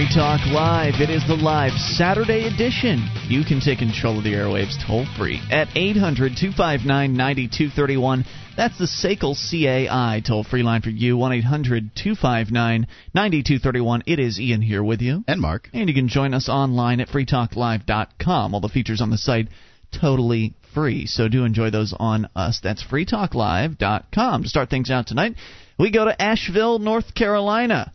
[0.00, 0.94] Free Talk Live.
[0.94, 3.06] It is the live Saturday edition.
[3.28, 8.24] You can take control of the airwaves toll free at 800 259 9231.
[8.56, 14.02] That's the SACL CAI toll free line for you, 1 800 259 9231.
[14.06, 15.22] It is Ian here with you.
[15.28, 15.68] And Mark.
[15.74, 18.54] And you can join us online at freetalklive.com.
[18.54, 19.48] All the features on the site
[19.92, 21.04] totally free.
[21.04, 22.58] So do enjoy those on us.
[22.62, 24.44] That's freetalklive.com.
[24.44, 25.34] To start things out tonight,
[25.78, 27.92] we go to Asheville, North Carolina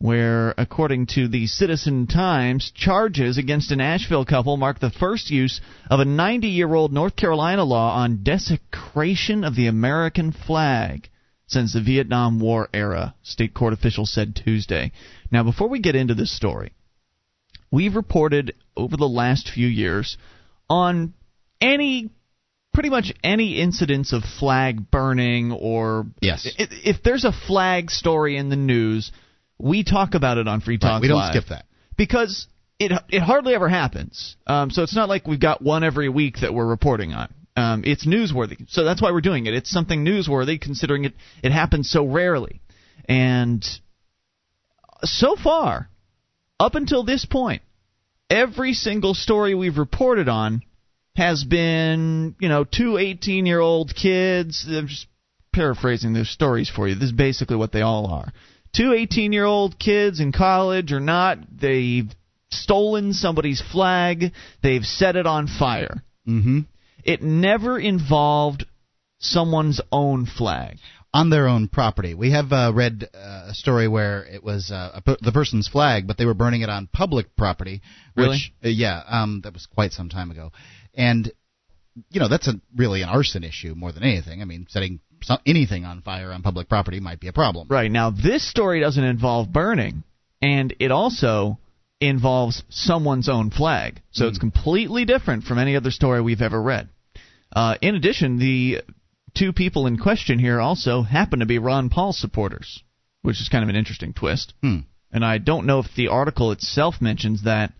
[0.00, 5.60] where, according to the Citizen Times, charges against an Asheville couple mark the first use
[5.90, 11.08] of a 90 year old North Carolina law on desecration of the American flag
[11.48, 14.92] since the Vietnam War era, state court officials said Tuesday.
[15.32, 16.72] Now, before we get into this story,
[17.70, 20.16] we've reported over the last few years
[20.70, 21.14] on
[21.60, 22.10] any
[22.72, 26.46] pretty much any incidents of flag burning or yes.
[26.58, 29.10] if, if there's a flag story in the news
[29.58, 30.92] we talk about it on Free Talk.
[30.92, 32.46] Right, we don't Live skip that because
[32.78, 34.36] it it hardly ever happens.
[34.46, 37.32] Um, so it's not like we've got one every week that we're reporting on.
[37.56, 39.54] Um, it's newsworthy, so that's why we're doing it.
[39.54, 42.60] It's something newsworthy, considering it it happens so rarely.
[43.08, 43.66] And
[45.02, 45.88] so far,
[46.60, 47.62] up until this point,
[48.30, 50.62] every single story we've reported on
[51.16, 54.64] has been, you know, two 18 year old kids.
[54.68, 55.08] I'm just
[55.52, 56.94] paraphrasing those stories for you.
[56.94, 58.32] This is basically what they all are
[58.74, 62.10] two 18 year old kids in college or not, they've
[62.50, 64.32] stolen somebody's flag,
[64.62, 66.02] they've set it on fire.
[66.26, 66.60] Mm-hmm.
[67.04, 68.66] It never involved
[69.18, 70.78] someone's own flag.
[71.14, 72.12] On their own property.
[72.14, 76.18] We have uh, read uh, a story where it was uh, the person's flag, but
[76.18, 77.80] they were burning it on public property.
[78.12, 78.38] Which, really?
[78.62, 80.52] Uh, yeah, um, that was quite some time ago.
[80.92, 81.32] And
[82.10, 84.42] you know that's a really an arson issue more than anything.
[84.42, 85.00] I mean, setting
[85.46, 87.68] anything on fire on public property might be a problem.
[87.68, 87.90] Right.
[87.90, 90.04] Now, this story doesn't involve burning,
[90.40, 91.58] and it also
[92.00, 94.00] involves someone's own flag.
[94.10, 94.28] So mm.
[94.28, 96.88] it's completely different from any other story we've ever read.
[97.52, 98.82] Uh, in addition, the
[99.34, 102.82] two people in question here also happen to be Ron Paul supporters,
[103.22, 104.54] which is kind of an interesting twist.
[104.62, 104.80] Hmm.
[105.10, 107.72] And I don't know if the article itself mentions that,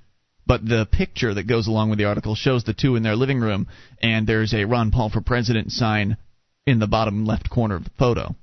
[0.46, 3.38] but the picture that goes along with the article shows the two in their living
[3.38, 3.68] room,
[4.02, 6.16] and there's a Ron Paul for President sign
[6.70, 8.34] in the bottom left corner of the photo.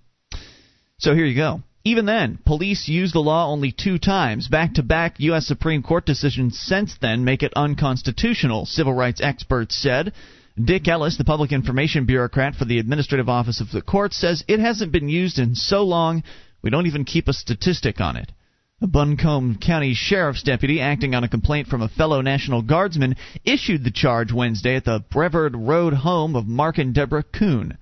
[0.97, 1.61] So here you go.
[1.83, 4.47] Even then, police used the law only two times.
[4.47, 5.45] Back to back U.S.
[5.45, 10.13] Supreme Court decisions since then make it unconstitutional, civil rights experts said.
[10.61, 14.59] Dick Ellis, the public information bureaucrat for the Administrative Office of the Court, says it
[14.59, 16.23] hasn't been used in so long
[16.63, 18.31] we don't even keep a statistic on it.
[18.81, 23.83] A Buncombe County Sheriff's deputy acting on a complaint from a fellow National Guardsman issued
[23.83, 27.77] the charge Wednesday at the Brevard Road home of Mark and Deborah Kuhn.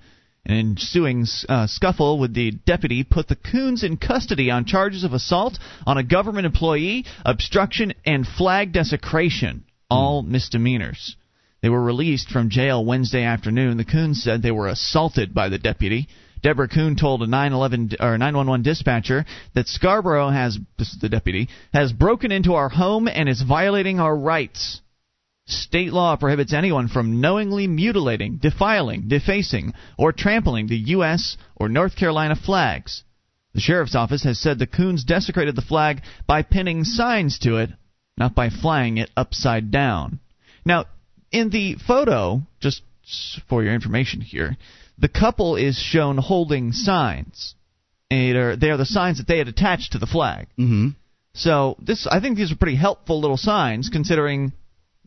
[0.45, 5.13] An ensuing uh, scuffle with the deputy put the Coons in custody on charges of
[5.13, 10.27] assault on a government employee, obstruction, and flag desecration, all mm.
[10.27, 11.15] misdemeanors.
[11.61, 13.77] They were released from jail Wednesday afternoon.
[13.77, 16.09] The Coons said they were assaulted by the deputy.
[16.41, 21.47] Deborah Coon told a 911 or 911 dispatcher that Scarborough has this is the deputy
[21.73, 24.81] has broken into our home and is violating our rights.
[25.53, 31.37] State law prohibits anyone from knowingly mutilating, defiling, defacing, or trampling the U.S.
[31.55, 33.03] or North Carolina flags.
[33.53, 37.69] The sheriff's office has said the Coons desecrated the flag by pinning signs to it,
[38.17, 40.19] not by flying it upside down.
[40.65, 40.85] Now,
[41.31, 42.81] in the photo, just
[43.47, 44.57] for your information here,
[44.97, 47.55] the couple is shown holding signs.
[48.09, 50.47] They are, they are the signs that they had attached to the flag.
[50.57, 50.89] Mm-hmm.
[51.33, 54.53] So this, I think these are pretty helpful little signs, considering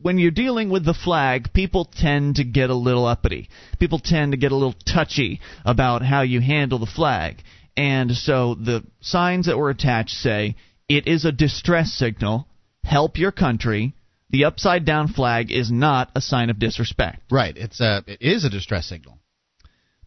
[0.01, 3.49] when you're dealing with the flag, people tend to get a little uppity.
[3.79, 7.41] People tend to get a little touchy about how you handle the flag.
[7.75, 10.55] And so the signs that were attached say,
[10.89, 12.47] it is a distress signal,
[12.83, 13.93] help your country.
[14.29, 17.21] The upside down flag is not a sign of disrespect.
[17.31, 17.55] Right.
[17.55, 19.19] It's a it is a distress signal.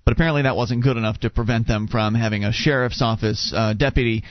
[0.05, 3.75] But apparently that wasn't good enough to prevent them from having a sheriff's office uh,
[3.75, 4.25] deputy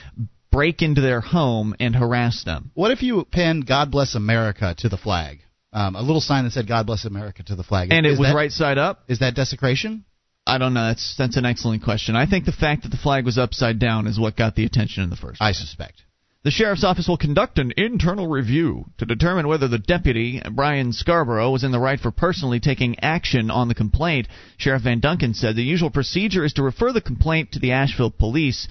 [0.50, 2.70] break into their home and harass them.
[2.74, 5.40] What if you pinned God bless America to the flag?
[5.72, 7.88] Um, a little sign that said "God bless America" to the flag.
[7.92, 9.04] And is it was that, right side up.
[9.08, 10.04] Is that desecration?
[10.46, 10.86] I don't know.
[10.86, 12.16] That's that's an excellent question.
[12.16, 15.02] I think the fact that the flag was upside down is what got the attention
[15.02, 15.40] in the first.
[15.40, 16.02] I suspect.
[16.42, 21.50] The sheriff's office will conduct an internal review to determine whether the deputy, Brian Scarborough,
[21.50, 24.26] was in the right for personally taking action on the complaint.
[24.56, 28.10] Sheriff Van Duncan said the usual procedure is to refer the complaint to the Asheville
[28.10, 28.68] police.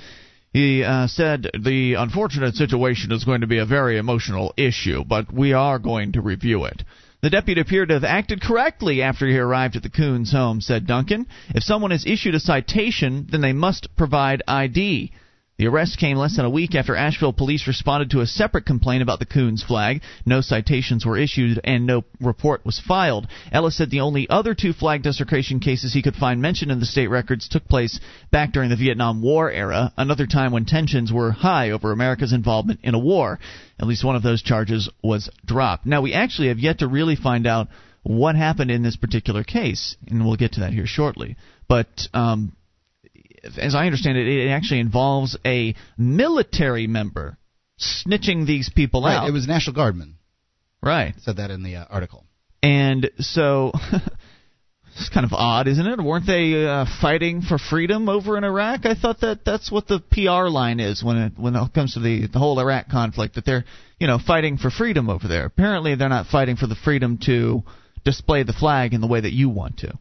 [0.51, 5.31] He uh, said the unfortunate situation is going to be a very emotional issue, but
[5.31, 6.84] we are going to review it.
[7.22, 10.88] The deputy appeared to have acted correctly after he arrived at the Coons home, said
[10.88, 11.28] Duncan.
[11.54, 15.12] If someone is issued a citation, then they must provide ID.
[15.59, 19.03] The arrest came less than a week after Asheville police responded to a separate complaint
[19.03, 20.01] about the Coons flag.
[20.25, 23.27] No citations were issued and no report was filed.
[23.51, 26.85] Ellis said the only other two flag desecration cases he could find mentioned in the
[26.85, 28.00] state records took place
[28.31, 32.79] back during the Vietnam War era, another time when tensions were high over America's involvement
[32.81, 33.38] in a war.
[33.81, 35.85] At least one of those charges was dropped.
[35.85, 37.67] Now, we actually have yet to really find out
[38.03, 41.35] what happened in this particular case, and we'll get to that here shortly.
[41.67, 42.53] But um,
[43.57, 47.38] as I understand it, it actually involves a military member
[47.80, 49.30] snitching these people right, out.
[49.30, 50.15] It was a National Guardman.
[50.81, 51.13] Right.
[51.21, 52.25] Said that in the uh, article.
[52.62, 53.71] And so.
[55.00, 56.01] It's kind of odd, isn't it?
[56.01, 58.86] Weren't they uh, fighting for freedom over in Iraq?
[58.86, 62.01] I thought that that's what the PR line is when it when it comes to
[62.01, 63.35] the the whole Iraq conflict.
[63.35, 63.63] That they're
[64.00, 65.45] you know fighting for freedom over there.
[65.45, 67.63] Apparently, they're not fighting for the freedom to
[68.03, 69.97] display the flag in the way that you want to.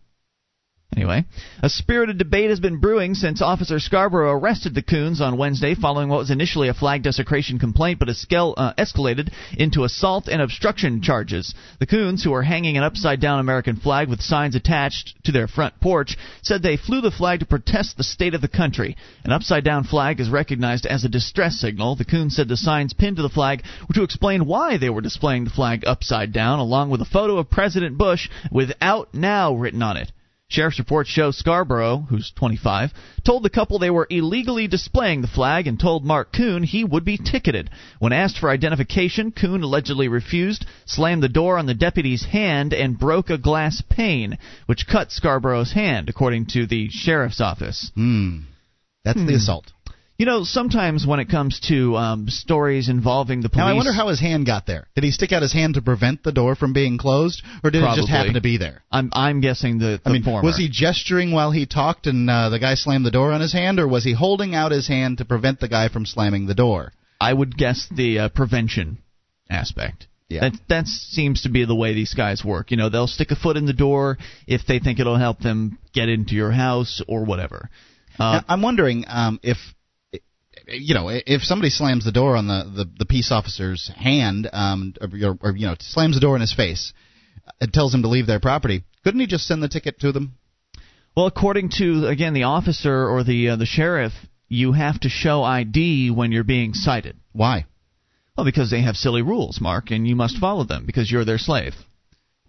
[0.97, 1.25] Anyway,
[1.63, 6.09] a spirited debate has been brewing since Officer Scarborough arrested the Coons on Wednesday following
[6.09, 11.03] what was initially a flag desecration complaint but escal- uh, escalated into assault and obstruction
[11.03, 11.55] charges.
[11.79, 15.47] The Coons, who are hanging an upside down American flag with signs attached to their
[15.47, 18.97] front porch, said they flew the flag to protest the state of the country.
[19.25, 21.97] An upside down flag is recognized as a distress signal.
[21.97, 25.03] The Coons said the signs pinned to the flag were to explain why they were
[25.03, 29.55] displaying the flag upside down, along with a photo of President Bush with Out Now
[29.55, 30.11] written on it.
[30.51, 32.91] Sheriff's reports show Scarborough, who's 25,
[33.23, 37.05] told the couple they were illegally displaying the flag and told Mark Coon he would
[37.05, 37.69] be ticketed.
[37.99, 42.99] When asked for identification, Coon allegedly refused, slammed the door on the deputy's hand, and
[42.99, 47.91] broke a glass pane, which cut Scarborough's hand, according to the sheriff's office.
[47.95, 48.39] Hmm.
[49.05, 49.27] That's Hmm.
[49.27, 49.71] the assault.
[50.19, 53.93] You know, sometimes when it comes to um, stories involving the police, Now I wonder
[53.93, 54.89] how his hand got there.
[54.97, 57.85] Did he stick out his hand to prevent the door from being closed, or did
[57.85, 58.83] it just happen to be there?
[58.91, 60.45] I'm I'm guessing the, the I mean, former.
[60.45, 63.53] was he gesturing while he talked and uh, the guy slammed the door on his
[63.53, 66.55] hand, or was he holding out his hand to prevent the guy from slamming the
[66.55, 66.93] door?
[67.21, 68.99] I would guess the uh, prevention
[69.49, 70.09] aspect.
[70.29, 70.41] Yeah.
[70.41, 72.73] That that seems to be the way these guys work.
[72.73, 74.19] You know, they'll stick a foot in the door
[74.49, 77.71] if they think it'll help them get into your house or whatever.
[78.19, 79.59] Uh, Now, I'm wondering um, if
[80.69, 84.95] you know if somebody slams the door on the the, the peace officer's hand, um,
[85.01, 86.93] or, or you know slams the door in his face,
[87.61, 88.85] and tells him to leave their property.
[89.05, 90.39] Couldn't he just send the ticket to them?
[91.19, 94.13] well, according to again the officer or the uh, the sheriff,
[94.47, 97.17] you have to show ID when you're being cited.
[97.33, 97.67] Why?
[98.37, 101.39] Well, because they have silly rules, Mark, and you must follow them because you're their
[101.39, 101.75] slave.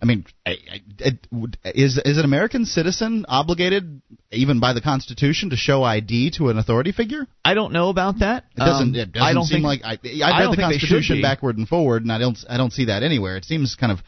[0.02, 1.28] I mean, I, I, it,
[1.66, 4.02] is is an American citizen obligated,
[4.32, 7.28] even by the Constitution, to show ID to an authority figure?
[7.44, 8.46] I don't know about that.
[8.56, 8.90] It doesn't.
[8.90, 11.58] Um, it doesn't I don't seem think, like I, I've I read the Constitution backward
[11.58, 12.38] and forward, and I don't.
[12.50, 13.36] I don't see that anywhere.
[13.38, 14.00] It seems kind of.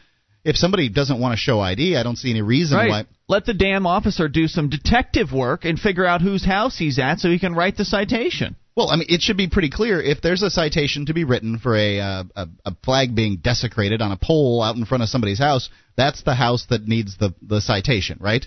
[0.44, 2.88] If somebody doesn't want to show ID, I don't see any reason Right.
[2.88, 3.04] why.
[3.28, 7.20] Let the damn officer do some detective work and figure out whose house he's at
[7.20, 8.56] so he can write the citation.
[8.74, 11.58] Well, I mean, it should be pretty clear if there's a citation to be written
[11.58, 15.08] for a uh, a, a flag being desecrated on a pole out in front of
[15.10, 15.68] somebody's house.
[15.96, 18.46] That's the house that needs the the citation, right?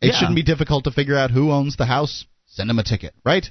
[0.00, 0.12] It Yeah.
[0.18, 2.24] shouldn't be difficult to figure out who owns the house.
[2.46, 3.46] Send them a ticket, right?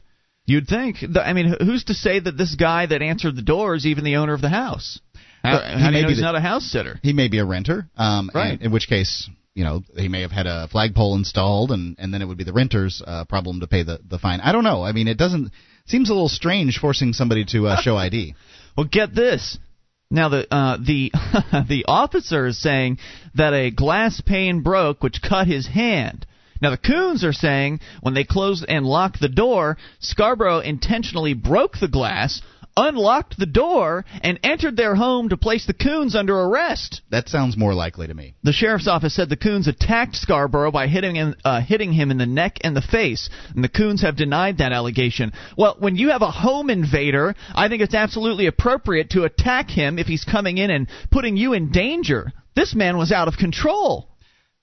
[0.45, 0.97] You'd think.
[1.01, 4.03] The, I mean, who's to say that this guy that answered the door is even
[4.05, 4.99] the owner of the house?
[5.43, 6.99] How, he how do may be he's the- not a house sitter?
[7.03, 8.61] He may be a renter, um, Right.
[8.61, 12.21] in which case, you know, he may have had a flagpole installed, and, and then
[12.21, 14.39] it would be the renter's uh, problem to pay the, the fine.
[14.39, 14.83] I don't know.
[14.83, 15.51] I mean, it doesn't
[15.87, 18.35] seems a little strange forcing somebody to uh, show ID.
[18.77, 19.57] Well, get this.
[20.11, 21.11] Now the uh, the
[21.67, 22.99] the officer is saying
[23.33, 26.27] that a glass pane broke, which cut his hand.
[26.61, 31.79] Now the Coons are saying when they closed and locked the door, Scarborough intentionally broke
[31.79, 32.43] the glass,
[32.77, 37.01] unlocked the door, and entered their home to place the Coons under arrest.
[37.09, 38.35] That sounds more likely to me.
[38.43, 42.17] The sheriff's office said the Coons attacked Scarborough by hitting him, uh, hitting him in
[42.17, 45.33] the neck and the face, and the Coons have denied that allegation.
[45.57, 49.97] Well, when you have a home invader, I think it's absolutely appropriate to attack him
[49.97, 52.31] if he's coming in and putting you in danger.
[52.55, 54.09] This man was out of control.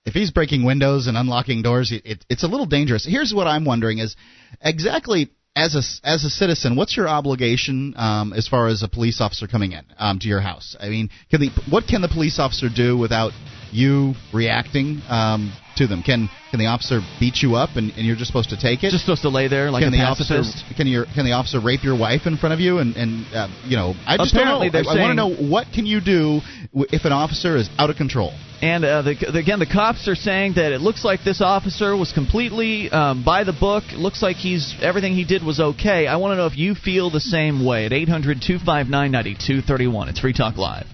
[0.07, 3.07] If he's breaking windows and unlocking doors, it, it, it's a little dangerous.
[3.09, 4.17] Here's what I'm wondering: is
[4.61, 9.21] exactly as a as a citizen, what's your obligation um, as far as a police
[9.21, 10.77] officer coming in um, to your house?
[10.81, 13.33] I mean, can the what can the police officer do without
[13.71, 16.03] you reacting um, to them?
[16.03, 18.91] Can can the officer beat you up and, and you're just supposed to take it?
[18.91, 20.59] Just supposed to lay there like can a the pacifist.
[20.59, 23.25] officer can your can the officer rape your wife in front of you and and
[23.33, 24.91] uh, you know I just Apparently don't know.
[24.91, 26.41] I, I want to know what can you do
[26.91, 28.35] if an officer is out of control.
[28.65, 31.95] And uh, the, the, again, the cops are saying that it looks like this officer
[31.95, 33.85] was completely um, by the book.
[33.93, 36.07] It looks like he's everything he did was okay.
[36.07, 40.09] I want to know if you feel the same way at 800 259 9231.
[40.09, 40.87] It's Free Talk Live.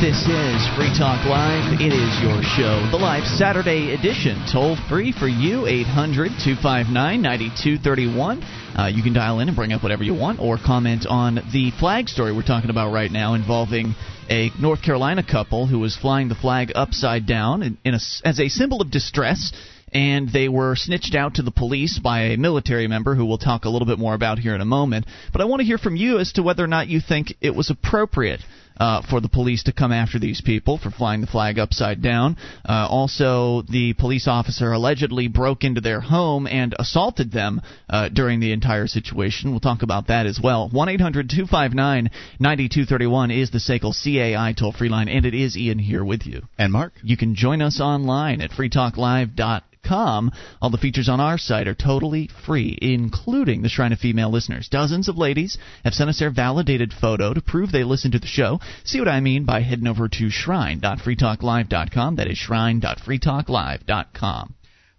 [0.00, 1.80] This is Free Talk Live.
[1.80, 4.44] It is your show, the live Saturday edition.
[4.50, 8.42] Toll free for you, 800 259 9231.
[8.42, 11.70] Uh, you can dial in and bring up whatever you want or comment on the
[11.78, 13.94] flag story we're talking about right now involving
[14.28, 18.40] a North Carolina couple who was flying the flag upside down in, in a, as
[18.40, 19.52] a symbol of distress
[19.92, 23.64] and they were snitched out to the police by a military member who we'll talk
[23.64, 25.06] a little bit more about here in a moment.
[25.32, 27.54] But I want to hear from you as to whether or not you think it
[27.54, 28.40] was appropriate
[28.78, 32.36] uh, for the police to come after these people for flying the flag upside down.
[32.68, 38.40] Uh, also, the police officer allegedly broke into their home and assaulted them uh, during
[38.40, 39.50] the entire situation.
[39.50, 40.68] We'll talk about that as well.
[40.70, 45.78] 1 800 259 9231 is the SACL CAI toll free line, and it is Ian
[45.78, 46.42] here with you.
[46.58, 46.92] And Mark.
[47.02, 50.32] You can join us online at freetalklive.com Com.
[50.60, 54.68] All the features on our site are totally free, including the Shrine of Female Listeners.
[54.68, 58.26] Dozens of ladies have sent us their validated photo to prove they listen to the
[58.26, 58.60] show.
[58.84, 62.16] See what I mean by heading over to shrine.freetalklive.com.
[62.16, 64.54] That is shrine.freetalklive.com.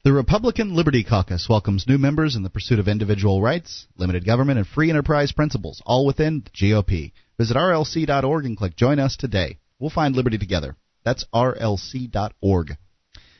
[0.05, 4.59] The Republican Liberty Caucus welcomes new members in the pursuit of individual rights, limited government,
[4.59, 7.11] and free enterprise principles, all within the GOP.
[7.39, 9.57] Visit rlc.org and click Join Us today.
[9.79, 10.75] We'll find liberty together.
[11.03, 12.77] That's rlc.org.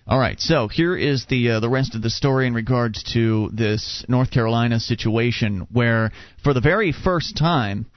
[0.08, 3.50] All right, so here is the uh, the rest of the story in regards to
[3.52, 6.12] this North Carolina situation, where
[6.44, 7.88] for the very first time,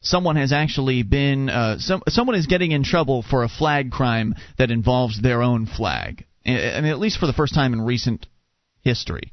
[0.00, 4.36] someone has actually been uh, some someone is getting in trouble for a flag crime
[4.58, 6.24] that involves their own flag.
[6.46, 8.28] I mean, at least for the first time in recent
[8.82, 9.32] history.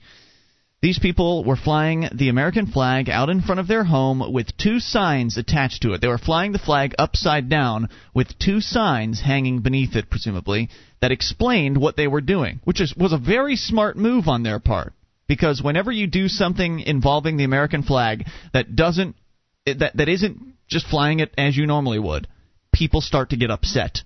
[0.79, 4.79] These people were flying the American flag out in front of their home with two
[4.79, 6.01] signs attached to it.
[6.01, 10.69] They were flying the flag upside down with two signs hanging beneath it, presumably,
[11.01, 14.59] that explained what they were doing, which is, was a very smart move on their
[14.59, 14.93] part.
[15.27, 19.15] Because whenever you do something involving the American flag that doesn't
[19.65, 22.27] that that isn't just flying it as you normally would,
[22.71, 24.03] people start to get upset.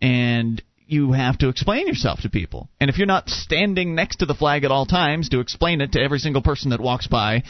[0.00, 2.68] And you have to explain yourself to people.
[2.80, 5.92] And if you're not standing next to the flag at all times to explain it
[5.92, 7.42] to every single person that walks by,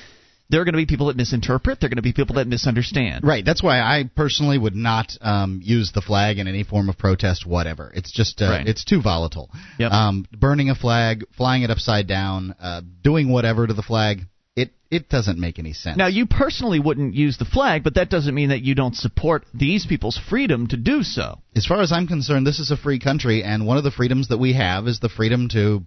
[0.49, 1.81] there are going to be people that misinterpret.
[1.81, 3.25] There are going to be people that misunderstand.
[3.25, 3.45] Right.
[3.45, 7.47] That's why I personally would not um, use the flag in any form of protest,
[7.47, 7.91] whatever.
[7.95, 8.67] It's just uh, right.
[8.67, 9.51] it's too volatile.
[9.79, 9.91] Yep.
[9.91, 14.71] Um, burning a flag, flying it upside down, uh, doing whatever to the flag it
[14.91, 15.97] it doesn't make any sense.
[15.97, 19.45] Now, you personally wouldn't use the flag, but that doesn't mean that you don't support
[19.55, 21.41] these people's freedom to do so.
[21.57, 24.29] As far as I'm concerned, this is a free country, and one of the freedoms
[24.29, 25.87] that we have is the freedom to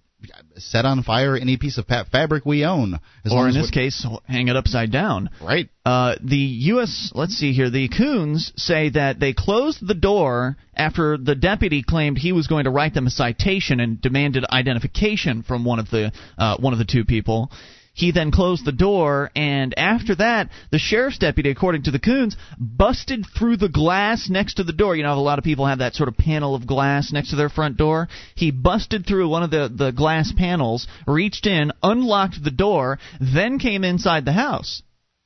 [0.58, 3.00] set on fire any piece of fabric we own.
[3.30, 5.30] or in this case, hang it upside down.
[5.42, 5.70] Right.
[5.86, 7.12] Uh, the U.S.
[7.14, 7.70] Let's see here.
[7.70, 12.64] The Coons say that they closed the door after the deputy claimed he was going
[12.64, 16.80] to write them a citation and demanded identification from one of the uh, one of
[16.80, 17.52] the two people.
[17.96, 22.36] He then closed the door, and after that, the sheriff's deputy, according to the Coons,
[22.60, 24.98] busted through the glass next to the door.
[24.98, 27.38] You know, a lot of people have that sort of panel of glass next to
[27.38, 28.10] their front door.
[28.36, 33.60] He busted through one of the, the glass panels, reached in, unlocked the door, then
[33.60, 34.84] came inside the house,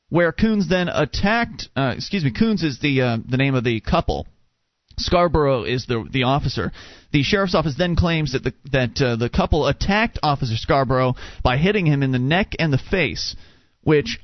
[0.10, 1.70] where Coons then attacked.
[1.76, 4.28] Uh, excuse me, Coons is the uh, the name of the couple.
[5.00, 6.72] Scarborough is the the officer.
[7.12, 11.58] The sheriff's office then claims that the that uh, the couple attacked Officer Scarborough by
[11.58, 13.36] hitting him in the neck and the face,
[13.82, 14.20] which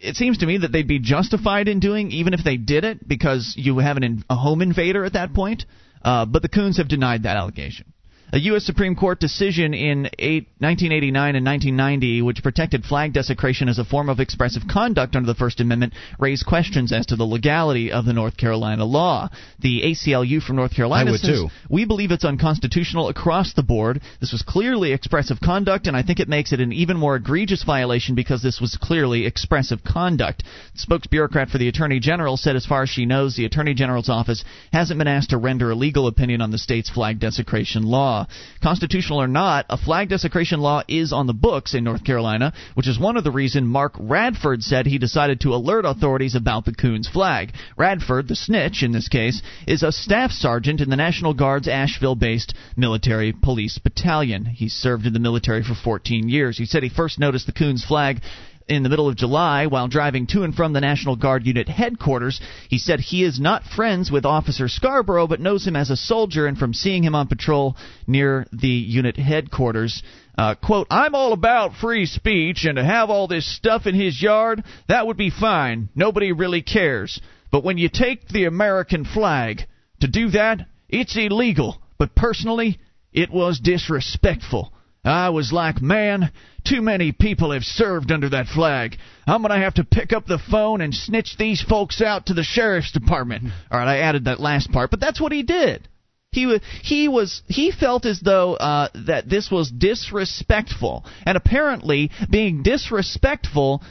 [0.00, 3.06] it seems to me that they'd be justified in doing even if they did it
[3.06, 5.64] because you have an, a home invader at that point.
[6.02, 7.92] Uh, but the Coons have denied that allegation.
[8.30, 8.64] A U.S.
[8.64, 14.10] Supreme Court decision in eight, 1989 and 1990, which protected flag desecration as a form
[14.10, 18.12] of expressive conduct under the First Amendment, raised questions as to the legality of the
[18.12, 19.30] North Carolina law.
[19.60, 21.44] The ACLU from North Carolina says.
[21.70, 24.02] We believe it's unconstitutional across the board.
[24.20, 27.64] This was clearly expressive conduct, and I think it makes it an even more egregious
[27.64, 30.44] violation because this was clearly expressive conduct.
[30.74, 34.10] The spokesbureaucrat for the Attorney General said, as far as she knows, the Attorney General's
[34.10, 38.17] office hasn't been asked to render a legal opinion on the state's flag desecration law
[38.18, 38.26] law.
[38.62, 42.88] Constitutional or not, a flag desecration law is on the books in North Carolina, which
[42.88, 46.74] is one of the reasons Mark Radford said he decided to alert authorities about the
[46.74, 47.52] Coons flag.
[47.76, 52.16] Radford, the snitch in this case, is a staff sergeant in the National Guard's Asheville
[52.16, 54.44] based military police battalion.
[54.44, 56.58] He served in the military for 14 years.
[56.58, 58.20] He said he first noticed the Coons flag
[58.68, 62.40] in the middle of July while driving to and from the National Guard unit headquarters.
[62.68, 66.46] He said he is not friends with Officer Scarborough, but knows him as a soldier,
[66.46, 70.02] and from seeing him on patrol near the unit headquarters.
[70.36, 74.22] Uh, quote, I'm all about free speech, and to have all this stuff in his
[74.22, 75.88] yard, that would be fine.
[75.96, 77.20] Nobody really cares.
[77.50, 79.62] But when you take the American flag,
[80.00, 81.78] to do that, it's illegal.
[81.98, 82.78] But personally,
[83.12, 84.72] it was disrespectful.
[85.04, 86.32] I was like, man,
[86.66, 88.96] too many people have served under that flag.
[89.26, 92.34] I'm going to have to pick up the phone and snitch these folks out to
[92.34, 93.44] the sheriff's department.
[93.70, 95.88] All right, I added that last part, but that's what he did.
[96.30, 102.10] He was he was he felt as though uh, that this was disrespectful, and apparently
[102.28, 103.82] being disrespectful,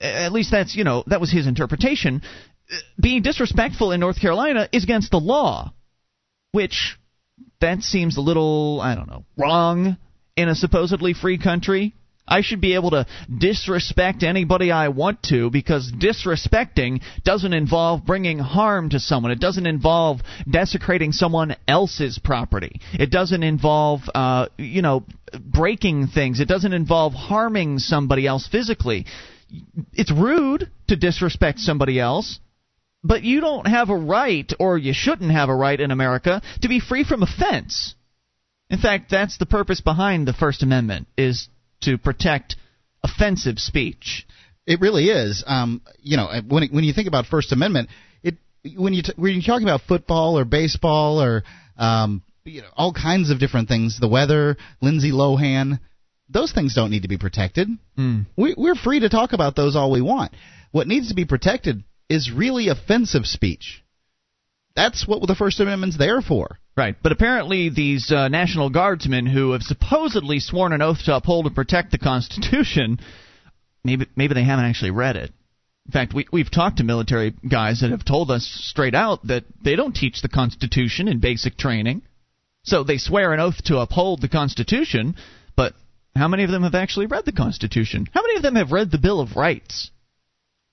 [0.00, 2.22] at least that's you know that was his interpretation.
[3.00, 5.72] Being disrespectful in North Carolina is against the law,
[6.50, 6.98] which
[7.60, 9.98] that seems a little I don't know wrong
[10.38, 11.92] in a supposedly free country.
[12.26, 18.38] I should be able to disrespect anybody I want to because disrespecting doesn't involve bringing
[18.38, 19.32] harm to someone.
[19.32, 22.80] It doesn't involve desecrating someone else's property.
[22.92, 25.04] It doesn't involve, uh, you know,
[25.40, 26.38] breaking things.
[26.38, 29.06] It doesn't involve harming somebody else physically.
[29.94, 32.38] It's rude to disrespect somebody else.
[33.02, 36.68] But you don't have a right, or you shouldn't have a right in America, to
[36.68, 37.94] be free from offense.
[38.70, 41.48] In fact, that's the purpose behind the First Amendment is
[41.82, 42.56] to protect
[43.02, 44.26] offensive speech.
[44.66, 45.42] It really is.
[45.46, 47.88] Um, you know, when it, when you think about First Amendment,
[48.22, 48.36] it
[48.76, 51.44] when you t- when you're talking about football or baseball or
[51.78, 55.80] um, you know all kinds of different things, the weather, Lindsay Lohan,
[56.28, 57.68] those things don't need to be protected.
[57.98, 58.26] Mm.
[58.36, 60.32] We, we're free to talk about those all we want.
[60.70, 63.82] What needs to be protected is really offensive speech.
[64.78, 66.56] That's what the First Amendment's there for.
[66.76, 71.46] Right, but apparently these uh, National Guardsmen who have supposedly sworn an oath to uphold
[71.46, 73.00] and protect the Constitution,
[73.82, 75.32] maybe maybe they haven't actually read it.
[75.86, 79.42] In fact, we, we've talked to military guys that have told us straight out that
[79.60, 82.02] they don't teach the Constitution in basic training.
[82.62, 85.16] So they swear an oath to uphold the Constitution,
[85.56, 85.74] but
[86.14, 88.06] how many of them have actually read the Constitution?
[88.12, 89.90] How many of them have read the Bill of Rights?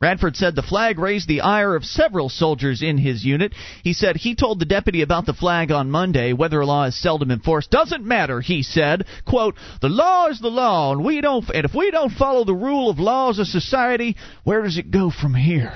[0.06, 3.56] Radford said the flag raised the ire of several soldiers in his unit.
[3.84, 6.32] He said he told the deputy about the flag on Monday.
[6.32, 9.08] Whether a law is seldom enforced doesn't matter, he said.
[9.26, 12.54] Quote, the law is the law, and we don't and if we don't follow the
[12.54, 15.74] rule of laws of society, where does it go from here?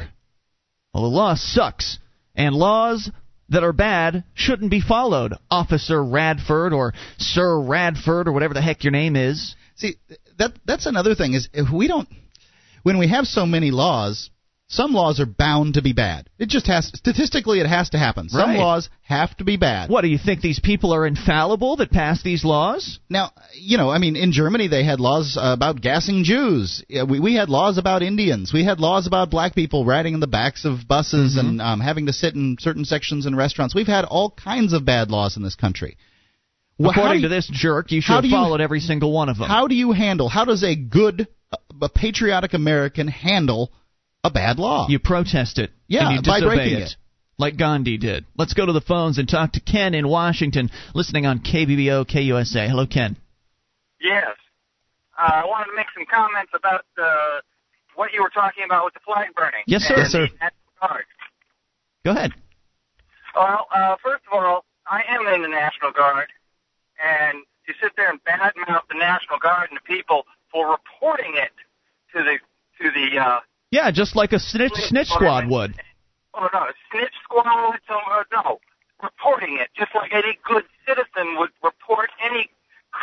[0.93, 1.97] Well, the law sucks,
[2.35, 3.09] and laws
[3.49, 5.33] that are bad shouldn't be followed.
[5.49, 9.55] Officer Radford or Sir Radford or whatever the heck your name is.
[9.77, 9.95] See,
[10.37, 12.07] that that's another thing is if we don't
[12.83, 14.29] when we have so many laws,
[14.71, 16.29] some laws are bound to be bad.
[16.37, 18.29] It just has statistically it has to happen.
[18.29, 18.59] Some Right.
[18.59, 19.89] laws have to be bad.
[19.89, 22.99] What do you think these people are infallible that pass these laws?
[23.09, 26.83] Now, you know, I mean, in Germany they had laws about gassing Jews.
[27.07, 28.53] We we had laws about Indians.
[28.53, 31.47] We had laws about black people riding in the backs of buses Mm-hmm.
[31.49, 33.73] and um, having to sit in certain sections in restaurants.
[33.73, 35.97] We've had all kinds of bad laws in this country.
[36.77, 39.29] Well, how According to this jerk, you should have do you- followed every single one
[39.29, 39.47] of them.
[39.49, 40.29] How do you handle?
[40.29, 41.27] How does a good,
[41.81, 43.71] a patriotic American handle
[44.23, 44.87] a bad law?
[44.89, 45.71] You protest it.
[45.87, 46.83] Yeah, and you by breaking it.
[46.83, 46.95] it.
[47.37, 48.25] Like Gandhi did.
[48.37, 52.67] Let's go to the phones and talk to Ken in Washington, listening on KBBO KUSA.
[52.67, 53.15] Hello, Ken.
[54.01, 54.35] Yes.
[55.17, 57.39] Uh, I wanted to make some comments about uh,
[57.95, 59.63] what you were talking about with the flag burning.
[59.67, 59.95] Yes, sir.
[59.97, 60.27] Yes, sir.
[60.27, 61.05] the National Guard.
[62.03, 62.31] Go ahead.
[63.35, 66.27] Well, uh, first of all, I am in the National Guard,
[66.99, 71.51] and to sit there and badmouth the National Guard and the people for reporting it
[72.13, 72.37] to the
[72.81, 73.39] to the uh,
[73.71, 75.75] Yeah, just like a snitch snitch squad would.
[76.33, 77.79] Oh no, snitch squad.
[77.87, 78.59] So, uh, no,
[79.01, 82.49] reporting it just like any good citizen would report any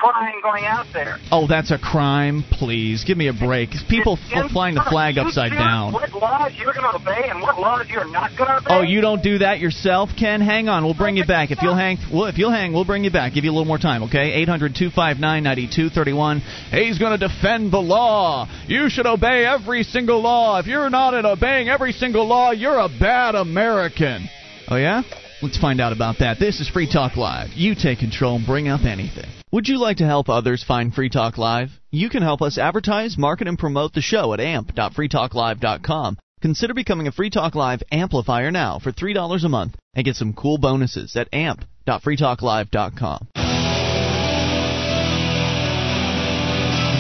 [0.01, 1.19] crime going out there.
[1.33, 2.45] Oh, that's a crime.
[2.51, 3.71] Please give me a break.
[3.89, 5.93] People f- flying the flag upside down.
[5.93, 8.67] What laws you're going to obey and what laws you're not going to obey.
[8.69, 10.41] Oh, you don't do that yourself, Ken?
[10.41, 11.51] Hang on, we'll bring you back.
[11.51, 13.35] If you'll hang, well, if you'll hang, we'll bring you back.
[13.35, 14.33] Give you a little more time, okay?
[14.33, 16.43] Eight hundred two five nine ninety two thirty one.
[16.71, 18.49] He's going to defend the law.
[18.67, 20.59] You should obey every single law.
[20.59, 24.29] If you're not obeying every single law, you're a bad American.
[24.69, 25.03] Oh yeah?
[25.43, 26.39] Let's find out about that.
[26.39, 27.51] This is Free Talk Live.
[27.55, 29.27] You take control and bring up anything.
[29.53, 31.69] Would you like to help others find Free Talk Live?
[31.91, 36.19] You can help us advertise, market, and promote the show at amp.freetalklive.com.
[36.41, 40.33] Consider becoming a Free Talk Live amplifier now for $3 a month and get some
[40.33, 43.29] cool bonuses at amp.freetalklive.com.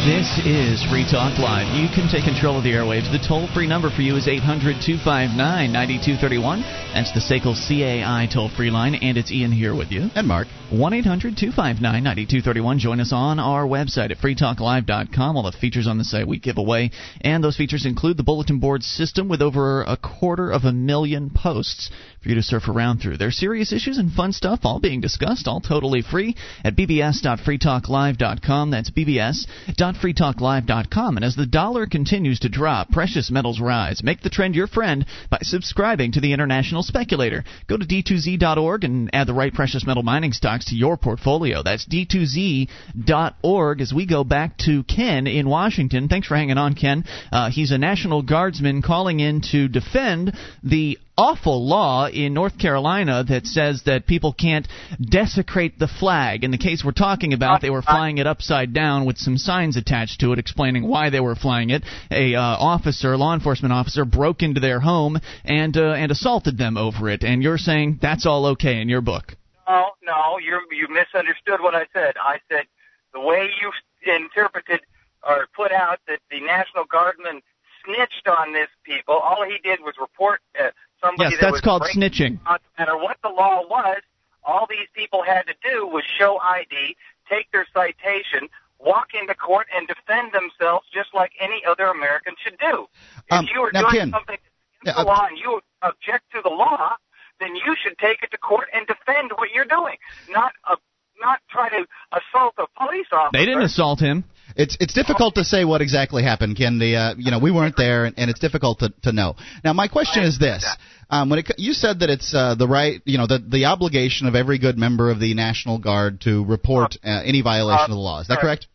[0.07, 1.66] This is Free Talk Live.
[1.75, 3.11] You can take control of the airwaves.
[3.11, 6.62] The toll free number for you is 800 259 9231.
[6.95, 10.07] That's the SACL CAI toll free line, and it's Ian here with you.
[10.14, 10.47] and Mark.
[10.71, 12.79] 1 800 259 9231.
[12.81, 15.37] Join us on our website at freetalklive.com.
[15.37, 16.91] All the features on the site we give away.
[17.21, 21.31] And those features include the bulletin board system with over a quarter of a million
[21.31, 23.17] posts for you to surf around through.
[23.17, 28.71] There's serious issues and fun stuff all being discussed, all totally free at bbs.freetalklive.com.
[28.73, 31.17] That's bbs.freetalklive.com.
[31.17, 34.03] And as the dollar continues to drop, precious metals rise.
[34.03, 37.45] Make the trend your friend by subscribing to the International Speculator.
[37.69, 40.33] Go to d2z.org and add the right precious metal mining
[40.64, 41.62] to your portfolio.
[41.62, 46.09] That's d2z.org as we go back to Ken in Washington.
[46.09, 47.05] Thanks for hanging on, Ken.
[47.31, 53.25] Uh, he's a National Guardsman calling in to defend the awful law in North Carolina
[53.25, 54.69] that says that people can't
[55.01, 56.45] desecrate the flag.
[56.45, 59.77] In the case we're talking about, they were flying it upside down with some signs
[59.77, 61.83] attached to it explaining why they were flying it.
[62.11, 66.77] A uh, officer, law enforcement officer, broke into their home and uh, and assaulted them
[66.77, 67.25] over it.
[67.25, 69.37] And you're saying that's all okay in your book?
[69.69, 72.15] No, no, you you misunderstood what I said.
[72.23, 72.67] I said
[73.13, 73.73] the way you
[74.13, 74.81] interpreted
[75.27, 77.43] or put out that the National Guardsman
[77.85, 79.15] snitched on this people.
[79.15, 80.71] All he did was report uh,
[81.03, 82.39] somebody yes, that that's called snitching.
[82.45, 84.03] No matter what the law was,
[84.45, 86.97] all these people had to do was show ID,
[87.29, 88.49] take their citation,
[88.79, 92.87] walk into court, and defend themselves just like any other American should do.
[93.31, 94.39] Um, if you are now, doing Ken, something
[94.83, 96.95] against the uh, law and you object to the law,
[97.40, 99.96] then you should take it to court and defend what you're doing,
[100.31, 100.77] not uh,
[101.20, 103.31] not try to assault a police officer.
[103.33, 104.25] They didn't assault him.
[104.55, 106.79] It's it's difficult to say what exactly happened, Ken.
[106.79, 109.35] The uh, you know we weren't there, and, and it's difficult to, to know.
[109.64, 110.64] Now my question is this:
[111.11, 114.27] um, when it, you said that it's uh, the right, you know, the the obligation
[114.29, 117.96] of every good member of the National Guard to report uh, any violation of the
[117.96, 118.20] law.
[118.20, 118.68] Is that correct?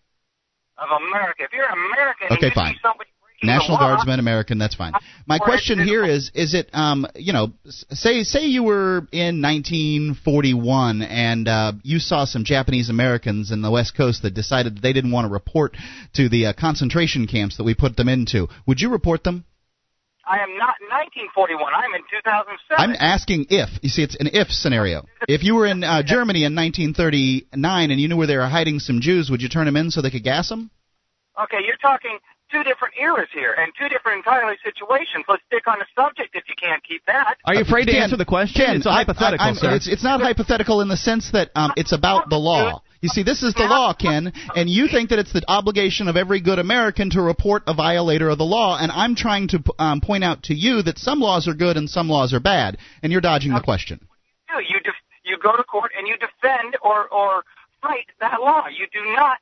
[0.82, 1.46] of America.
[1.46, 2.76] If you're an American, Okay, fine.
[2.82, 3.10] somebody
[3.44, 4.58] National Guardsman, American.
[4.58, 4.94] That's fine.
[5.26, 11.02] My question here is: Is it, um, you know, say say you were in 1941
[11.02, 14.94] and uh, you saw some Japanese Americans in the West Coast that decided that they
[14.94, 15.76] didn't want to report
[16.14, 18.48] to the uh, concentration camps that we put them into.
[18.68, 19.46] Would you report them?
[20.26, 21.74] I am not in 1941.
[21.74, 22.56] I'm in 2007.
[22.78, 23.70] I'm asking if.
[23.82, 25.06] You see, it's an if scenario.
[25.28, 28.80] If you were in uh, Germany in 1939 and you knew where they were hiding
[28.80, 30.70] some Jews, would you turn them in so they could gas them?
[31.42, 32.20] Okay, you're talking
[32.52, 35.26] two different eras here and two different entirely situations.
[35.28, 37.38] Let's stick on the subject if you can't keep that.
[37.46, 38.66] Are you afraid to Ken, answer the question?
[38.66, 39.76] Ken, it's a I- hypothetical, I, I'm- sir.
[39.76, 42.82] It's, it's not hypothetical in the sense that um, it's about the law.
[43.02, 46.16] You see, this is the law, Ken, and you think that it's the obligation of
[46.16, 50.02] every good American to report a violator of the law, and I'm trying to um,
[50.02, 53.12] point out to you that some laws are good and some laws are bad, and
[53.12, 54.00] you're dodging the question.
[54.52, 57.44] You you def- you go to court and you defend or or
[57.82, 58.66] fight that law.
[58.68, 59.40] You do not.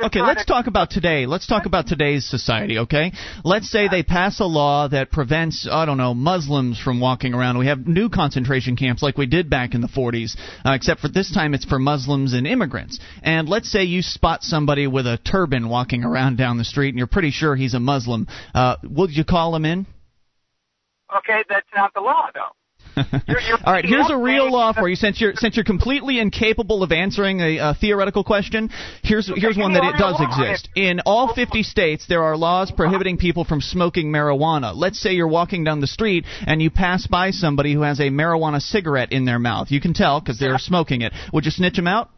[0.00, 1.26] Okay, let's talk about today.
[1.26, 3.12] Let's talk about today's society, okay?
[3.44, 7.58] Let's say they pass a law that prevents, I don't know, Muslims from walking around.
[7.58, 11.08] We have new concentration camps like we did back in the 40s, uh, except for
[11.08, 13.00] this time it's for Muslims and immigrants.
[13.22, 16.98] And let's say you spot somebody with a turban walking around down the street and
[16.98, 18.28] you're pretty sure he's a Muslim.
[18.54, 19.86] Uh, would you call him in?
[21.14, 22.56] Okay, that's not the law though.
[22.96, 24.96] You're- you're All right, here's a real law for you.
[24.96, 28.70] Since you're since you're completely incapable of answering a, a theoretical question,
[29.02, 30.68] here's here's one that it does exist.
[30.74, 34.72] In all 50 states, there are laws prohibiting people from smoking marijuana.
[34.74, 38.04] Let's say you're walking down the street and you pass by somebody who has a
[38.10, 39.70] marijuana cigarette in their mouth.
[39.70, 41.12] You can tell because they're smoking it.
[41.32, 42.10] Would you snitch them out?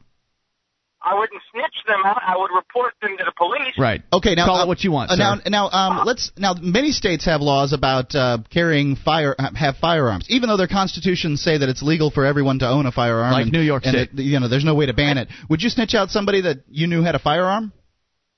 [1.04, 2.22] I wouldn't snitch them out.
[2.26, 3.74] I would report them to the police.
[3.78, 4.02] Right.
[4.12, 5.10] Okay, now call uh, it what you want.
[5.10, 5.42] uh, now, sir.
[5.50, 6.54] now, um, let's now.
[6.60, 11.58] Many states have laws about uh, carrying fire, have firearms, even though their constitutions say
[11.58, 13.32] that it's legal for everyone to own a firearm.
[13.32, 14.16] Like and, New York and State.
[14.16, 15.28] that, you know, there's no way to ban it.
[15.50, 17.72] Would you snitch out somebody that you knew had a firearm?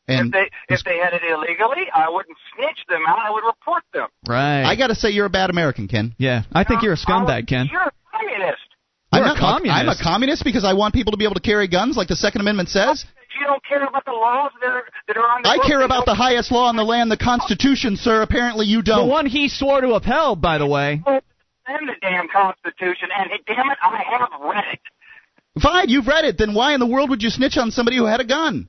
[0.09, 3.18] If And they if they had it illegally, I wouldn't snitch them out.
[3.18, 4.09] I would report them.
[4.29, 4.62] right.
[4.64, 6.14] I got to say, you're a bad American, Ken.
[6.18, 7.68] yeah, I think you're a I would- scumbag, Ken.
[7.70, 8.62] You're a communist.
[9.16, 9.79] You're I'm a not- communist.
[9.81, 12.16] I'm a communist because I want people to be able to carry guns, like the
[12.16, 13.05] Second Amendment says.
[13.38, 15.68] You don't care about the laws that are that are on the I books.
[15.68, 18.22] care about the highest law in the land, the Constitution, sir.
[18.22, 19.07] Apparently, you don't.
[19.07, 21.02] The one he swore to uphold, by the way.
[21.07, 24.81] And the damn Constitution, and damn it, I have read it
[25.61, 26.38] Fine, you've read it.
[26.38, 28.68] Then why in the world would you snitch on somebody who had a gun?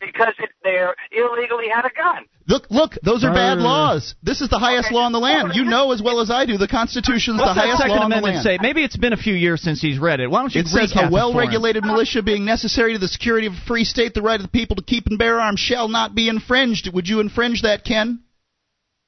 [0.00, 2.24] because it, they're illegally had a gun.
[2.48, 3.62] Look, look, those are bad uh.
[3.62, 4.14] laws.
[4.22, 4.94] This is the highest Okay.
[4.94, 5.52] law in the land.
[5.54, 8.04] You know as well as I do the Constitution's What's the that highest Second law
[8.04, 8.44] in the Amendment land.
[8.44, 8.58] say?
[8.60, 10.28] Maybe it's been a few years since he's read it.
[10.30, 11.12] Why don't you It says a it for him?
[11.12, 14.48] well-regulated militia being necessary to the security of a free state, the right of the
[14.50, 16.88] people to keep and bear arms shall not be infringed.
[16.92, 18.20] Would you infringe that, Ken?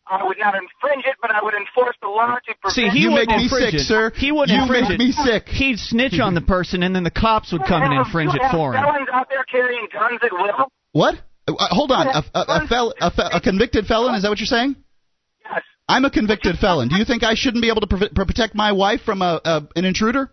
[0.06, 2.74] I would not infringe it, but I would enforce the law to prevent.
[2.74, 3.80] See, he you make wouldn't me sick, it.
[3.80, 4.12] sir.
[4.14, 5.02] He wouldn't you infringe make it.
[5.02, 5.48] me sick.
[5.48, 8.74] He'd snitch on the person, and then the cops would come and infringe it for
[8.74, 8.84] him.
[8.84, 10.68] Felons out there carrying guns at will.
[10.92, 11.14] What?
[11.46, 12.06] Uh, hold on.
[12.08, 14.14] A, a, a, fel- a, a convicted felon?
[14.14, 14.76] Is that what you're saying?
[15.44, 15.62] Yes.
[15.88, 16.88] I'm a convicted felon.
[16.88, 19.68] Do you think I shouldn't be able to pre- protect my wife from a, a
[19.76, 20.30] an intruder?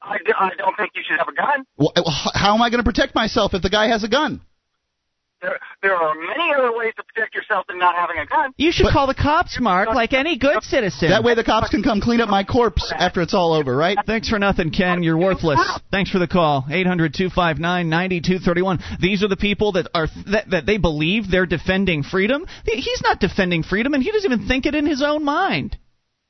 [0.00, 1.92] I, I don't think you should have a gun.
[1.96, 2.02] Uh,
[2.34, 4.40] How am I going to protect myself if the guy has a gun?
[5.40, 8.52] There, there are many other ways to protect yourself than not having a gun.
[8.56, 11.10] You should But- call the cops, Mark, like any good citizen.
[11.10, 13.96] That way the cops can come clean up my corpse after it's all over, right?
[14.04, 15.04] Thanks for nothing, Ken.
[15.04, 15.60] You're worthless.
[15.92, 16.66] Thanks for the call.
[16.68, 18.80] 800-259-9231.
[19.00, 22.44] These are the people that are that, that they believe they're defending freedom.
[22.64, 25.76] He's not defending freedom, and he doesn't even think it in his own mind.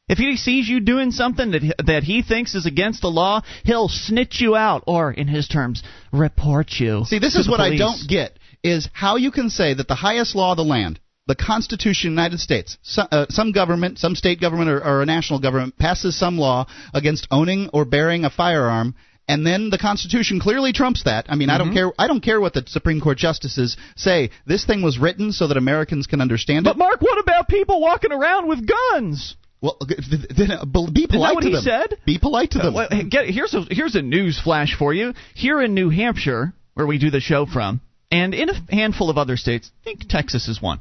[0.09, 3.89] If he sees you doing something that that he thinks is against the law, he'll
[3.89, 7.05] snitch you out, or in his terms, report you.
[7.05, 9.89] See, this to is the what I don't get is how you can say that
[9.89, 13.53] the highest law of the land, the Constitution of the United States, so, uh, some
[13.53, 17.85] government, some state government or, or a national government passes some law against owning or
[17.85, 18.95] bearing a firearm,
[19.29, 21.27] and then the Constitution clearly trumps that.
[21.29, 21.65] I mean, I Mm-hmm.
[21.67, 21.93] don't care.
[21.99, 24.31] I don't care what the Supreme Court justices say.
[24.47, 26.71] This thing was written so that Americans can understand it.
[26.71, 29.37] But Mark, what about people walking around with guns?
[29.61, 29.77] Well,
[30.35, 31.63] then uh, be polite to them what to he them.
[31.63, 31.99] said?
[32.07, 32.73] Be polite to them.
[32.75, 35.13] Well, get, here's a here's a news flash for you.
[35.35, 39.19] Here in New Hampshire, where we do the show from, and in a handful of
[39.19, 40.81] other states, I think Texas is one.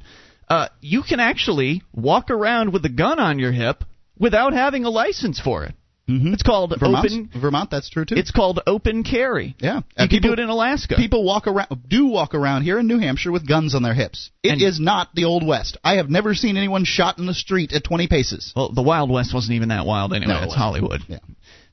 [0.49, 3.83] Uh, you can actually walk around with a gun on your hip
[4.17, 5.75] without having a license for it.
[6.09, 6.31] Mhm.
[6.33, 7.29] It's called Vermont, open.
[7.35, 8.15] Vermont, that's true too.
[8.15, 9.57] It's called open carry.
[9.59, 10.95] yeah, You And can people- do it in Alaska.
[10.95, 14.29] People walk around, do walk around here in New Hampshire with guns on their hips.
[14.41, 15.75] It is And- not the old west.
[15.83, 18.53] I have never seen anyone shot in the street at 20 paces.
[18.55, 20.31] well, the Wild West wasn't even that wild anyway.
[20.35, 20.53] No, it's.
[20.53, 21.03] Hollywood.
[21.09, 21.17] Yeah.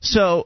[0.01, 0.43] So,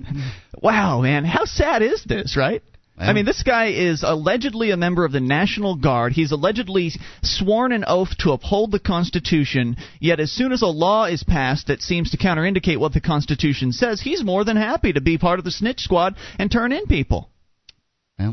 [0.60, 2.62] wow, man, how sad is this, right?
[2.98, 6.12] I mean, this guy is allegedly a member of the National Guard.
[6.12, 11.06] He's allegedly sworn an oath to uphold the Constitution, yet as soon as a law
[11.06, 15.00] is passed that seems to counterindicate what the Constitution says, he's more than happy to
[15.00, 17.28] be part of the snitch squad and turn in people.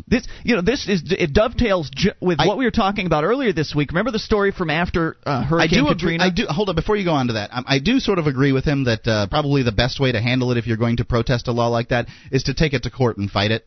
[0.08, 3.24] This, you know, this is it dovetails ju- with I- what we were talking about
[3.24, 3.90] earlier this week.
[3.90, 6.18] Remember the story from after uh, I Hurricane do agree.
[6.18, 6.24] Katrina?
[6.26, 6.46] I do.
[6.48, 8.66] Hold on, before you go on to that, um, I do sort of agree with
[8.66, 11.48] him that uh, probably the best way to handle it if you're going to protest
[11.48, 13.66] a law like that is to take it to court and fight it.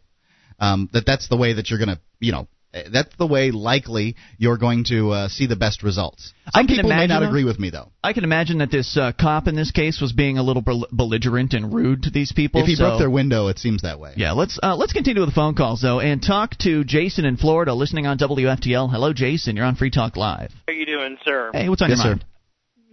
[0.62, 2.46] Um, that that's the way that you're going to, you know,
[2.90, 6.33] that's the way likely you're going to uh, see the best results.
[6.46, 7.90] I Some can people may not agree with me though.
[8.03, 11.53] I can imagine that this uh, cop in this case was being a little belligerent
[11.53, 12.61] and rude to these people.
[12.62, 14.14] If he so- broke their window, it seems that way.
[14.16, 17.37] Yeah, let's uh, let's continue with the phone calls though, and talk to Jason in
[17.37, 18.90] Florida, listening on WFTL.
[18.90, 19.57] Hello, Jason.
[19.57, 20.53] You're on Free Talk Live.
[20.66, 21.51] How are you doing, sir?
[21.53, 22.11] Hey, what's on Yes, your sir.
[22.11, 22.25] mind?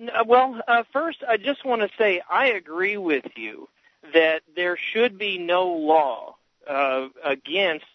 [0.02, 3.70] N- uh, Well, uh, first, I just want to say I agree with you
[4.14, 6.36] that there should be no law
[6.70, 7.86] uh, against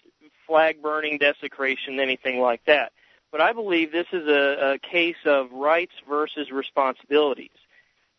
[0.46, 2.92] flag burning, desecration, anything like that.
[3.32, 7.50] But I believe this is a, a case of rights versus responsibilities.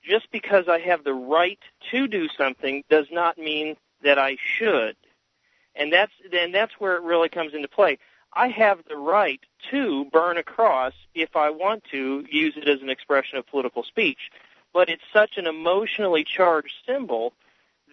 [0.03, 1.59] Just because I have the right
[1.91, 4.95] to do something does not mean that I should.
[5.75, 7.97] And that's then that's where it really comes into play.
[8.33, 9.39] I have the right
[9.71, 13.83] to burn a cross if I want to use it as an expression of political
[13.83, 14.29] speech.
[14.73, 17.33] But it's such an emotionally charged symbol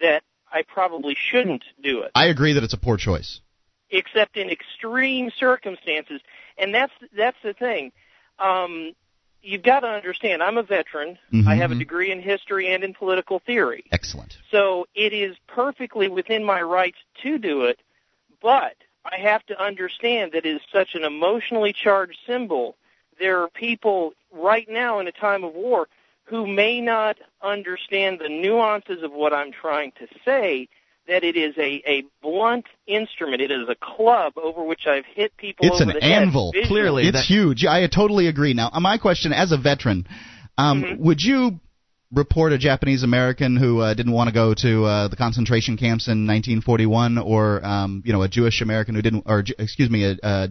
[0.01, 3.41] that I probably shouldn't do it, I agree that it's a poor choice.
[3.89, 6.21] except in extreme circumstances.
[6.57, 7.91] And that's that's the thing.
[8.39, 8.93] Um,
[9.41, 10.41] you've got to understand.
[10.41, 11.17] I'm a veteran.
[11.31, 11.79] Mhm, I have a mhm.
[11.79, 13.83] degree in history and in political theory.
[13.91, 14.37] Excellent.
[14.51, 17.79] So it is perfectly within my rights to do it,
[18.41, 22.75] but I have to understand that it is such an emotionally charged symbol.
[23.19, 25.87] There are people right now in a time of war
[26.25, 30.69] who may not understand the nuances of what I'm trying to say,
[31.07, 33.41] that it is a, a blunt instrument.
[33.41, 36.51] It is a club over which I've hit people It's over an the anvil.
[36.53, 36.67] visually.
[36.69, 37.03] Clearly.
[37.07, 37.65] It's that- huge.
[37.65, 38.53] I totally agree.
[38.53, 40.07] Now, my question as a veteran,
[40.57, 40.97] um, Mhm.
[40.99, 41.59] would you
[42.13, 46.07] report a Japanese American who uh, didn't want to go to uh, the concentration camps
[46.07, 50.15] in 1941, or um, you know, a Jewish American who didn't, or excuse me, a,
[50.23, 50.49] a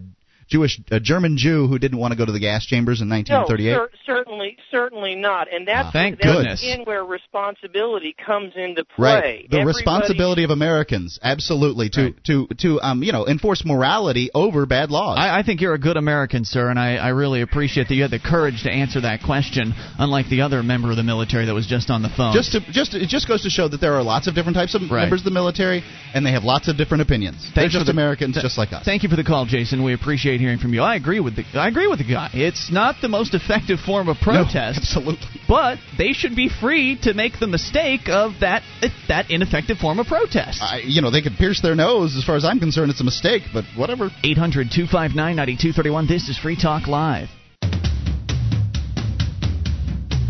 [0.53, 3.17] Jewish, a German Jew who didn't want to go to the gas chambers in No,
[3.17, 3.75] 1938?
[3.75, 5.49] cer- certainly, certainly not.
[5.53, 6.63] And that's Ah, Thank that's goodness.
[6.63, 9.13] again where responsibility comes into play.
[9.15, 9.51] Right.
[9.51, 12.25] The Everybody- responsibility of Americans, absolutely, to Right.
[12.25, 15.19] to to um, you know, enforce morality over bad laws.
[15.19, 18.03] I, I think you're a good American, sir, and I, I really appreciate that you
[18.03, 21.55] had the courage to answer that question, unlike the other member of the military that
[21.55, 22.35] was just on the phone.
[22.35, 24.75] just to just it just goes to show that there are lots of different types
[24.75, 25.03] of Right.
[25.03, 25.83] members of the military,
[26.15, 27.51] and they have lots of different opinions.
[27.55, 28.85] They're just the- Americans, th- just like us.
[28.85, 29.83] Thank you for the call, Jason.
[29.83, 30.83] We appreciate hearing from you.
[30.83, 32.31] I agree with the I agree with the guy.
[32.35, 34.79] It's not the most effective form of No, protest.
[34.79, 35.27] absolutely.
[35.49, 38.63] But they should be free to make the mistake of that
[39.09, 40.61] that ineffective form of protest.
[40.63, 42.17] I, you know, they could pierce their nose.
[42.17, 44.11] As far as I'm concerned, it's a mistake, but whatever.
[44.25, 46.07] 800 259 9231.
[46.07, 47.29] This is Free Talk Live.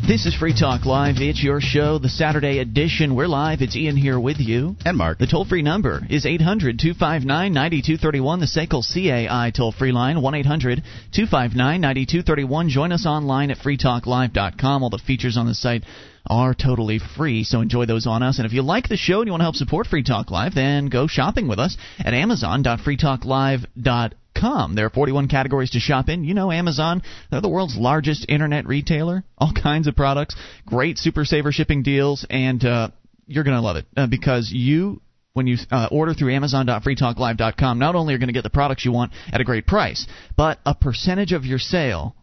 [0.05, 1.19] This is Free Talk Live.
[1.19, 3.15] It's your show, the Saturday edition.
[3.15, 3.63] We're live.
[3.63, 4.75] It's Ian here with you.
[4.85, 5.19] And Mark.
[5.19, 8.41] The toll free number is 800 259 9231.
[8.41, 12.69] The SACL CAI toll free line, 1 800 259 9231.
[12.69, 14.83] Join us online at freetalklive.com.
[14.83, 15.85] All the features on the site
[16.27, 18.39] are totally free, so enjoy those on us.
[18.39, 20.57] And if you like the show and you want to help support Free Talk Live,
[20.57, 24.15] then go shopping with us at amazon.freetalklive.com.
[24.35, 24.75] Amazon.com.
[24.75, 26.25] There are 41 categories to shop in.
[26.25, 29.25] You know Amazon, they're the world's largest internet retailer.
[29.39, 32.89] All kinds of products, great super saver shipping deals, and uh,
[33.27, 35.01] you're going to love it uh, because you
[35.35, 38.93] when you uh, order through amazon.freetalklive.com not only are going to get the products you
[38.93, 42.15] want at a great price but a percentage of your sale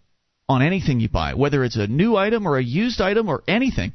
[0.47, 3.93] on anything you buy whether it's a new item or a used item or anything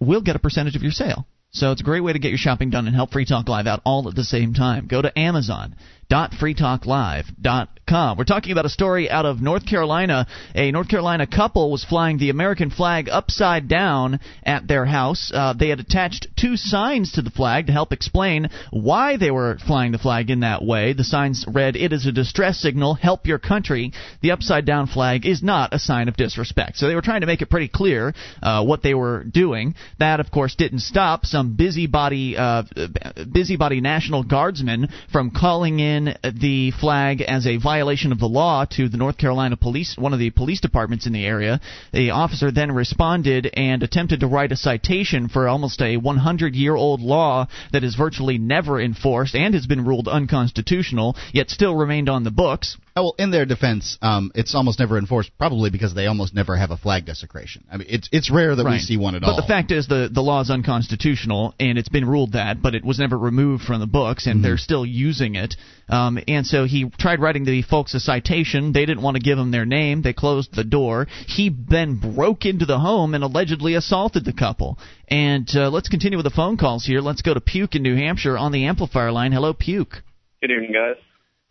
[0.00, 2.38] will get a percentage of your sale so it's a great way to get your
[2.38, 4.88] shopping done and help Free Talk Live out all at the same time.
[4.88, 5.16] Go to
[6.08, 8.18] dot freetalklive dot Amazon.freetalklive.com.
[8.18, 10.26] We're talking about a story out of North Carolina.
[10.54, 15.30] A North Carolina couple was flying the American flag upside down at their house.
[15.34, 19.58] Uh, they had attached two signs to the flag to help explain why they were
[19.66, 20.92] flying the flag in that way.
[20.92, 22.94] The signs read, It is a distress signal.
[22.94, 23.92] Help your country.
[24.22, 26.76] The upside down flag is not a sign of disrespect.
[26.76, 29.74] So they were trying to make it pretty clear uh, what they were doing.
[29.98, 32.62] That, of course, didn't stop some some busybody uh,
[33.30, 37.73] busybody National Guardsmen from calling in the flag as a violation
[38.12, 41.26] of the law to the North Carolina police, one of the police departments in the
[41.26, 41.60] area.
[41.92, 46.76] The officer then responded and attempted to write a citation for almost a 100 year
[46.76, 52.08] old law that is virtually never enforced and has been ruled unconstitutional, yet still remained
[52.08, 52.76] on the books.
[52.96, 56.56] Oh, well, in their defense, um, it's almost never enforced, probably because they almost never
[56.56, 57.64] have a flag desecration.
[57.68, 58.74] I mean, it's it's rare that right.
[58.74, 59.36] we see one at but all.
[59.36, 62.76] But the fact is, the the law is unconstitutional, and it's been ruled that, but
[62.76, 64.42] it was never removed from the books, and mm-hmm.
[64.42, 65.56] they're still using it.
[65.88, 68.72] Um, and so he tried writing the folks a citation.
[68.72, 70.02] They didn't want to give him their name.
[70.02, 71.08] They closed the door.
[71.26, 74.78] He then broke into the home and allegedly assaulted the couple.
[75.08, 77.00] And uh, let's continue with the phone calls here.
[77.00, 79.32] Let's go to Puke in New Hampshire on the amplifier line.
[79.32, 80.04] Hello, Puke.
[80.40, 81.02] Good evening, guys.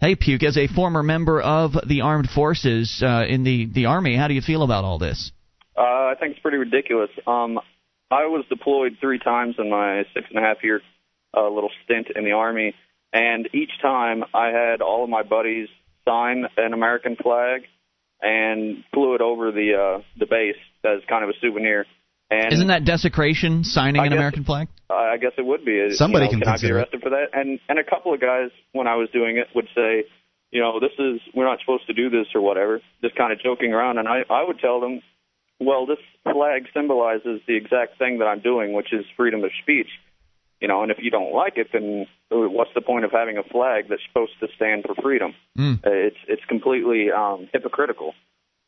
[0.03, 4.17] Hey, Puke, as a former member of the armed forces uh, in the, the Army,
[4.17, 5.31] how do you feel about all this?
[5.77, 7.09] Uh, I think it's pretty ridiculous.
[7.25, 7.57] Um,
[8.11, 10.81] I was deployed three times in my six and a half year
[11.33, 12.75] uh, little stint in the Army,
[13.13, 15.69] and each time I had all of my buddies
[16.03, 17.61] sign an American flag
[18.21, 21.85] and flew it over the uh, the base as kind of a souvenir.
[22.33, 24.67] And Isn't that desecration, signing I an American flag?
[24.89, 25.91] I guess it would be.
[25.91, 27.03] Somebody you know, can, can I be arrested it.
[27.03, 27.27] for that?
[27.33, 30.05] And and a couple of guys when I was doing it would say,
[30.51, 33.39] you know, this is we're not supposed to do this or whatever, just kind of
[33.41, 33.99] joking around.
[33.99, 35.01] And I I would tell them,
[35.59, 39.89] well, this flag symbolizes the exact thing that I'm doing, which is freedom of speech.
[40.61, 43.43] You know, and if you don't like it, then what's the point of having a
[43.43, 45.33] flag that's supposed to stand for freedom?
[45.57, 45.79] Mm.
[45.83, 48.13] It's it's completely um, hypocritical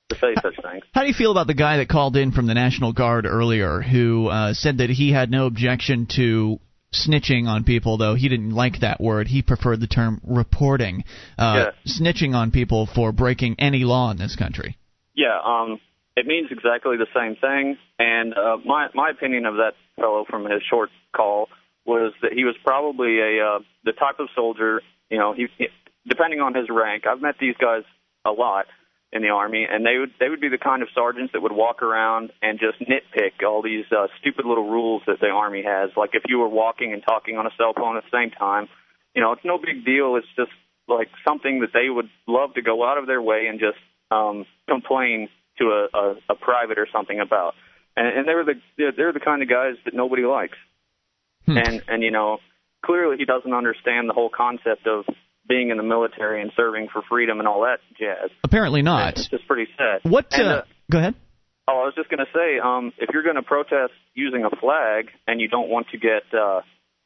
[0.09, 0.83] to say such things.
[0.93, 3.81] How do you feel about the guy that called in from the National Guard earlier
[3.81, 6.59] who uh, said that he had no objection to
[6.93, 9.27] snitching on people, though he didn't like that word.
[9.27, 11.03] He preferred the term reporting.
[11.37, 11.91] Uh, yeah.
[11.99, 14.77] Snitching on people for breaking any law in this country.
[15.15, 15.79] Yeah, um,
[16.15, 17.77] it means exactly the same thing.
[17.99, 21.49] And uh, my my opinion of that fellow from his short call
[21.85, 24.81] was that he was probably a uh, the type of soldier.
[25.09, 25.67] You know, he, he
[26.07, 27.05] depending on his rank.
[27.07, 27.83] I've met these guys
[28.25, 28.65] a lot
[29.11, 31.51] in the army, and they would they would be the kind of sergeants that would
[31.51, 35.89] walk around and just nitpick all these uh, stupid little rules that the army has.
[35.95, 38.67] Like if you were walking and talking on a cell phone at the same time,
[39.13, 40.15] you know, it's no big deal.
[40.17, 40.51] It's just
[40.87, 43.77] like something that they would love to go out of their way and just
[44.11, 47.53] um, complain to a, a, a private or something about.
[47.95, 50.57] And, and they're the they're the kind of guys that nobody likes.
[51.45, 51.57] Hmm.
[51.57, 52.39] And and you know,
[52.85, 55.05] clearly he doesn't understand the whole concept of
[55.47, 58.29] being in the military and serving for freedom and all that jazz.
[58.43, 59.17] Apparently not.
[59.17, 60.09] It's just pretty sad.
[60.09, 60.27] What?
[60.31, 61.15] And, uh, uh, go ahead.
[61.67, 64.55] Oh, I was just going to say, um, if you're going to protest using a
[64.55, 66.61] flag and you don't want to get uh,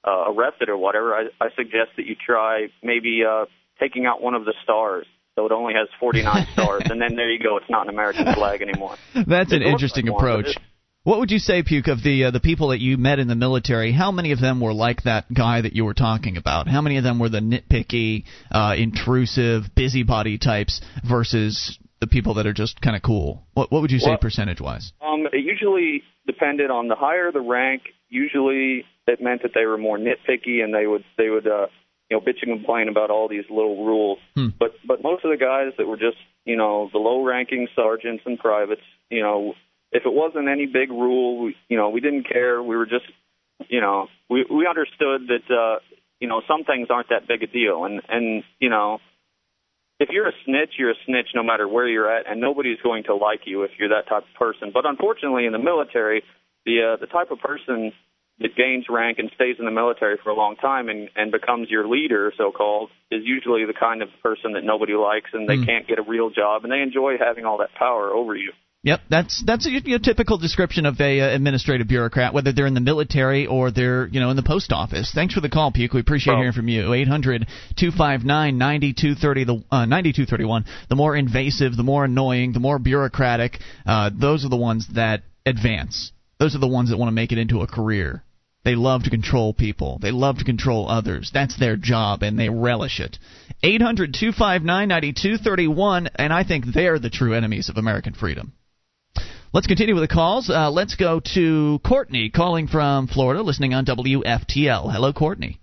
[0.05, 3.45] uh, arrested or whatever, I, I suggest that you try maybe uh,
[3.79, 5.05] taking out one of the stars.
[5.35, 7.55] So it only has 49 stars, and then there you go.
[7.57, 8.97] It's not an American flag anymore.
[9.15, 10.57] That's It an interesting like approach.
[11.03, 13.35] What would you say, Puke, of the uh, the people that you met in the
[13.35, 13.93] military?
[13.93, 16.67] How many of them were like that guy that you were talking about?
[16.67, 22.47] How many of them were the nitpicky, uh, intrusive, busybody types versus the people that
[22.47, 23.43] are just kind of cool?
[23.53, 24.91] What what would you say Well- percentage wise?
[25.01, 27.83] Um, it usually depended on the higher the rank.
[28.09, 31.67] Usually, it meant that they were more nitpicky and they would they would uh,
[32.09, 34.19] you know bitch and complain about all these little rules.
[34.35, 34.49] Hmm.
[34.59, 38.37] But but most of the guys that were just you know the low-ranking sergeants and
[38.37, 39.53] privates, you know,
[39.91, 42.61] if it wasn't any big rule, we, you know, we didn't care.
[42.61, 43.05] We were just
[43.67, 45.79] you know we we understood that uh,
[46.19, 48.99] you know some things aren't that big a deal, and and you know
[49.99, 53.03] if you're a snitch, you're a snitch no matter where you're at, and nobody's going
[53.03, 54.71] to like you if you're that type of person.
[54.73, 56.23] But unfortunately, in the military,
[56.65, 57.91] the uh, the type of person
[58.39, 61.69] that gains rank and stays in the military for a long time and and becomes
[61.69, 65.57] your leader, so called, is usually the kind of person that nobody likes, and they
[65.57, 65.65] Mm.
[65.65, 68.53] can't get a real job, and they enjoy having all that power over you.
[68.83, 72.79] Yep, that's that's a, typical description of a uh, administrative bureaucrat, whether they're in the
[72.79, 75.11] military or they're you know in the post office.
[75.13, 75.91] Thanks for the call, Puke.
[75.91, 76.93] We appreciate well, hearing from you.
[76.93, 77.45] Eight hundred
[77.77, 80.63] two five nine ninety two thirty the uh, ninety two thirty one.
[80.87, 83.59] The more invasive, the more annoying, the more bureaucratic.
[83.85, 86.13] Uh, those are the ones that advance.
[86.39, 88.23] Those are the ones that want to make it into a career.
[88.63, 89.99] They love to control people.
[90.01, 91.31] They love to control others.
[91.33, 93.17] That's their job, and they relish it.
[93.61, 98.53] 800 259 9231, and I think they're the true enemies of American freedom.
[99.51, 100.47] Let's continue with the calls.
[100.47, 104.93] Uh, let's go to Courtney calling from Florida, listening on WFTL.
[104.93, 105.59] Hello, Courtney.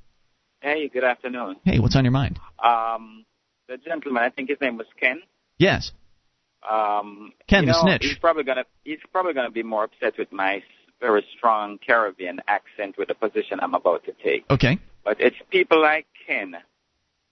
[0.60, 1.56] Hey, good afternoon.
[1.64, 2.40] Hey, what's on your mind?
[2.58, 3.24] Um,
[3.68, 5.22] the gentleman, I think his name was Ken.
[5.58, 5.92] Yes.
[6.68, 8.02] Um, Ken you know, the snitch.
[8.02, 10.64] He's probably gonna he's probably gonna be more upset with my
[11.00, 14.50] very strong Caribbean accent with the position I'm about to take.
[14.50, 14.80] Okay.
[15.04, 16.56] But it's people like Ken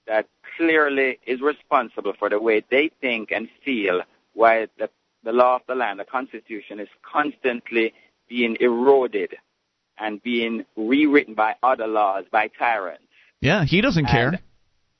[0.06, 4.02] that clearly is responsible for the way they think and feel
[4.34, 4.88] why the
[5.24, 7.92] the law of the land, the Constitution, is constantly
[8.28, 9.34] being eroded
[9.98, 13.02] and being rewritten by other laws, by tyrants.
[13.40, 14.40] Yeah, he doesn't and care.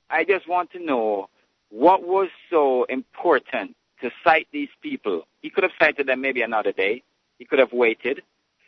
[0.09, 1.29] I just want to know
[1.69, 5.23] what was so important to cite these people.
[5.41, 7.03] He could have cited them maybe another day.
[7.39, 8.21] He could have waited.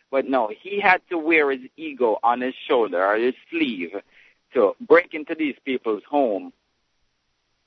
[0.10, 3.91] But no, he had to wear his ego on his shoulder or his sleeve
[4.53, 6.53] to break into these people's home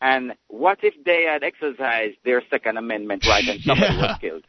[0.01, 4.01] and what if they had exercised their Second Amendment right and somebody yeah.
[4.03, 4.45] was killed?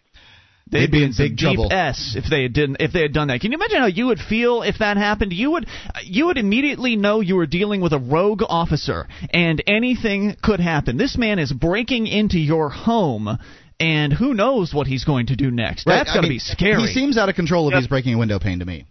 [0.70, 1.68] They'd, They'd be in big deep trouble.
[1.74, 3.41] S if they didn't if they had done that.
[3.41, 5.34] Can you imagine how you would feel if that happened?
[5.34, 5.66] You would
[6.04, 10.95] you would immediately know you were dealing with a rogue officer and anything could happen.
[10.97, 13.38] This man is breaking into your home
[13.82, 15.86] and who knows what he's going to do next.
[15.86, 16.84] Right, That's I got to be scary.
[16.84, 17.82] He seems out of control if Yes.
[17.82, 18.86] he's breaking a window pane to me.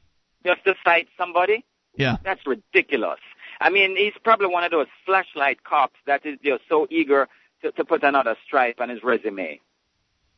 [0.44, 1.64] Just to cite somebody?
[1.96, 2.16] yeah.
[2.24, 3.20] That's ridiculous.
[3.60, 7.28] I mean, he's probably one of those flashlight cops that is just so eager
[7.62, 9.60] to, to put another stripe on his resume.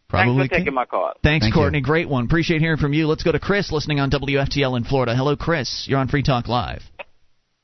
[0.08, 1.12] Probably Thanks for can- taking my call.
[1.22, 1.78] Thanks, Thank Courtney.
[1.78, 1.84] you.
[1.84, 2.24] Great one.
[2.24, 3.06] Appreciate hearing from you.
[3.06, 5.14] Let's go to Chris, listening on WFTL in Florida.
[5.16, 5.86] Hello, Chris.
[5.88, 6.82] You're on Free Talk Live.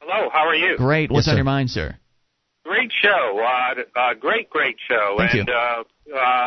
[0.00, 0.76] Hello, how are you?
[0.78, 1.10] Great.
[1.10, 1.38] What's Yes, on sir.
[1.38, 1.96] your mind, sir?
[2.64, 3.42] Great show.
[3.44, 5.16] Uh, uh, great, great show.
[5.18, 5.44] Thank you.
[5.52, 5.82] Uh,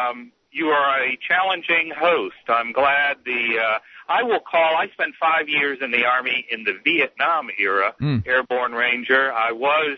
[0.09, 2.35] um, you are a challenging host.
[2.47, 3.57] I'm glad the.
[3.59, 3.79] Uh,
[4.09, 4.75] I will call.
[4.75, 8.27] I spent five years in the Army in the Vietnam era, Mm.
[8.27, 9.31] airborne ranger.
[9.33, 9.97] I was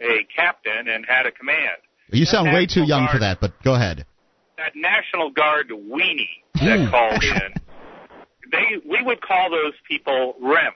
[0.00, 1.78] a captain and had a command.
[2.10, 4.04] You sound way too young for that, but go ahead.
[4.58, 7.54] That National Guard weenie that called in,
[8.50, 10.72] they we would call those people REMs.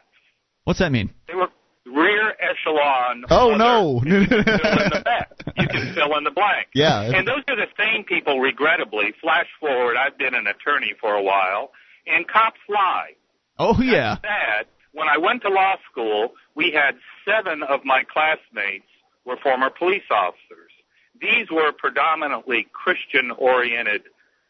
[0.65, 1.11] What's that mean?
[1.29, 1.49] They were
[1.87, 3.25] rear echelon.
[3.31, 4.03] Oh, no.
[4.05, 5.27] You can fill in the.
[5.57, 6.69] You can fill in the blank.
[6.75, 7.03] Yeah.
[7.03, 9.13] And those are the same people, regrettably.
[9.21, 11.71] Flash forward, I've been an attorney for a while,
[12.07, 13.13] and cops lie.
[13.59, 14.17] Oh yeah.
[14.23, 14.67] Sad.
[14.93, 18.87] When I went to law school, we had seven of my classmates
[19.25, 20.73] were former police officers.
[21.21, 24.03] These were predominantly Christian-oriented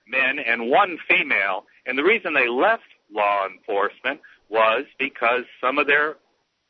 [0.06, 1.64] men and one female.
[1.86, 6.16] And the reason they left law enforcement was because some of their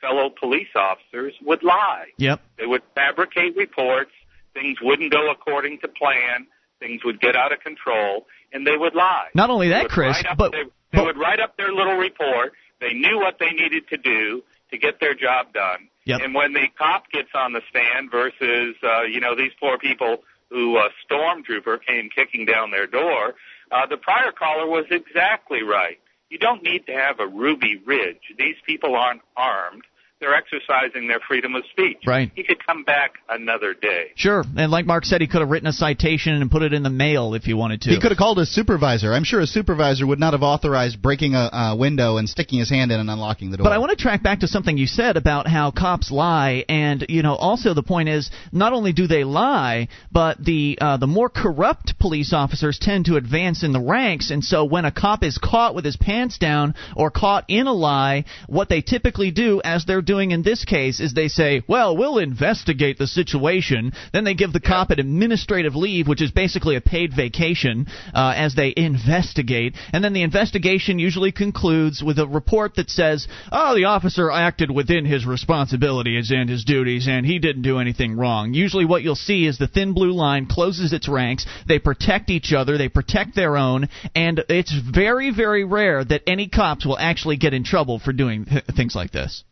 [0.01, 2.07] fellow police officers would lie.
[2.17, 2.41] Yep.
[2.57, 4.11] They would fabricate reports.
[4.53, 6.47] Things wouldn't go according to plan.
[6.79, 9.27] Things would get out of control, and they would lie.
[9.35, 12.53] Not only that, Chris, up- but they, they but- would write up their little report.
[12.79, 14.41] They knew what they needed to do
[14.71, 15.87] to get their job done.
[16.05, 16.21] Yep.
[16.23, 20.23] And when the cop gets on the stand versus, uh, you know, these poor people
[20.49, 23.35] who uh, stormtrooper came kicking down their door,
[23.71, 25.99] uh, the prior caller was exactly right.
[26.31, 28.33] You don't need to have a Ruby Ridge.
[28.37, 29.83] These people aren't armed.
[30.21, 31.97] They're exercising their freedom of speech.
[32.05, 32.31] Right.
[32.35, 34.11] He could come back another day.
[34.15, 36.83] Sure, and like Mark said, he could have written a citation and put it in
[36.83, 37.89] the mail if he wanted to.
[37.89, 39.13] He could have called his supervisor.
[39.13, 42.69] I'm sure his supervisor would not have authorized breaking a, a window and sticking his
[42.69, 43.63] hand in and unlocking the door.
[43.63, 47.03] But I want to track back to something you said about how cops lie, and
[47.09, 51.07] you know, also the point is, not only do they lie, but the uh, the
[51.07, 55.23] more corrupt police officers tend to advance in the ranks, and so when a cop
[55.23, 59.61] is caught with his pants down or caught in a lie, what they typically do,
[59.63, 64.25] as they're doing in this case, is they say, "Well, we'll investigate the situation." Then
[64.25, 68.51] they give the cop an administrative leave, which is basically a paid vacation, uh, as
[68.55, 73.85] they investigate, and then the investigation usually concludes with a report that says, "Oh, the
[73.85, 78.85] officer acted within his responsibilities and his duties, and he didn't do anything wrong." Usually,
[78.85, 81.45] what you'll see is the thin blue line closes its ranks.
[81.67, 86.47] They protect each other, they protect their own, and it's very, very rare that any
[86.47, 89.43] cops will actually get in trouble for doing th- things like this.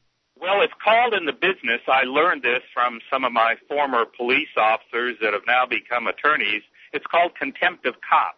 [0.42, 1.82] Well, it's called in the business.
[1.88, 6.62] I learned this from some of my former police officers that have now become attorneys.
[6.94, 8.36] It's called contempt of cop.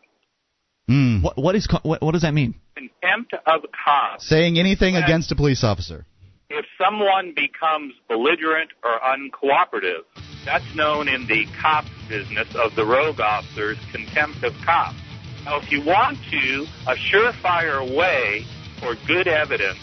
[0.88, 1.22] Hmm.
[1.22, 2.56] What, what is what, what does that mean?
[2.76, 4.20] Contempt of cop.
[4.22, 6.06] Saying anything Well, against a police officer.
[6.50, 10.04] If someone becomes belligerent or uncooperative,
[10.44, 14.96] that's known in the cop business of the rogue officers, contempt of cop.
[15.46, 18.46] Now, if you want to, a surefire way
[18.80, 19.80] for good evidence,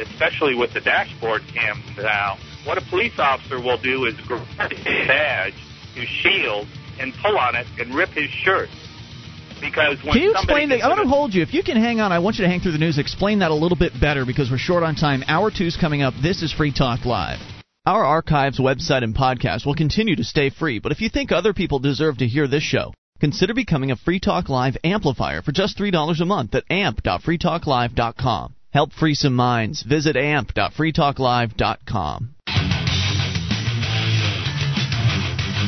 [0.00, 4.84] especially with the dashboard cam now, what a police officer will do is grab his
[5.06, 5.54] badge,
[5.94, 6.66] his shield,
[6.98, 8.68] and pull on it and rip his shirt.
[9.60, 10.82] Because when Can you explain that?
[10.82, 11.42] I'm going to hold you.
[11.42, 12.98] If you can hang on, I want you to hang through the news.
[12.98, 15.22] Explain that a little bit better because we're short on time.
[15.26, 16.14] Hour two's coming up.
[16.22, 17.38] This is Free Talk Live.
[17.86, 21.54] Our archives, website, and podcast will continue to stay free, but if you think other
[21.54, 25.78] people deserve to hear this show, consider becoming a Free Talk Live amplifier for just
[25.78, 28.54] $3 a month at amp.freetalklive.com.
[28.72, 29.82] Help free some minds.
[29.82, 32.34] Visit amp.freetalklive.com.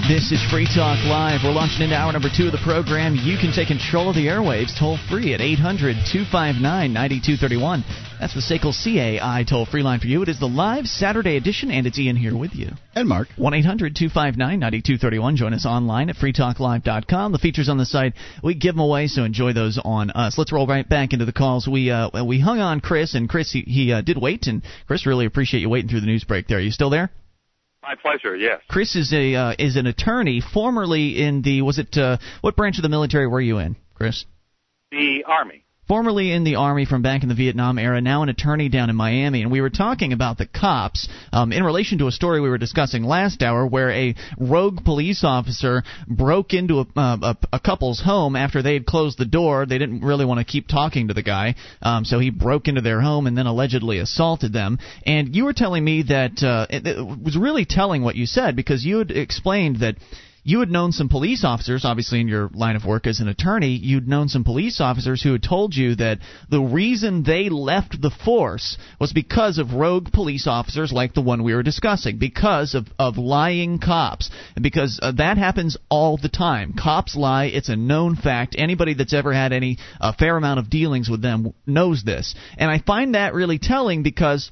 [0.08, 1.42] This is Free Talk Live.
[1.44, 3.14] We're launching into hour number two of the program.
[3.14, 6.58] You can take control of the airwaves toll free at 800 259
[6.92, 7.84] 9231.
[8.18, 10.22] That's the SACL CAI toll free line for you.
[10.22, 12.70] It is the live Saturday edition, and it's Ian here with you.
[12.96, 13.28] And Mark.
[13.36, 15.36] 1 800 259 9231.
[15.36, 17.30] Join us online at freetalklive.com.
[17.30, 20.36] The features on the site, we give them away, so enjoy those on us.
[20.36, 21.68] Let's roll right back into the calls.
[21.68, 25.06] We uh, we hung on Chris, and Chris, he, he uh, did wait, and Chris,
[25.06, 26.58] really appreciate you waiting through the news break there.
[26.58, 27.12] Are you still there?
[27.82, 28.60] My pleasure, yes.
[28.68, 32.78] Chris is a uh, is an attorney, formerly in the was it uh, what branch
[32.78, 34.24] of the military were you in, Chris?
[34.92, 35.64] The Army.
[35.88, 38.94] Formerly in the Army from back in the Vietnam era, now an attorney down in
[38.94, 39.42] Miami.
[39.42, 42.56] And we were talking about the cops um, in relation to a story we were
[42.56, 48.00] discussing last hour where a rogue police officer broke into a, uh, a, a couple's
[48.00, 49.66] home after they had closed the door.
[49.66, 52.80] They didn't really want to keep talking to the guy, um, so he broke into
[52.80, 54.78] their home and then allegedly assaulted them.
[55.04, 58.54] And you were telling me that uh, it, it was really telling what you said
[58.54, 59.96] because you had explained that
[60.44, 63.76] you had known some police officers, obviously in your line of work as an attorney,
[63.76, 66.18] you'd known some police officers who had told you that
[66.50, 71.44] the reason they left the force was because of rogue police officers like the one
[71.44, 74.30] we were discussing, because of, of lying cops.
[74.60, 76.74] Because uh, that happens all the time.
[76.74, 78.56] Cops lie, it's a known fact.
[78.58, 82.34] Anybody that's ever had any a fair amount of dealings with them knows this.
[82.58, 84.50] And I find that really telling because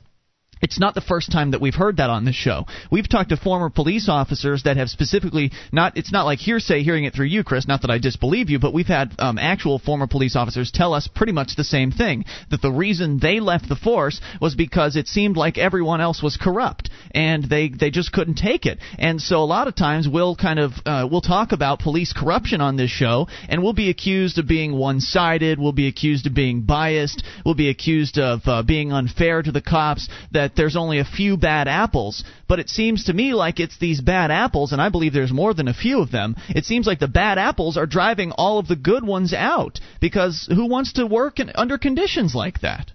[0.61, 2.67] it's not the first time that we've heard that on this show.
[2.91, 5.97] We've talked to former police officers that have specifically not.
[5.97, 7.67] It's not like hearsay hearing it through you, Chris.
[7.67, 11.09] Not that I disbelieve you, but we've had um, actual former police officers tell us
[11.09, 12.25] pretty much the same thing.
[12.51, 16.37] That the reason they left the force was because it seemed like everyone else was
[16.37, 18.79] corrupt, and they they just couldn't take it.
[18.99, 22.61] And so a lot of times we'll kind of uh, we'll talk about police corruption
[22.61, 25.59] on this show, and we'll be accused of being one-sided.
[25.59, 27.23] We'll be accused of being biased.
[27.45, 30.09] We'll be accused of uh, being unfair to the cops.
[30.33, 34.01] That there's only a few bad apples, but it seems to me like it's these
[34.01, 36.37] bad apples, and I believe there's more than a few of them.
[36.49, 40.49] It seems like the bad apples are driving all of the good ones out because
[40.53, 42.93] who wants to work in, under conditions like that?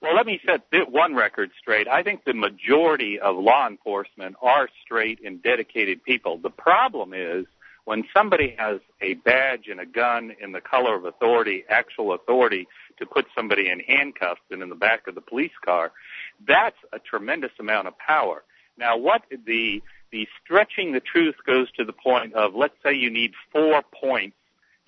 [0.00, 1.88] Well, let me set one record straight.
[1.88, 6.38] I think the majority of law enforcement are straight and dedicated people.
[6.38, 7.46] The problem is
[7.84, 12.68] when somebody has a badge and a gun in the color of authority, actual authority
[12.98, 15.90] to put somebody in handcuffs and in the back of the police car,
[16.46, 18.44] that's a tremendous amount of power.
[18.76, 23.10] Now, what the the stretching the truth goes to the point of let's say you
[23.10, 24.36] need four points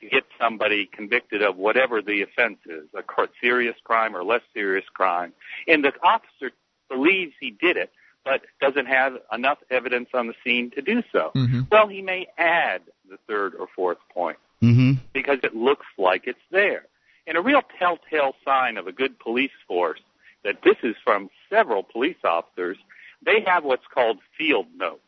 [0.01, 3.03] to get somebody convicted of whatever the offense is, a
[3.41, 5.33] serious crime or less serious crime,
[5.69, 6.53] and the officer
[6.89, 7.91] believes he did it,
[8.25, 11.33] but doesn't have enough evidence on the scene to do so.
[11.35, 11.63] Mm-hmm.
[11.71, 12.81] Well, he may add
[13.11, 15.01] the third or fourth point Mm-hmm.
[15.15, 16.85] because it looks like it's there.
[17.27, 20.01] And a real telltale sign of a good police force
[20.45, 22.77] that this is from several police officers,
[23.25, 25.03] they have what's called field notes.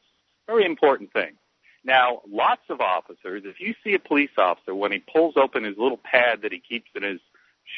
[0.46, 1.32] Very important thing.
[1.84, 5.76] Now, lots of officers, if you see a police officer when he pulls open his
[5.76, 7.20] little pad that he keeps in his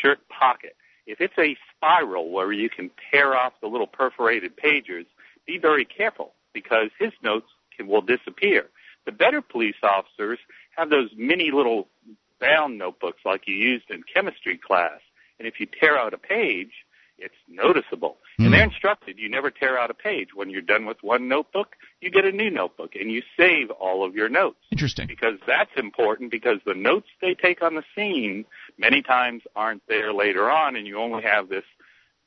[0.02, 0.76] shirt pocket,
[1.06, 5.06] if it's a spiral where you can tear off the little perforated pages,
[5.46, 7.46] be very careful because his notes
[7.76, 8.66] can, will disappear.
[9.06, 10.38] The better police officers
[10.76, 11.88] have those mini little
[12.40, 15.00] bound notebooks like you used in chemistry class.
[15.38, 16.72] And if you tear out a page,
[17.18, 18.18] it's noticeable.
[18.38, 18.52] And hmm.
[18.52, 20.28] they're instructed you never tear out a page.
[20.34, 24.04] When you're done with one notebook, you get a new notebook and you save all
[24.04, 25.06] of your notes Interesting.
[25.06, 28.44] because that's important because the notes they take on the scene
[28.78, 31.64] many times aren't there later on and you only have this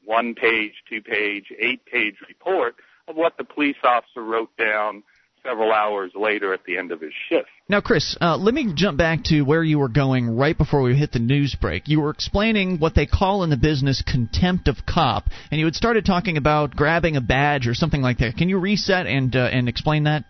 [0.05, 2.75] one page, two page, eight page report
[3.07, 5.03] of what the police officer wrote down
[5.47, 7.47] several hours later at the end of his shift.
[7.69, 10.95] Now, Chris, uh, let me jump back to where you were going right before we
[10.95, 11.87] hit the news break.
[11.87, 15.75] You were explaining what they call in the business contempt of cop, and you had
[15.75, 18.37] started talking about grabbing a badge or something like that.
[18.37, 20.25] Can you reset and uh, and explain that?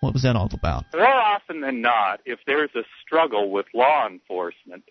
[0.00, 0.84] What was that all about?
[0.92, 4.84] More often than not, if there's a struggle with law enforcement,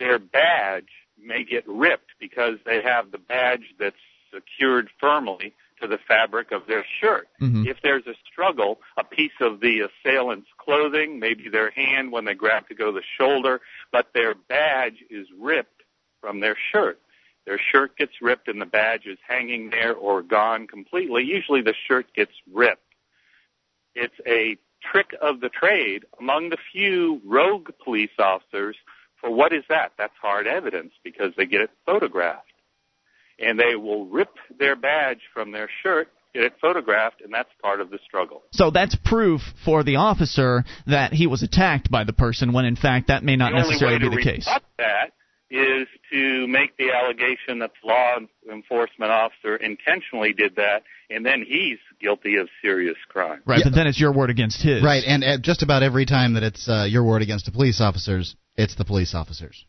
[0.00, 0.88] their badge
[1.20, 3.96] may get ripped because they have the badge that's
[4.34, 7.28] secured firmly to the fabric of their shirt.
[7.40, 7.66] Mhm.
[7.66, 12.34] If there's a struggle, a piece of the assailant's clothing, maybe their hand when they
[12.34, 13.60] grab to go the shoulder,
[13.92, 15.82] but their badge is ripped
[16.20, 17.00] from their shirt.
[17.46, 21.24] Their shirt gets ripped and the badge is hanging there or gone completely.
[21.24, 22.94] Usually the shirt gets ripped.
[23.94, 28.76] It's a trick of the trade among the few rogue police officers
[29.16, 29.92] for what is that?
[29.98, 32.47] That's hard evidence because they get it photographed.
[33.38, 37.80] And they will rip their badge from their shirt, get it photographed, and that's part
[37.80, 38.42] of the struggle.
[38.52, 42.76] So that's proof for the officer that he was attacked by the person when in
[42.76, 44.46] fact that may not the only necessarily way be to the case.
[44.46, 45.12] rebut that
[45.50, 48.16] is to make the allegation that the law
[48.52, 53.40] enforcement officer intentionally did that, and then he's guilty of serious crime.
[53.46, 53.64] Right, Yeah.
[53.64, 54.82] but then it's your word against his.
[54.82, 58.36] Right, and just about every time that it's uh, your word against the police officers,
[58.56, 59.64] it's the police officers.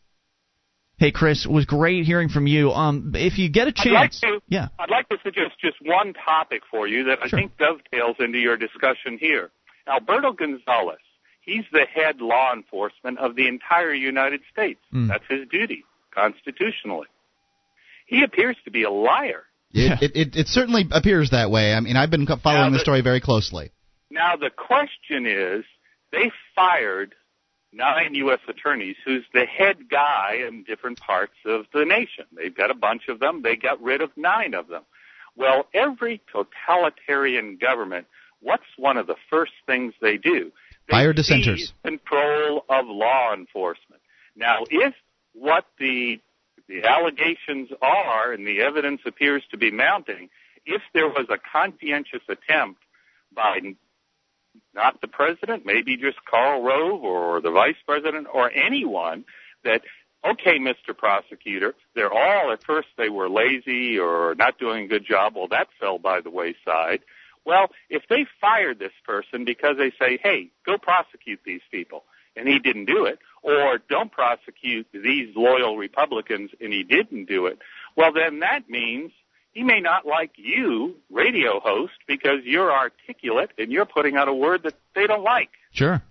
[1.00, 2.72] Hey, Chris, it was great hearing from you.
[2.72, 5.76] Um, if you get a I'd like chance, to, yeah, I'd like to suggest just
[5.82, 7.38] one topic for you that I Sure.
[7.38, 9.50] think dovetails into your discussion here.
[9.88, 10.98] Alberto Gonzales,
[11.40, 14.78] he's the head law enforcement of the entire United States.
[14.92, 15.08] Mm.
[15.08, 15.84] That's his duty
[16.14, 17.06] constitutionally.
[18.06, 19.44] He appears to be a liar.
[19.70, 19.96] Yeah.
[20.02, 21.72] It, it, it, it certainly appears that way.
[21.72, 23.70] I mean, I've been following Yeah, the but- story very closely.
[24.10, 25.64] Now the question is,
[26.12, 27.14] they fired
[27.72, 28.40] nine U.S.
[28.48, 32.24] attorneys who's the head guy in different parts of the nation.
[32.36, 33.42] They've got a bunch of them.
[33.42, 34.82] They got rid of nine of them.
[35.36, 38.06] Well, every totalitarian government,
[38.40, 40.50] what's one of the first things they do?
[40.88, 41.72] They Fire dissenters.
[41.84, 44.02] Control of law enforcement.
[44.36, 44.94] Now, if
[45.32, 46.20] what the
[46.68, 50.30] the allegations are and the evidence appears to be mounting,
[50.64, 52.80] if there was a conscientious attempt
[53.34, 53.58] by
[54.74, 59.24] not the president, maybe just Karl Rove or the vice president or anyone
[59.64, 59.82] that,
[60.24, 60.96] okay, Mr.
[60.96, 65.34] Prosecutor, they're all, at first they were lazy or not doing a good job.
[65.36, 67.00] Well, that fell by the wayside.
[67.44, 72.04] Well, if they fired this person because they say, hey, go prosecute these people,
[72.36, 77.46] and he didn't do it, or don't prosecute these loyal Republicans and he didn't do
[77.46, 77.58] it,
[77.96, 79.10] well, then that means
[79.52, 84.34] he may not like you, radio host, because you're articulate and you're putting out a
[84.34, 85.50] word that they don't like.
[85.72, 86.02] sure.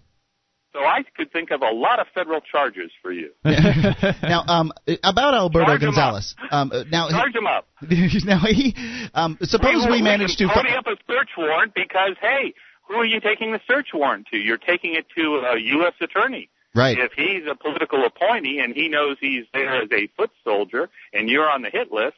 [0.72, 3.32] So I could think of a lot of federal charges for you.
[3.44, 4.72] now, um,
[5.04, 6.36] about Alberto Charge 'em Gonzales.
[6.52, 7.68] Um, uh, now, Charge them up.
[7.82, 8.76] now he,
[9.16, 10.48] um, suppose we can manage to.
[10.48, 12.54] pony up a search warrant because hey,
[12.88, 14.38] who are you taking the search warrant to?
[14.38, 15.94] You're taking it to a U.S.
[16.02, 16.50] attorney.
[16.76, 17.00] Right.
[17.00, 21.28] If he's a political appointee and he knows he's there as a foot soldier and
[21.30, 22.18] you're on the hit list,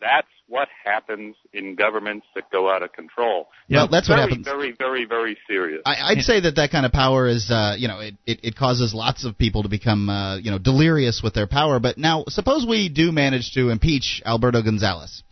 [0.00, 3.48] that's what happens in governments that go out of control.
[3.70, 4.46] Well, that's what very, happens.
[4.46, 5.82] Very, very, very serious.
[5.86, 8.56] I, I'd say that that kind of power is, uh, you know, it, it, it
[8.56, 11.80] causes lots of people to become, uh, you know, delirious with their power.
[11.80, 15.22] But now, suppose we do manage to impeach Alberto Gonzales.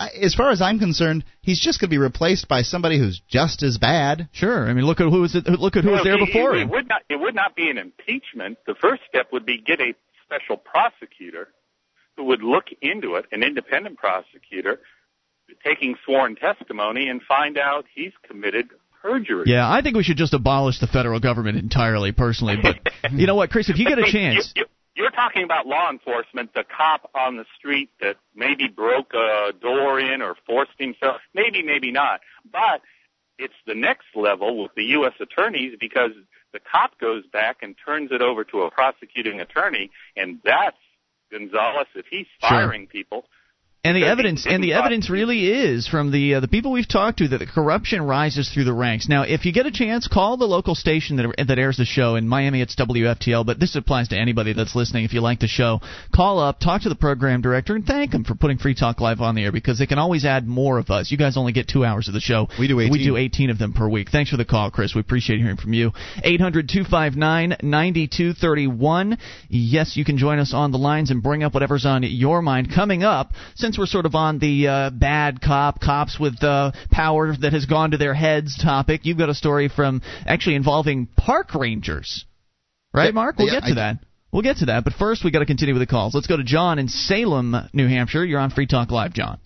[0.00, 3.62] As far as I'm concerned, he's just going to be replaced by somebody who's just
[3.62, 4.28] as bad.
[4.32, 4.68] Sure.
[4.68, 6.62] I mean, look at who was it, look at who was there it- before it,
[6.62, 6.68] him.
[6.68, 7.02] It would not.
[7.08, 8.58] It would not be an impeachment.
[8.66, 9.94] The first step would be get a
[10.24, 11.48] special prosecutor
[12.16, 14.80] who would look into it, an independent prosecutor,
[15.64, 18.68] taking sworn testimony, and find out he's committed
[19.02, 19.44] perjury.
[19.46, 22.56] Yeah, I think we should just abolish the federal government entirely, personally.
[22.62, 22.76] But
[23.12, 23.68] you know what, Chris?
[23.68, 27.36] If you get a chance, you, you, you're talking about law enforcement, the cop on
[27.36, 31.20] the street that maybe broke a door in or forced himself.
[31.34, 32.20] Maybe, maybe not.
[32.50, 32.80] But
[33.38, 35.14] it's the next level with the U.S.
[35.20, 36.12] attorneys because
[36.52, 40.76] the cop goes back and turns it over to a prosecuting attorney, and that's
[41.38, 41.86] Gonzales.
[41.94, 42.50] If he's Sure.
[42.50, 43.26] firing people,
[43.84, 47.18] And the evidence and the evidence really is from the uh, the people we've talked
[47.18, 49.10] to that the corruption rises through the ranks.
[49.10, 52.16] Now, if you get a chance, call the local station that that airs the show
[52.16, 52.62] in Miami.
[52.62, 55.04] It's WFTL, but this applies to anybody that's listening.
[55.04, 55.82] If you like the show,
[56.14, 59.20] call up, talk to the program director, and thank them for putting Free Talk Live
[59.20, 61.10] on the air because they can always add more of us.
[61.10, 62.48] You guys only get two hours of the show.
[62.58, 62.90] We do 18.
[62.90, 64.08] We do 18 of them per week.
[64.10, 64.94] Thanks for the call, Chris.
[64.94, 65.92] We appreciate hearing from you.
[66.24, 69.18] 800-259-9231.
[69.50, 72.72] Yes, you can join us on the lines and bring up whatever's on your mind.
[72.74, 77.34] Coming up, since we're sort of on the uh, bad cop, cops with uh, power
[77.36, 81.54] that has gone to their heads topic, you've got a story from actually involving park
[81.54, 82.24] rangers.
[82.92, 83.38] Right, Yeah, Mark?
[83.38, 83.96] We'll yeah, get to I- that.
[84.32, 84.82] We'll get to that.
[84.82, 86.12] But first, we got to continue with the calls.
[86.12, 88.24] Let's go to John in Salem, New Hampshire.
[88.24, 89.38] You're on Free Talk Live, John.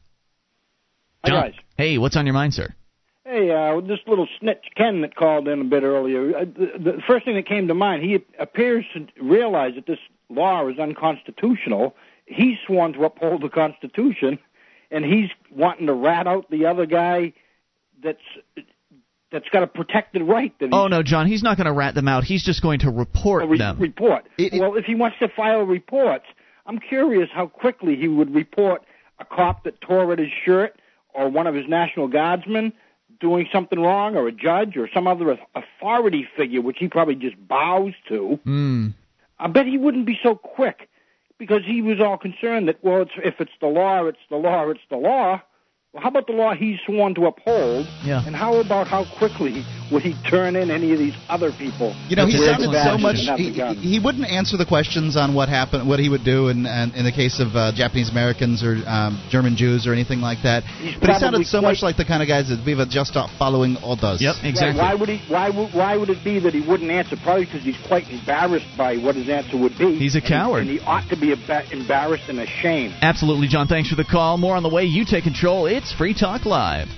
[1.25, 1.53] Hi, guys.
[1.77, 2.75] Hey, what's on your mind, sir?
[3.25, 6.35] Hey, uh, this little snitch Ken that called in a bit earlier.
[6.35, 9.99] Uh, the, the first thing that came to mind, he appears to realize that this
[10.31, 11.95] law is unconstitutional.
[12.29, 14.39] He's sworn to uphold the Constitution,
[14.91, 17.33] and he's wanting to rat out the other guy
[18.03, 18.19] that's
[19.31, 20.53] that's got a protected right.
[20.61, 22.25] That Oh no, John, he's not going to rat them out.
[22.25, 23.79] He's just going to report re- them.
[23.79, 24.25] report.
[24.39, 26.25] It- it- well, if he wants to file reports,
[26.67, 28.83] I'm curious how quickly he would report
[29.19, 30.77] a cop that tore at his shirt
[31.15, 32.73] or one of his National Guardsmen
[33.21, 37.35] doing something wrong, or a judge, or some other authority figure, which he probably just
[37.49, 38.95] bows to, Mm.
[39.41, 40.89] I bet he wouldn't be so quick
[41.39, 44.69] because he was all concerned that well, it's, if it's the law, it's the law,
[44.69, 45.41] it's the law.
[45.93, 47.87] Well, how about the law he's sworn to uphold?
[48.05, 48.23] Yeah.
[48.27, 51.95] And how about how quickly would he turn in any of these other people?
[52.09, 53.17] You know, he sounded so much.
[53.21, 56.25] and have the He, he wouldn't answer the questions on what happened, what he would
[56.25, 59.93] do in in, in the case of uh, Japanese Americans or um, German Jews or
[59.93, 60.63] anything like that.
[60.65, 63.11] He's but he sounded so much like the kind of guys that we were just
[63.11, 64.21] stop following orders.
[64.21, 64.81] Yep, Right, exactly.
[64.81, 65.19] Why would he?
[65.33, 65.73] Why would?
[65.75, 67.17] Why would it be that he wouldn't answer?
[67.23, 69.97] Probably because he's quite embarrassed by what his answer would be.
[69.97, 70.61] He's a And he- coward.
[70.63, 72.95] and he ought to be aba- embarrassed and ashamed.
[73.03, 73.67] Absolutely, John.
[73.67, 74.37] Thanks for the call.
[74.39, 74.85] More on the way.
[74.85, 75.67] You take control.
[75.67, 76.89] It's Free Talk Live.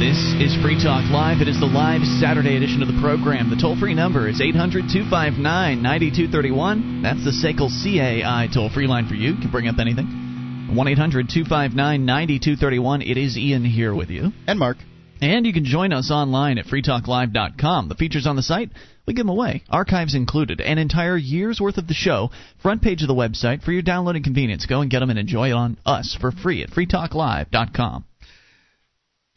[0.00, 1.40] This is Free Talk Live.
[1.40, 3.48] It is the live Saturday edition of the program.
[3.48, 7.02] The toll free number is 800 259 9231.
[7.02, 9.34] That's the SACL CAI toll free line for you.
[9.34, 10.74] You can bring up anything.
[10.74, 13.02] 1 800 259 9231.
[13.02, 14.32] It is Ian here with you.
[14.48, 14.78] And Mark.
[15.20, 17.88] And you can join us online at freetalklive.com.
[17.88, 18.70] The features on the site,
[19.06, 19.62] we give them away.
[19.70, 20.60] Archives included.
[20.60, 22.32] An entire year's worth of the show.
[22.60, 24.66] Front page of the website for your downloading convenience.
[24.66, 28.04] Go and get them and enjoy it on us for free at freetalklive.com.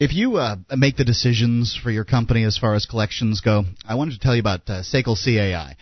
[0.00, 3.96] If you uh, make the decisions for your company as far as collections go, I
[3.96, 5.74] wanted to tell you about uh, SACL CAI.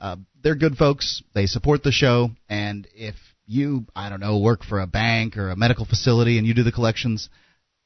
[0.00, 1.22] Uh, they're good folks.
[1.34, 3.14] They support the show, and if
[3.46, 6.62] you, I don't know, work for a bank or a medical facility and you do
[6.62, 7.28] the collections,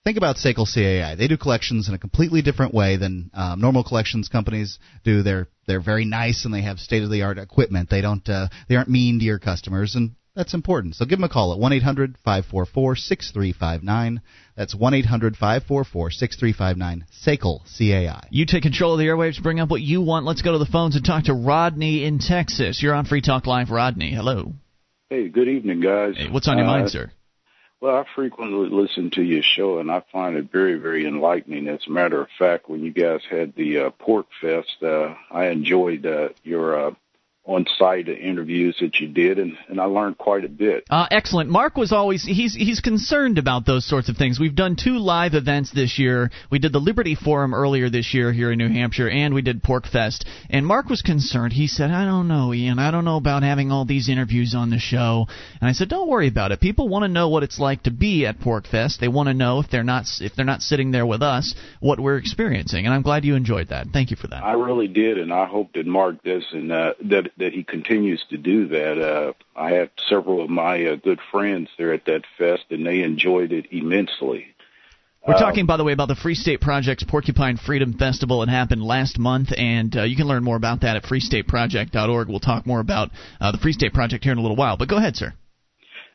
[0.05, 1.17] think about SACL CAI.
[1.17, 5.25] They do collections in a completely different way than um, normal collections companies do.
[5.25, 7.91] They're they're very nice and they have state of the art equipment.
[7.91, 10.95] They don't uh, they aren't mean to your customers and that's important.
[10.95, 14.23] So give them a call at 1 800 544 6359.
[14.57, 17.07] That's 1 800 544 6359.
[17.25, 18.27] SACL CAI.
[18.31, 20.27] You take control of the airwaves, bring up what you want.
[20.27, 22.83] Let's go to the phones and talk to Rodney in Texas.
[22.83, 24.13] You're on Free Talk Live, Rodney.
[24.13, 24.53] Hello.
[25.09, 26.15] Hey, good evening, guys.
[26.17, 27.11] Hey, what's on your Uh, mind, sir?
[27.81, 31.67] Well, I frequently listen to your show, and I find it very, very enlightening.
[31.67, 35.47] As a matter of fact, when you guys had the uh, Pork Fest, uh, I
[35.47, 36.91] enjoyed uh, your uh,
[37.45, 40.85] on-site interviews that you did, and, and I learned quite a bit.
[40.89, 41.51] Uh, excellent.
[41.51, 44.39] Mark was always he's he's concerned about those sorts of things.
[44.39, 46.31] We've done two live events this year.
[46.51, 49.63] We did the Liberty Forum earlier this year here in New Hampshire, and we did
[49.63, 50.25] PorcFest.
[50.51, 51.53] And Mark was concerned.
[51.53, 52.79] He said, "I don't know, Ian.
[52.79, 55.27] I don't know about having all these interviews on the show."
[55.61, 56.61] And I said, "Don't worry about it.
[56.61, 59.01] People want to know what it's like to be at PorcFest.
[59.01, 61.99] They want to know if they're not if they're not sitting there with us, what
[61.99, 63.89] we're experiencing." And I'm glad you enjoyed that.
[63.93, 64.45] Thank you for that.
[64.45, 68.25] I really did, and I hope that Mark does, and uh, that that he continues
[68.31, 68.99] to do that.
[68.99, 73.03] Uh, I had several of my uh, good friends there at that fest, and they
[73.03, 74.47] enjoyed it immensely.
[75.27, 78.43] We're Um, talking, by the way, about the Free State Project's Porcupine Freedom Festival.
[78.43, 82.29] It happened last month, and uh, you can learn more about that at freestateproject.org.
[82.29, 83.11] We'll talk more about
[83.41, 84.77] uh, the Free State Project here in a little while.
[84.77, 85.33] But go ahead, sir.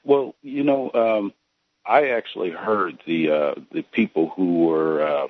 [0.04, 1.34] Well, you know, um,
[1.86, 5.28] I actually heard the uh, the people who were uh,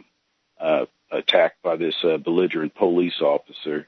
[0.59, 3.87] uh, attacked by this uh, belligerent police officer,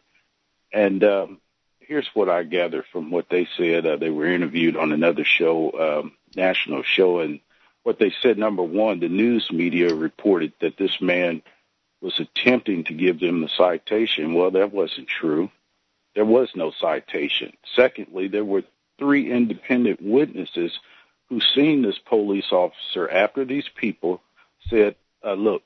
[0.71, 1.41] and um,
[1.89, 3.85] here's what I gathered from what they said.
[3.85, 5.71] Uh, they were interviewed on another show,
[6.03, 7.39] um, national show, and
[7.81, 8.37] what they said.
[8.37, 11.41] Number one, the news media reported that this man
[11.99, 14.35] was attempting to give them the citation.
[14.35, 15.49] Well, that wasn't true.
[16.13, 17.53] There was no citation.
[17.75, 18.63] Secondly, there were
[18.99, 20.79] three independent witnesses
[21.29, 24.21] who seen this police officer after these people
[24.69, 25.63] said, uh, look,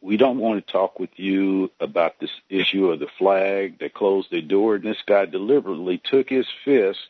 [0.00, 3.78] we don't want to talk with you about this issue of the flag.
[3.78, 7.00] They closed their door, and this guy deliberately took his fist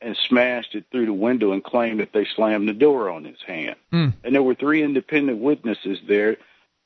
[0.00, 3.40] and smashed it through the window and claimed that they slammed the door on his
[3.46, 3.76] hand.
[3.92, 4.12] Mm.
[4.22, 6.36] And there were three independent witnesses there,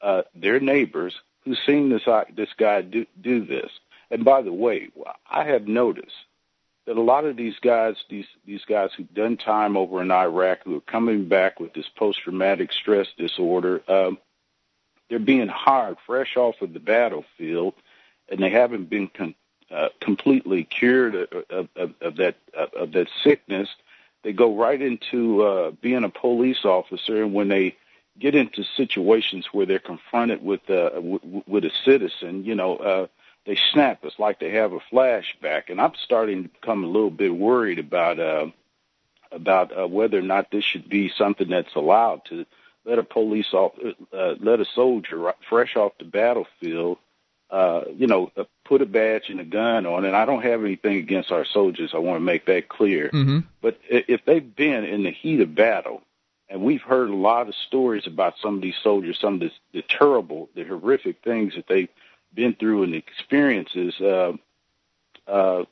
[0.01, 1.15] uh, their neighbors,
[1.45, 3.71] who seen this uh, this guy do, do this.
[4.11, 4.91] And by the way,
[5.29, 6.15] I have noticed
[6.87, 10.61] that a lot of these guys, these these guys who've done time over in Iraq,
[10.65, 14.19] who are coming back with this post traumatic stress disorder, um,
[15.09, 17.75] they're being hired fresh off of the battlefield,
[18.29, 19.35] and they haven't been con-
[19.71, 22.37] uh, completely cured of, of, of that
[22.75, 23.69] of, that sickness.
[24.23, 27.77] They go right into uh, being a police officer, and when they
[28.19, 33.07] get into situations where they're confronted with uh, w- with a citizen, you know, uh,
[33.47, 34.01] they snap.
[34.03, 37.79] It's like they have a flashback, and I'm starting to become a little bit worried
[37.79, 38.47] about uh,
[39.31, 42.47] about uh, whether or not this should be something that's allowed to
[42.85, 43.73] let a police off,
[44.13, 46.99] uh, let a soldier right, fresh off the battlefield,
[47.51, 50.05] uh, you know, uh, put a badge and a gun on.
[50.05, 51.93] And I don't have anything against our soldiers.
[51.95, 53.11] I want to make that clear.
[53.11, 53.41] Mm-hmm.
[53.61, 56.03] But if they've been in the heat of battle,
[56.49, 59.51] and we've heard a lot of stories about some of these soldiers, some of the,
[59.73, 61.91] the terrible, the horrific things that they've
[62.35, 64.33] been through and experiences, uh,
[65.27, 65.65] uh,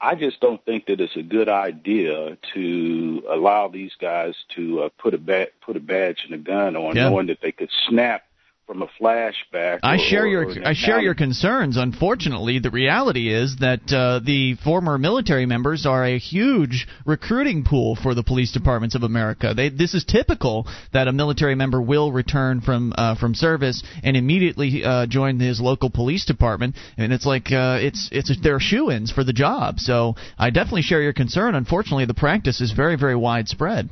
[0.00, 4.88] I just don't think that it's a good idea to allow these guys to uh,
[4.98, 7.08] put a ba- put a badge and a gun on, Yeah.
[7.08, 8.22] knowing that they could snap
[8.68, 9.80] from a flashback.
[9.82, 11.78] I or- share your I share your concerns.
[11.78, 17.96] Unfortunately, the reality is that uh, the former military members are a huge recruiting pool
[17.96, 19.54] for the police departments of America.
[19.56, 24.16] They, this is typical that a military member will return from uh, from service and
[24.16, 29.10] immediately uh, join his local police department, and it's like uh, it's it's they're shoe-ins
[29.10, 29.80] for the job.
[29.80, 31.54] So I definitely share your concern.
[31.54, 33.88] Unfortunately, the practice is very very widespread.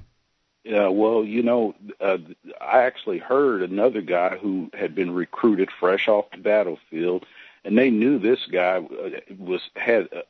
[0.66, 2.18] Yeah, well, you know, uh,
[2.60, 7.24] I actually heard another guy who had been recruited fresh off the battlefield,
[7.64, 10.22] and they knew this guy uh, was had uh,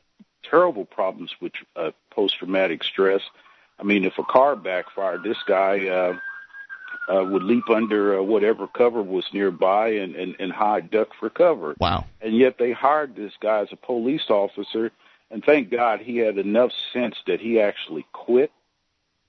[0.43, 3.23] terrible problems with uh, post-traumatic stress.
[3.79, 6.19] I mean, if a car backfired, this guy uh,
[7.11, 11.31] uh, would leap under uh, whatever cover was nearby and, and, and hide, duck for
[11.31, 11.73] cover.
[11.79, 12.05] Wow.
[12.21, 14.91] And yet they hired this guy as a police officer,
[15.31, 18.51] and thank God he had enough sense that he actually quit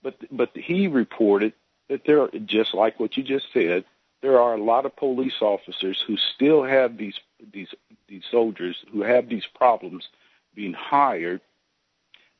[0.02, 1.52] but but he reported
[1.88, 3.84] that there, just like what you just said,
[4.22, 7.18] there are a lot of police officers who still have these
[7.52, 7.68] these
[8.08, 10.08] these soldiers who have these problems
[10.54, 11.40] being hired,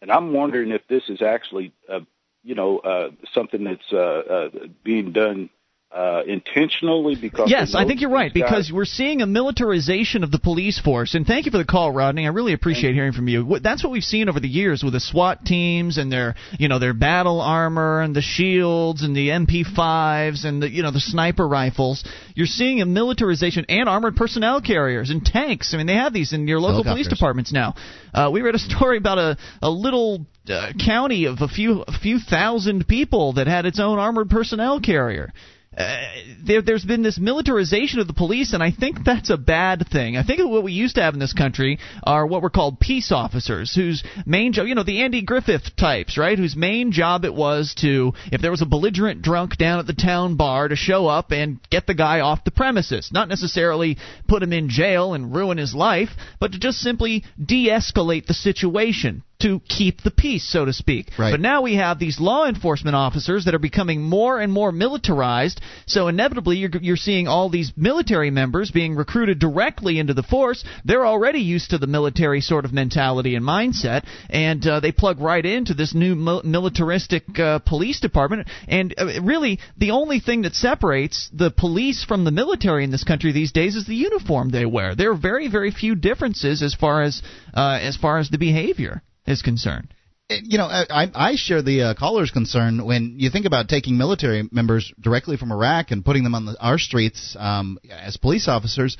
[0.00, 2.00] and I'm wondering if this is actually, uh,
[2.42, 4.48] you know, uh, something that's uh, uh,
[4.84, 5.50] being done
[5.90, 10.30] uh, intentionally because Yes, I think you're right guys- because we're seeing a militarization of
[10.30, 11.14] the police force.
[11.14, 12.26] And thank you for the call, Rodney.
[12.26, 13.58] I really appreciate hearing from you.
[13.60, 16.78] That's what we've seen over the years with the SWAT teams and their, you know,
[16.78, 21.48] their battle armor and the shields and the MP5s and the, you know, the sniper
[21.48, 22.04] rifles.
[22.34, 25.72] You're seeing a militarization and armored personnel carriers and tanks.
[25.72, 27.74] I mean, they have these in your local police departments now.
[28.12, 31.92] Uh, we read a story about a a little uh, county of a few a
[31.98, 35.32] few thousand people that had its own armored personnel carrier.
[35.78, 36.02] Uh,
[36.44, 40.16] there, there's been this militarization of the police, and I think that's a bad thing.
[40.16, 43.12] I think what we used to have in this country are what were called peace
[43.12, 46.36] officers, whose main job, you know, the Andy Griffith types, right?
[46.36, 49.92] Whose main job it was to, if there was a belligerent drunk down at the
[49.92, 53.10] town bar, to show up and get the guy off the premises.
[53.12, 56.10] Not necessarily put him in jail and ruin his life,
[56.40, 59.22] but to just simply de escalate the situation.
[59.42, 61.12] To keep the peace, so to speak.
[61.16, 61.30] Right.
[61.30, 65.60] But now we have these law enforcement officers that are becoming more and more militarized.
[65.86, 70.64] So inevitably, you're, you're seeing all these military members being recruited directly into the force.
[70.84, 75.20] They're already used to the military sort of mentality and mindset, and uh, they plug
[75.20, 78.48] right into this new mil- militaristic uh, police department.
[78.66, 83.04] And uh, really, the only thing that separates the police from the military in this
[83.04, 84.96] country these days is the uniform they wear.
[84.96, 87.22] There are very, very few differences as far as
[87.54, 89.94] uh, as far as the behavior is concerned.
[90.28, 94.48] you know, I, I share the uh, caller's concern when you think about taking military
[94.50, 98.96] members directly from Iraq and putting them on the, our streets um, as police officers.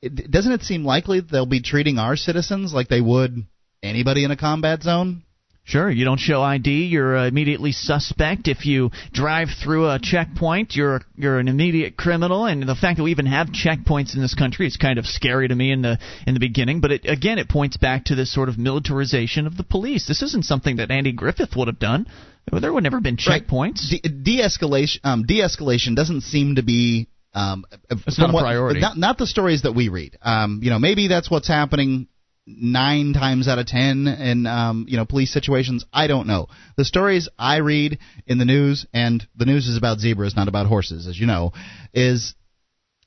[0.00, 3.46] It, doesn't it seem likely they'll be treating our citizens like they would
[3.82, 5.23] anybody in a combat zone?
[5.66, 8.48] Sure, you don't show ID, you're uh, immediately suspect.
[8.48, 12.44] If you drive through a checkpoint, you're you're an immediate criminal.
[12.44, 15.48] And the fact that we even have checkpoints in this country is kind of scary
[15.48, 16.80] to me in the in the beginning.
[16.82, 20.06] But it, again, it points back to this sort of militarization of the police.
[20.06, 22.06] This isn't something that Andy Griffith would have done.
[22.52, 23.42] There would never have been Right.
[23.46, 23.88] checkpoints.
[23.88, 27.64] De- de-escalation, um, de-escalation doesn't seem to be um,
[28.06, 28.80] It's not a what- priority.
[28.80, 30.18] Not, not the stories that we read.
[30.20, 32.06] Um, you know, maybe that's what's happening
[32.46, 35.84] nine times out of ten in um, you know police situations.
[35.92, 36.48] I don't know.
[36.76, 40.66] The stories I read in the news, and the news is about zebras, not about
[40.66, 41.52] horses, as you know,
[41.92, 42.34] is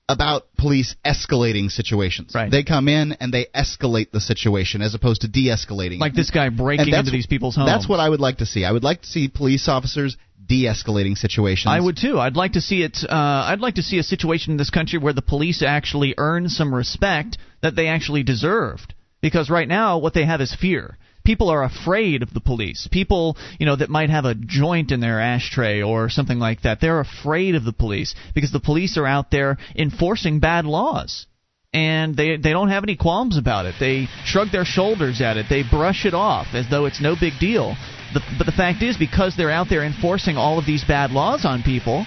[0.09, 2.33] about police escalating situations.
[2.33, 2.49] Right.
[2.49, 5.99] They come in and they escalate the situation as opposed to de-escalating.
[5.99, 7.69] Like this guy breaking into these people's homes.
[7.69, 8.63] That's what I would like to see.
[8.63, 10.15] I would like to see police officers
[10.45, 11.67] de-escalating situations.
[11.67, 12.19] I would too.
[12.19, 12.99] I'd like to see it.
[13.03, 16.47] Uh, I'd like to see a situation in this country where the police actually earn
[16.47, 18.93] some respect that they actually deserved.
[19.21, 20.97] Because right now, what they have is fear.
[21.25, 22.87] People are afraid of the police.
[22.89, 26.79] People, you know, that might have a joint in their ashtray or something like that.
[26.79, 31.25] They're afraid of the police because the police are out there enforcing bad laws
[31.73, 33.75] and they they don't have any qualms about it.
[33.79, 35.47] They shrug their shoulders at it.
[35.49, 37.75] They brush it off as though it's no big deal.
[38.13, 41.43] The, but the fact is, because they're out there enforcing all of these bad laws
[41.43, 42.05] on people,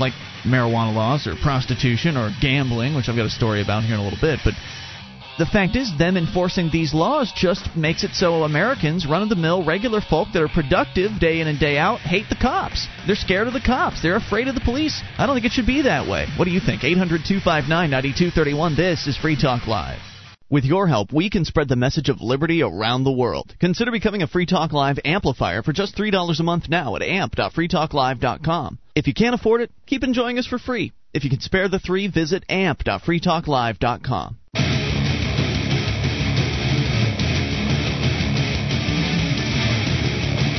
[0.00, 4.00] like marijuana laws or prostitution or gambling, which I've got a story about here in
[4.00, 4.54] a little bit, but
[5.38, 9.36] the fact is, them enforcing these laws just makes it so Americans, run of the
[9.36, 12.86] mill, regular folk that are productive day in and day out, hate the cops.
[13.06, 14.02] They're scared of the cops.
[14.02, 15.02] They're afraid of the police.
[15.16, 16.26] I don't think it should be that way.
[16.36, 16.84] What do you think?
[16.84, 18.76] 800 259 9231.
[18.76, 20.00] This is Free Talk Live.
[20.50, 23.54] With your help, we can spread the message of liberty around the world.
[23.58, 28.78] Consider becoming a Free Talk Live amplifier for just $3 a month now at amp.freetalklive.com.
[28.94, 30.92] If you can't afford it, keep enjoying us for free.
[31.14, 34.38] If you can spare the three, visit amp.freetalklive.com.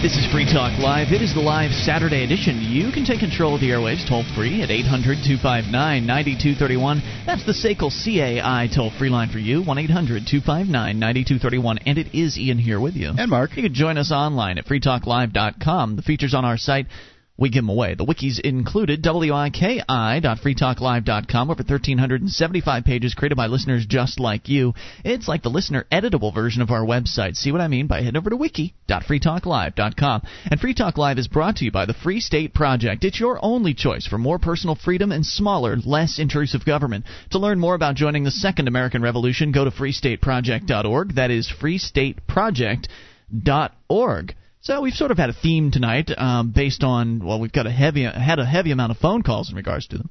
[0.03, 1.13] This is Free Talk Live.
[1.13, 2.59] It is the live Saturday edition.
[2.59, 7.01] You can take control of the airwaves toll free at 800 259 9231.
[7.25, 11.77] That's the SACL CAI toll free line for you, 1 800 259 9231.
[11.87, 13.13] And it is Ian here with you.
[13.17, 13.55] And Mark.
[13.55, 15.95] You can join us online at freetalklive.com.
[15.95, 16.87] The features on our site
[17.35, 17.95] we give them away.
[17.95, 24.75] The wikis included wiki.freetalklive.com, over 1,375 pages created by listeners just like you.
[25.03, 27.35] It's like the listener editable version of our website.
[27.35, 30.21] See what I mean by heading over to wiki.freetalklive.com.
[30.51, 33.03] And Free Talk Live is brought to you by the Free State Project.
[33.03, 37.05] It's your only choice for more personal freedom and smaller, less intrusive government.
[37.31, 41.15] To learn more about joining the Second American Revolution, go to freestateproject.org.
[41.15, 44.35] That is freestateproject.org.
[44.63, 47.71] So we've sort of had a theme tonight, um, based on well, we've got a
[47.71, 50.09] heavy had a heavy amount of phone calls in regards to them.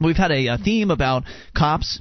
[0.00, 1.24] We've had a, a theme about
[1.54, 2.00] cops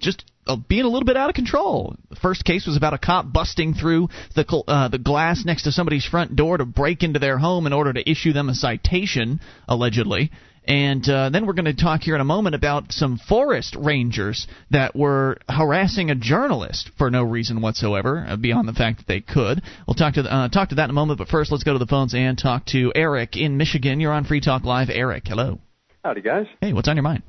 [0.00, 1.96] just uh, being a little bit out of control.
[2.08, 5.72] The first case was about a cop busting through the uh, the glass next to
[5.72, 9.40] somebody's front door to break into their home in order to issue them a citation,
[9.66, 10.30] allegedly.
[10.64, 14.46] And uh, then we're going to talk here in a moment about some forest rangers
[14.70, 19.20] that were harassing a journalist for no reason whatsoever, uh, beyond the fact that they
[19.20, 19.60] could.
[19.86, 21.18] We'll talk to uh, talk to that in a moment.
[21.18, 23.98] But first, let's go to the phones and talk to Eric in Michigan.
[23.98, 24.88] You're on Free Talk Live.
[24.90, 25.58] Eric, hello.
[26.04, 26.46] Howdy, guys.
[26.60, 27.22] Hey, what's on your mind?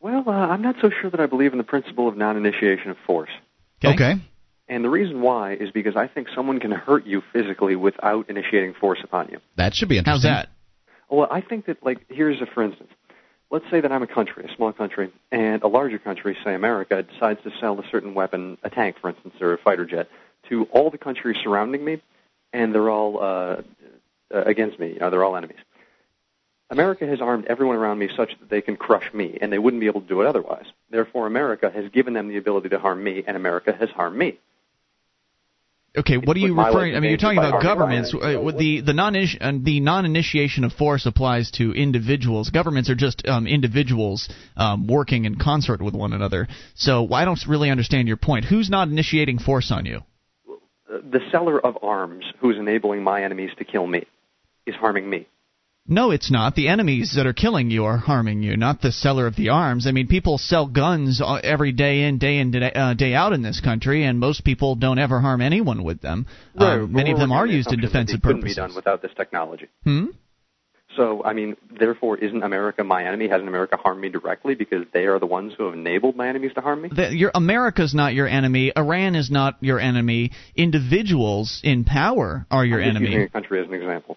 [0.00, 2.96] Well, uh, I'm not so sure that I believe in the principle of non-initiation of
[3.06, 3.30] force.
[3.84, 3.94] Okay.
[3.94, 4.20] okay.
[4.68, 8.74] And the reason why is because I think someone can hurt you physically without initiating
[8.74, 9.38] force upon you.
[9.56, 10.30] That should be interesting.
[10.30, 10.48] How's that?
[11.10, 12.90] Well, I think that, like, here's a for instance.
[13.50, 17.02] Let's say that I'm a country, a small country, and a larger country, say America,
[17.02, 20.08] decides to sell a certain weapon, a tank, for instance, or a fighter jet,
[20.48, 22.00] to all the countries surrounding me,
[22.52, 23.22] and they're all uh,
[24.32, 24.92] uh, against me.
[24.92, 25.58] You know, they're all enemies.
[26.70, 29.80] America has armed everyone around me such that they can crush me, and they wouldn't
[29.80, 30.66] be able to do it otherwise.
[30.88, 34.38] Therefore, America has given them the ability to harm me, and America has harmed me.
[35.96, 36.94] Okay, what are you referring?
[36.94, 38.14] I mean, you're talking about governments.
[38.14, 42.50] Uh, the the non uh, the non-initiation of force applies to individuals.
[42.50, 46.46] Governments are just um, individuals um, working in concert with one another.
[46.76, 48.44] So I don't really understand your point.
[48.44, 50.02] Who's not initiating force on you?
[50.88, 54.06] The seller of arms, who is enabling my enemies to kill me,
[54.66, 55.26] is harming me.
[55.90, 56.54] No, it's not.
[56.54, 59.88] The enemies that are killing you are harming you, not the seller of the arms.
[59.88, 63.32] I mean, people sell guns uh, every day in, day in, day, uh, day out
[63.32, 66.28] in this country, and most people don't ever harm anyone with them.
[66.56, 69.66] Uh, many of them are used in defensive they couldn't be done without this technology.
[69.82, 70.06] Hmm?
[70.96, 73.28] So, I mean, therefore, isn't America my enemy?
[73.28, 76.52] Hasn't America harmed me directly because they are the ones who have enabled my enemies
[76.54, 76.90] to harm me?
[76.94, 78.72] The, your America's not your enemy.
[78.76, 80.30] Iran is not your enemy.
[80.54, 83.06] Individuals in power are your I'm enemy.
[83.06, 84.16] using a country as an example.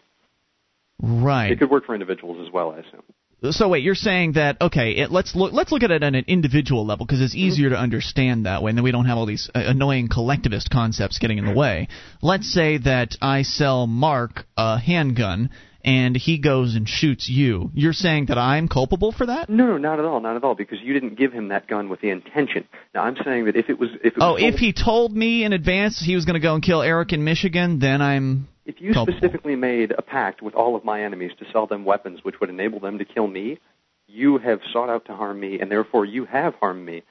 [1.03, 1.51] Right.
[1.51, 3.03] It could work for individuals as well, I assume.
[3.51, 4.91] So wait, you're saying that okay?
[4.91, 5.51] It, let's look.
[5.51, 8.69] Let's look at it on an individual level because it's easier to understand that way,
[8.69, 11.89] and then we don't have all these uh, annoying collectivist concepts getting in the way.
[12.21, 15.49] Let's say that I sell Mark a handgun,
[15.83, 17.69] and he goes and shoots you.
[17.73, 19.49] You're saying that I'm culpable for that?
[19.49, 21.89] No, no, not at all, not at all, because you didn't give him that gun
[21.89, 22.65] with the intention.
[22.95, 25.43] Now, I'm saying that if it was, if it Oh, was if he told me
[25.43, 28.79] in advance he was going to go and kill Eric in Michigan, then I'm If
[28.79, 29.17] you culpable.
[29.17, 32.49] specifically made a pact with all of my enemies to sell them weapons which would
[32.49, 33.59] enable them to kill me,
[34.07, 37.03] you have sought out to harm me, and therefore you have harmed me.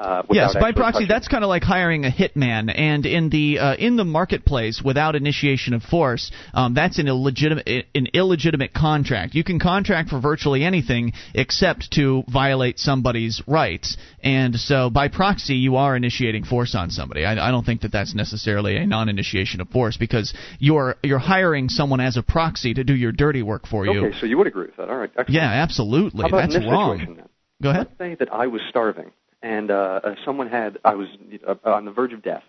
[0.00, 3.58] Uh, Yes, by proxy, touching that's kind of like hiring a hitman, and in the
[3.58, 9.34] uh, in the marketplace without initiation of force, um, that's an illegitimate an illegitimate contract.
[9.34, 15.56] You can contract for virtually anything except to violate somebody's rights, and so by proxy,
[15.56, 17.26] you are initiating force on somebody.
[17.26, 21.68] I, I don't think that that's necessarily a non-initiation of force because you're you're hiring
[21.68, 24.06] someone as a proxy to do your dirty work for you.
[24.06, 24.88] Okay, so you would agree with that.
[24.88, 25.10] All right.
[25.10, 25.30] Excellent.
[25.30, 26.24] Yeah, absolutely.
[26.30, 27.20] That's wrong.
[27.62, 27.88] Go ahead.
[27.88, 29.10] Let's say that I was starving
[29.42, 31.08] and uh, uh, someone had I was
[31.46, 32.44] uh, on the verge of death,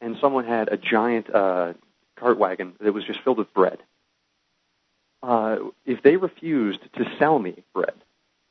[0.00, 1.74] and someone had a giant uh,
[2.16, 3.78] cart wagon that was just filled with bread.
[5.22, 7.94] Uh, if they refused to sell me bread,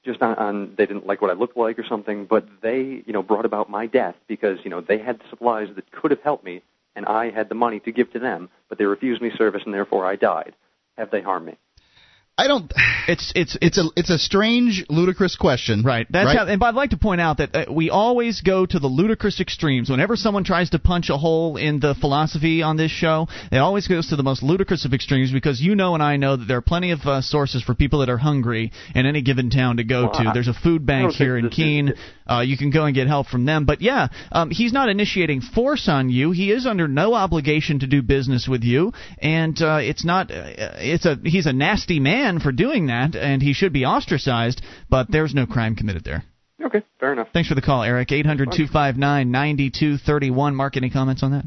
[0.04, 3.14] just on, on they didn't like what I looked like or something, but they you
[3.14, 6.44] know brought about my death because you know they had supplies that could have helped
[6.44, 6.62] me,
[6.96, 9.74] and I had the money to give to them, but they refused me service and
[9.74, 10.54] therefore I died.
[10.98, 11.58] Have they harmed me?
[12.38, 12.72] I don't.
[13.08, 15.84] It's it's It's a it's a strange, ludicrous question.
[15.84, 16.06] Right.
[16.10, 16.38] That's right?
[16.40, 16.46] how.
[16.48, 19.40] And but I'd like to point out that uh, we always go to the ludicrous
[19.40, 19.90] extremes.
[19.90, 23.88] Whenever someone tries to punch a hole in the philosophy on this show, it always
[23.88, 26.58] goes to the most ludicrous of extremes because you know and I know that there
[26.58, 29.86] are plenty of uh, sources for people that are hungry in any given town to
[29.86, 30.30] go Well, to.
[30.30, 31.94] I- There's a food bank here in Keene.
[32.28, 33.66] Uh, you can go and get help from them.
[33.66, 36.32] But yeah, um, he's not initiating force on you.
[36.32, 40.32] He is under no obligation to do business with you, and uh, it's not.
[40.32, 44.62] Uh, it's a he's a nasty man for doing that, and he should be ostracized.
[44.90, 46.24] But there's no crime committed there.
[46.64, 47.28] Okay, fair enough.
[47.34, 48.12] Thanks for the call, Eric.
[48.12, 50.56] 800 259 9231.
[50.56, 51.46] Mark, any comments on that?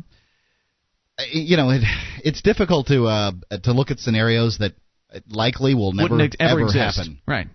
[1.33, 1.83] you know, it,
[2.25, 3.33] it's difficult to uh,
[3.65, 4.73] to look at scenarios that
[5.29, 6.99] likely will never Wouldn't ever, ever exist.
[6.99, 7.19] happen.
[7.27, 7.49] Right.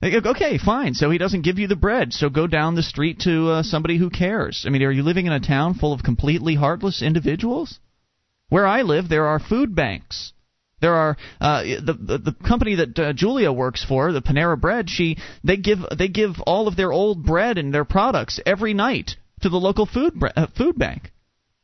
[0.00, 0.94] They go, Okay, fine.
[0.94, 2.12] So he doesn't give you the bread.
[2.12, 4.64] So go down the street to uh, somebody who cares.
[4.66, 7.78] I mean, are you living in a town full of completely heartless individuals?
[8.50, 10.32] Where I live, there are food banks.
[10.80, 14.90] There are uh, the, the company that uh, Julia works for, the Panera Bread.
[14.90, 19.16] She they give they give all of their old bread and their products every night
[19.40, 21.12] to the local food bre- uh, food bank.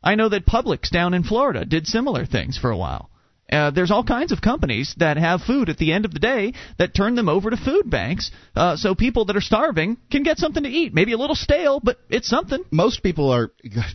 [0.03, 3.11] I know that Publix down in Florida did similar things for a while.
[3.51, 6.53] Uh, there's all kinds of companies that have food at the end of the day
[6.79, 10.39] that turn them over to food banks, uh, so people that are starving can get
[10.39, 10.95] something to eat.
[10.95, 12.65] Maybe a little stale, but it's something.
[12.71, 13.51] Most people are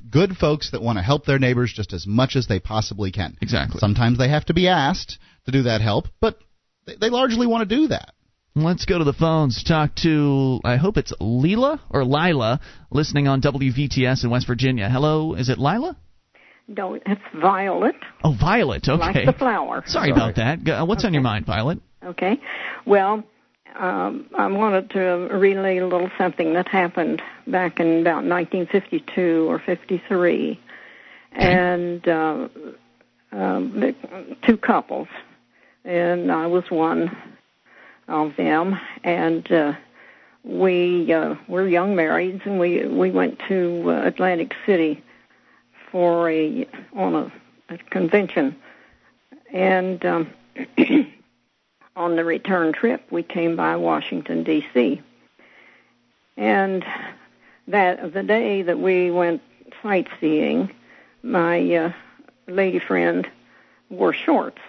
[0.10, 3.38] good folks that want to help their neighbors just as much as they possibly can.
[3.42, 3.80] Exactly.
[3.80, 6.40] Sometimes they have to be asked to do that help, but
[6.86, 8.14] they, they largely want to do that.
[8.58, 9.64] Let's go to the phones.
[9.64, 14.90] Talk to I hope it's Leela or Lila, listening on WVTS in West Virginia.
[14.90, 15.98] Hello, is it Lila?
[16.68, 18.88] No, it's violet, Oh, Violet.
[18.90, 19.00] Okay.
[19.00, 19.84] like the flower.
[19.86, 20.64] Sorry about that.
[20.64, 21.80] Go- uh, What's on your mind, Violet?
[22.04, 22.40] Okay.
[22.86, 23.24] Well,
[23.78, 25.00] um, I wanted to
[25.32, 30.60] relay a little something that happened back in about 1952 or 53,
[31.34, 32.48] and uh,
[33.32, 33.96] um, the-
[34.48, 35.08] two couples,
[35.84, 37.16] and I was one
[38.08, 39.74] of them, and uh,
[40.44, 45.04] we uh, were young marrieds, and we we went to uh, Atlantic City
[45.96, 47.32] for a on a,
[47.70, 48.54] a convention,
[49.54, 50.06] and.
[50.06, 50.30] Um,
[51.96, 55.02] on the return trip, we came by Washington D.C.
[56.36, 56.84] And
[57.70, 59.42] that the day that we went
[59.82, 60.70] sightseeing,
[61.24, 61.94] my uh,
[62.48, 63.26] lady friend
[63.90, 64.60] wore shorts,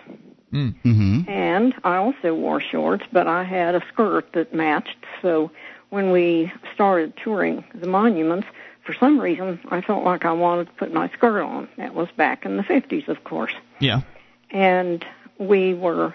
[0.52, 1.28] Mm-hmm.
[1.28, 5.04] and I also wore shorts, but I had a skirt that matched.
[5.20, 5.50] So
[5.90, 8.46] when we started touring the monuments,
[8.86, 11.68] for some reason I felt like I wanted to put my skirt on.
[11.76, 14.00] That was back in the 50s, of course Yeah.
[14.50, 15.04] and
[15.38, 16.14] we were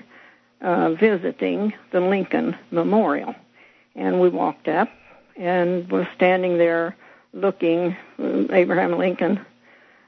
[0.61, 3.35] uh, visiting the Lincoln Memorial.
[3.95, 4.89] And we walked up
[5.35, 6.95] and was standing there
[7.33, 9.45] looking uh, Abraham Lincoln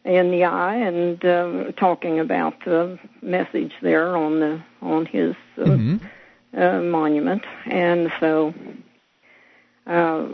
[0.06, 5.62] in the eye and uh, talking about the message there on the on his uh,
[5.66, 6.00] Mhm.
[6.56, 7.44] uh, monument.
[7.66, 8.54] And so
[9.88, 10.28] uh,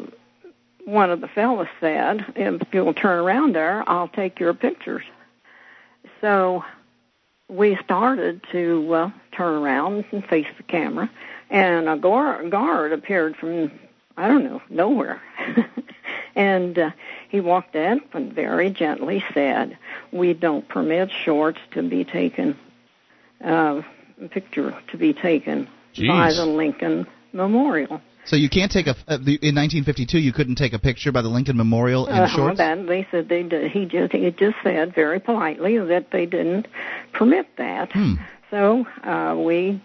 [0.89, 5.03] one of the fellows said, "If you'll turn around there, I'll take your pictures."
[6.21, 6.63] So
[7.47, 11.09] we started to uh, turn around and face the camera,
[11.49, 13.71] and a guard, guard appeared from
[14.17, 15.21] I don't know nowhere,
[16.35, 16.91] and uh,
[17.29, 19.77] he walked up and very gently said,
[20.11, 22.57] "We don't permit shorts to be taken,
[23.43, 23.83] uh,
[24.29, 29.39] picture to be taken by the Lincoln Memorial." So you can't take a uh, the-
[29.41, 32.57] in 1952 you couldn't take a picture by the Lincoln Memorial in Uh-huh, shorts.
[32.57, 33.71] That they said they did.
[33.71, 36.67] He just he just said very politely that they didn't
[37.13, 37.91] permit that.
[37.91, 38.15] Hmm.
[38.51, 39.79] So uh, we,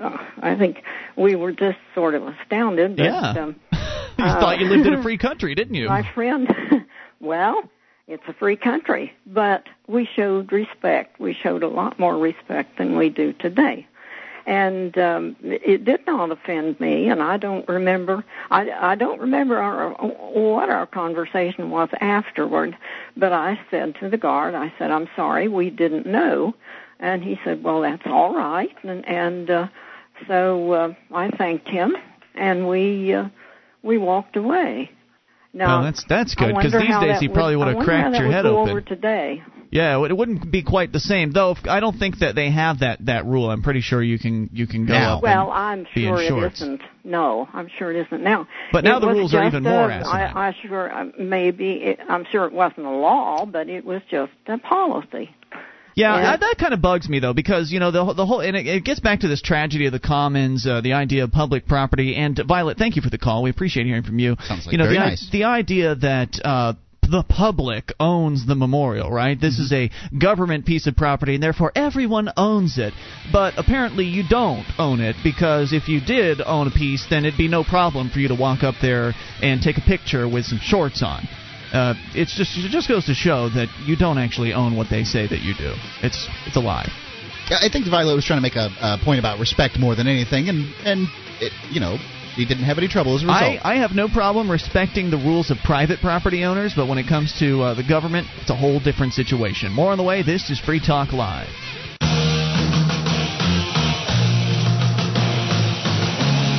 [0.00, 0.82] uh, I think
[1.16, 2.96] we were just sort of astounded.
[2.96, 3.42] That, Yeah.
[3.42, 3.56] Um,
[4.18, 5.88] You uh, thought you lived in a free country, didn't you?
[5.88, 6.46] My friend,
[7.20, 7.62] well,
[8.06, 11.18] it's a free country, but we showed respect.
[11.18, 13.86] We showed a lot more respect than we do today.
[14.46, 18.24] And um, it did not offend me, and I don't remember.
[18.50, 22.76] I, I don't remember our, what our conversation was afterward.
[23.16, 26.54] But I said to the guard, I said, "I'm sorry, we didn't know."
[26.98, 29.68] And he said, "Well, that's all right." And and uh,
[30.26, 31.96] so uh, I thanked him,
[32.34, 33.28] and we uh,
[33.82, 34.90] we walked away.
[35.52, 38.46] Now, well, that's that's good because these days he probably would, have cracked your head
[38.46, 38.70] open.
[38.70, 39.42] over today.
[39.70, 41.52] Yeah, it wouldn't be quite the same though.
[41.52, 43.48] If, I don't think that they have that that rule.
[43.48, 45.16] I'm pretty sure you can you can go Now.
[45.18, 45.22] up.
[45.22, 46.60] Well, and I'm be in sure it shorts.
[46.60, 46.82] isn't.
[47.04, 48.48] No, I'm sure it isn't now.
[48.72, 50.36] But now the rules are just even more a- asinine.
[50.36, 54.02] I, I sure uh, maybe it, I'm sure it wasn't a law, but it was
[54.10, 55.30] just a policy.
[55.94, 56.22] Yeah, Yeah.
[56.22, 58.66] That, that kind of bugs me though because you know the the whole and it,
[58.66, 62.16] it gets back to this tragedy of the commons, uh, the idea of public property.
[62.16, 63.44] And Violet, thank you for the call.
[63.44, 64.36] We appreciate hearing from you.
[64.46, 65.28] Sounds like you know very the, nice.
[65.30, 66.40] the idea that.
[66.44, 66.72] Uh,
[67.10, 69.38] the public owns the memorial, right?
[69.40, 72.94] This is a government piece of property, and therefore everyone owns it.
[73.32, 77.38] But apparently, you don't own it because if you did own a piece, then it'd
[77.38, 80.58] be no problem for you to walk up there and take a picture with some
[80.62, 81.26] shorts on.
[81.72, 85.04] Uh, it's just it just goes to show that you don't actually own what they
[85.04, 85.72] say that you do.
[86.02, 86.90] It's it's a lie.
[87.50, 90.48] I think Violet was trying to make a, a point about respect more than anything,
[90.48, 91.06] and and
[91.40, 91.96] it, you know
[92.36, 93.60] he didn't have any trouble as a result.
[93.64, 97.08] I, I have no problem respecting the rules of private property owners, but when it
[97.08, 99.72] comes to uh, the government, it's a whole different situation.
[99.72, 100.22] More on the way.
[100.22, 101.48] This is Free Talk Live.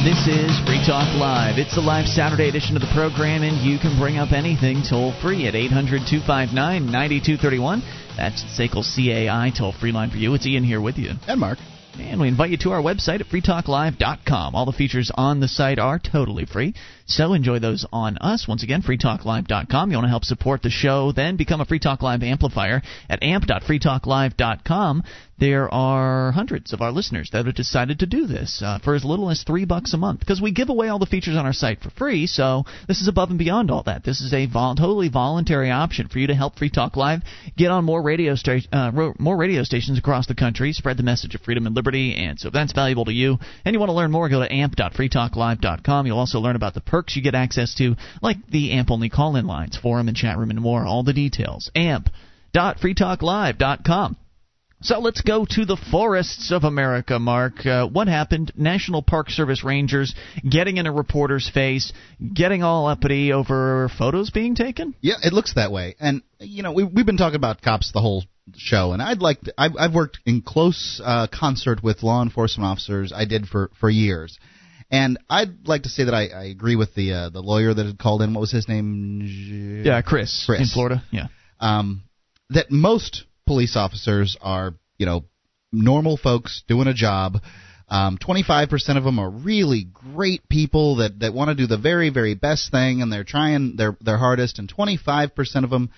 [0.04, 1.60] This is Free Talk Live.
[1.60, 5.14] It's the live Saturday edition of the program, and you can bring up anything toll
[5.22, 7.84] free at 800 259 9231.
[8.18, 10.34] That's the SACL CAI toll free line for you.
[10.34, 11.12] It's Ian here with you.
[11.28, 11.60] And Mark.
[12.00, 14.56] And we invite you to our website at freetalklive.com.
[14.56, 16.74] All the features on the site are totally free,
[17.06, 18.48] so enjoy those on us.
[18.48, 19.92] Once again, freetalklive.com.
[19.92, 23.22] You want to help support the show, then become a Free Talk Live amplifier at
[23.22, 25.04] amp.freetalklive.com.
[25.42, 29.04] There are hundreds of our listeners that have decided to do this uh, for as
[29.04, 31.52] little as three bucks a month because we give away all the features on our
[31.52, 32.28] site for free.
[32.28, 34.04] So this is above and beyond all that.
[34.04, 37.24] This is a vol- totally voluntary option for you to help Free Talk Live
[37.58, 41.34] get on more radio sta- uh, more radio stations across the country, spread the message
[41.34, 42.18] of freedom and liberty.
[42.18, 44.54] And so if that's valuable to you, and you want to learn more, go to
[44.54, 46.06] amp.freetalklive.com.
[46.06, 49.48] You'll also learn about the perks you get access to, like the AMP only call-in
[49.48, 50.86] lines, forum and chat room, and more.
[50.86, 51.72] All the details.
[51.76, 54.18] amp.freetalklive.com.
[54.84, 57.66] So let's go to the forests of America, Mark.
[57.66, 58.52] Uh, what happened?
[58.56, 60.16] National Park Service rangers
[60.48, 61.94] getting in a reporter's face,
[62.34, 64.96] getting all uppity over photos being taken?
[65.02, 65.96] Yeah, it looks that way.
[66.00, 68.24] And, you know, we, we've been talking about cops the whole
[68.56, 72.66] show, and I'd like to, I've, I've worked in close uh, concert with law enforcement
[72.68, 73.14] officers.
[73.16, 74.40] I did for, for years.
[74.90, 77.86] And I'd like to say that I, I agree with the uh, the lawyer that
[77.86, 78.34] had called in.
[78.34, 79.82] What was his name?
[79.86, 80.60] Yeah, Chris, Chris.
[80.60, 81.02] in Florida.
[81.12, 81.28] Yeah.
[81.62, 82.04] Um,
[82.50, 85.26] that most police officers are, you know,
[85.74, 87.36] normal folks doing a job.
[87.90, 92.10] Um, 25% of them are really great people that, that want to do the very,
[92.10, 94.58] very best thing, and they're trying their their hardest.
[94.58, 95.90] And 25% of them,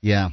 [0.00, 0.30] yeah,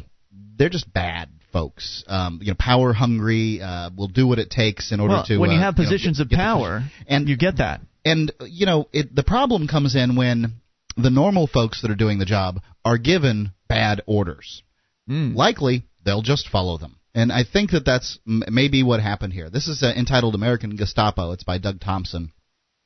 [0.58, 2.04] they're just bad folks.
[2.08, 3.62] Um, you know, power hungry.
[3.62, 5.38] Uh, will do what it takes in order well, to.
[5.38, 7.82] when you uh, have know, positions get- of get the power, and you get that.
[8.04, 10.54] and you know, it, the problem comes in when
[10.98, 14.64] the normal folks that are doing the job are given bad orders.
[15.08, 15.36] Mm.
[15.36, 16.96] Likely, they'll just follow them.
[17.14, 19.50] And I think that that's m- maybe what happened here.
[19.52, 21.32] This is uh, entitled American Gestapo.
[21.34, 22.32] It's by Doug Thompson.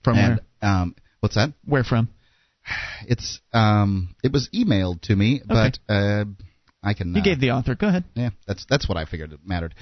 [0.04, 1.54] From and, Um, what's that?
[1.64, 1.80] where?
[1.80, 2.10] Where from?
[3.08, 6.24] It's um, it was emailed to me, but uh,
[6.82, 7.14] I can.
[7.14, 7.76] You uh, gave the author.
[7.76, 8.06] Go ahead.
[8.16, 9.74] yeah, that's that's what I figured it mattered.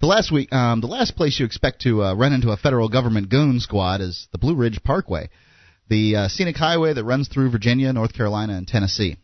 [0.00, 2.88] The last week, um, the last place you expect to uh, run into a federal
[2.88, 5.28] government goon squad is the Blue Ridge Parkway,
[5.88, 9.16] the uh, scenic highway that runs through Virginia, North Carolina, and Tennessee.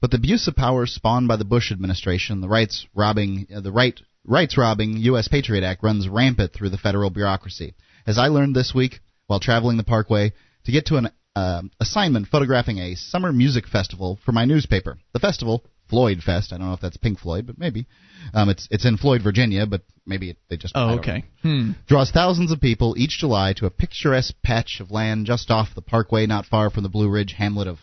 [0.00, 3.72] But the abuse of power spawned by the Bush administration, the rights robbing, uh, the
[3.72, 5.28] right rights robbing U.S.
[5.28, 7.74] Patriot Act runs rampant through the federal bureaucracy.
[8.06, 10.32] As I learned this week while traveling the Parkway
[10.64, 14.98] to get to an uh, assignment photographing a summer music festival for my newspaper.
[15.12, 16.52] The festival, Floyd Fest.
[16.52, 17.86] I don't know if that's Pink Floyd, but maybe.
[18.34, 20.72] Um, it's it's in Floyd, Virginia, but maybe it, they just.
[20.76, 21.24] Oh, okay.
[21.42, 21.72] Hmm.
[21.86, 25.82] Draws thousands of people each July to a picturesque patch of land just off the
[25.82, 27.78] Parkway, not far from the Blue Ridge hamlet of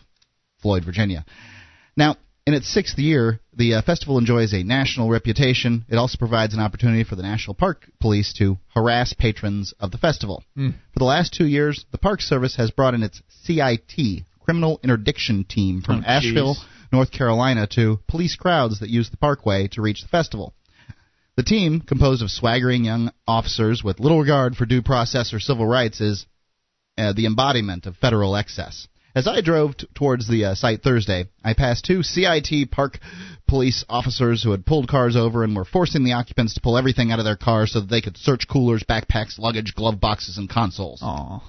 [0.60, 1.24] Floyd, Virginia.
[1.98, 2.14] Now,
[2.46, 5.84] in its sixth year, the uh, festival enjoys a national reputation.
[5.88, 9.98] It also provides an opportunity for the National Park Police to harass patrons of the
[9.98, 10.44] festival.
[10.54, 10.70] Hmm.
[10.92, 15.44] For the last two years, the Park Service has brought in its CIT, Criminal Interdiction
[15.44, 16.08] Team, from Oh.
[16.08, 16.56] Asheville,
[16.92, 20.54] North Carolina, to police crowds that use the Parkway to reach the festival.
[21.36, 25.66] The team, composed of swaggering young officers with little regard for due process or civil
[25.66, 26.26] rights, is
[26.96, 28.86] uh, the embodiment of federal excess.
[29.14, 32.98] As I drove t- towards the uh, site Thursday, I passed two CIT park
[33.46, 37.10] police officers who had pulled cars over and were forcing the occupants to pull everything
[37.10, 40.48] out of their cars so that they could search coolers, backpacks, luggage, glove boxes, and
[40.48, 41.00] consoles.
[41.02, 41.42] Aw.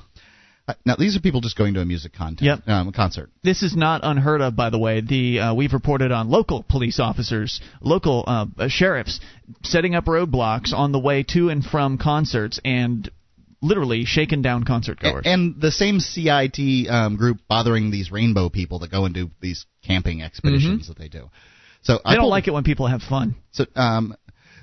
[0.67, 2.67] Uh, Now, these are people just going to a music content, Yep.
[2.69, 3.29] um, concert.
[3.43, 5.01] This is not unheard of, by the way.
[5.01, 9.19] The uh, we've reported on local police officers, local uh, uh, sheriffs
[9.63, 13.09] setting up roadblocks on the way to and from concerts and
[13.61, 15.23] literally shaken down concert goers.
[15.25, 19.65] And the same CIT um, group bothering these rainbow people that go and do these
[19.85, 21.29] camping expeditions that they do.
[21.81, 22.09] So Mm-hmm.
[22.09, 23.35] they don't like it when people have fun.
[23.51, 24.15] So um,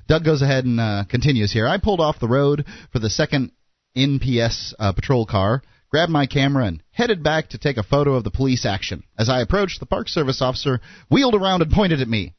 [0.07, 1.67] Doug goes ahead and uh, continues here.
[1.67, 3.53] I pulled off the road for the second
[3.97, 8.25] NPS uh, patrol car, grabbed my camera, and headed back to take a photo of
[8.25, 9.03] the police action.
[9.19, 12.35] As I approached, the Park Service officer wheeled around and pointed at me.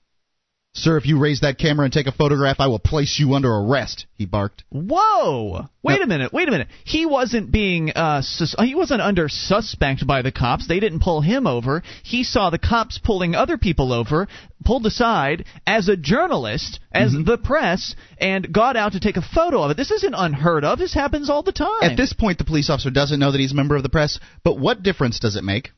[0.77, 3.51] Sir, if you raise that camera and take a photograph, I will place you under
[3.51, 4.63] arrest, he barked.
[4.69, 5.65] Whoa!
[5.81, 6.31] Wait a minute.
[6.31, 6.67] Wait a minute.
[6.85, 10.67] He wasn't being uh sus- he wasn't under suspect by the cops.
[10.67, 11.81] They didn't pull him over.
[12.03, 14.27] He saw the cops pulling other people over,
[14.65, 19.63] pulled aside as a journalist, as the press, and got out to take a photo
[19.63, 19.77] of it.
[19.77, 20.77] This isn't unheard of.
[20.77, 21.81] This happens all the time.
[21.81, 24.19] At this point, the police officer doesn't know that he's a member of the press,
[24.43, 25.71] but what difference does it make?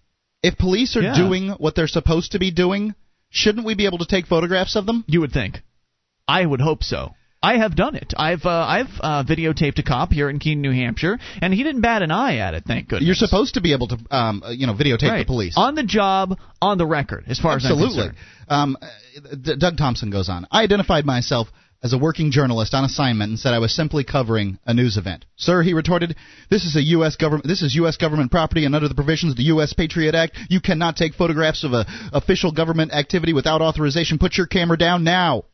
[0.44, 1.16] If police are Yeah.
[1.16, 2.96] doing what they're supposed to be doing,
[3.30, 5.04] shouldn't we be able to take photographs of them?
[5.08, 5.60] You would think.
[6.28, 7.14] I would hope so.
[7.42, 8.14] I have done it.
[8.18, 11.82] I've uh, I've uh, videotaped a cop here in Keene, New Hampshire, and he didn't
[11.82, 12.66] bat an eye at it.
[12.68, 13.06] Thank goodness.
[13.06, 15.20] You're supposed to be able to, um, uh, you know, videotape right.
[15.20, 15.54] the police.
[15.56, 18.18] on the job, on the record, as far as I'm Absolutely.
[18.50, 18.88] Um, uh,
[19.42, 20.48] D- Doug Thompson goes on.
[20.52, 21.48] I identified myself
[21.82, 25.26] as a working journalist on assignment and said I was simply covering a news event.
[25.38, 26.16] Sir, he retorted,
[26.50, 27.16] this is a U.S.
[27.16, 27.48] government.
[27.48, 27.98] This is U.S.
[27.98, 29.74] government property, and under the provisions of the U.S.
[29.74, 34.18] Patriot Act, you cannot take photographs of a official government activity without authorization.
[34.20, 35.46] Put your camera down now.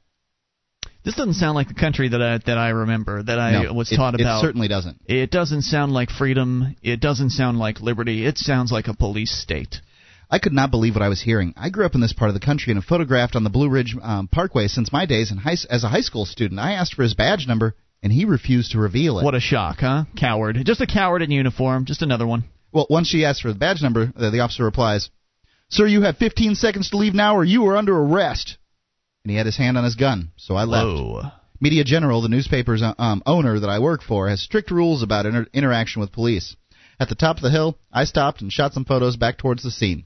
[1.03, 3.89] This doesn't sound like the country that I that I remember that I No, was
[3.89, 4.39] taught it about.
[4.39, 5.01] It certainly doesn't.
[5.05, 6.75] It doesn't sound like freedom.
[6.81, 8.25] It doesn't sound like liberty.
[8.25, 9.81] It sounds like a police state.
[10.29, 11.53] I could not believe what I was hearing.
[11.55, 13.69] I grew up in this part of the country and have photographed on the Blue
[13.69, 16.59] Ridge um, Parkway since my days in high, as a high school student.
[16.59, 19.23] I asked for his badge number, and he refused to reveal it.
[19.23, 20.05] What a shock, huh?
[20.17, 20.57] Coward.
[20.65, 21.85] Just a coward in uniform.
[21.85, 22.45] Just another one.
[22.71, 25.09] Well, once she asked for the badge number, the, the officer replies,
[25.69, 28.57] "Sir, you have 15 seconds to leave now, or you are under arrest."
[29.23, 30.85] And he had his hand on his gun, so I left.
[30.85, 31.31] Whoa.
[31.59, 35.25] Media General, the newspaper's uh, um, owner that I work for, has strict rules about
[35.25, 36.55] inter- interaction with police.
[36.99, 39.71] At the top of the hill, I stopped and shot some photos back towards the
[39.71, 40.05] scene.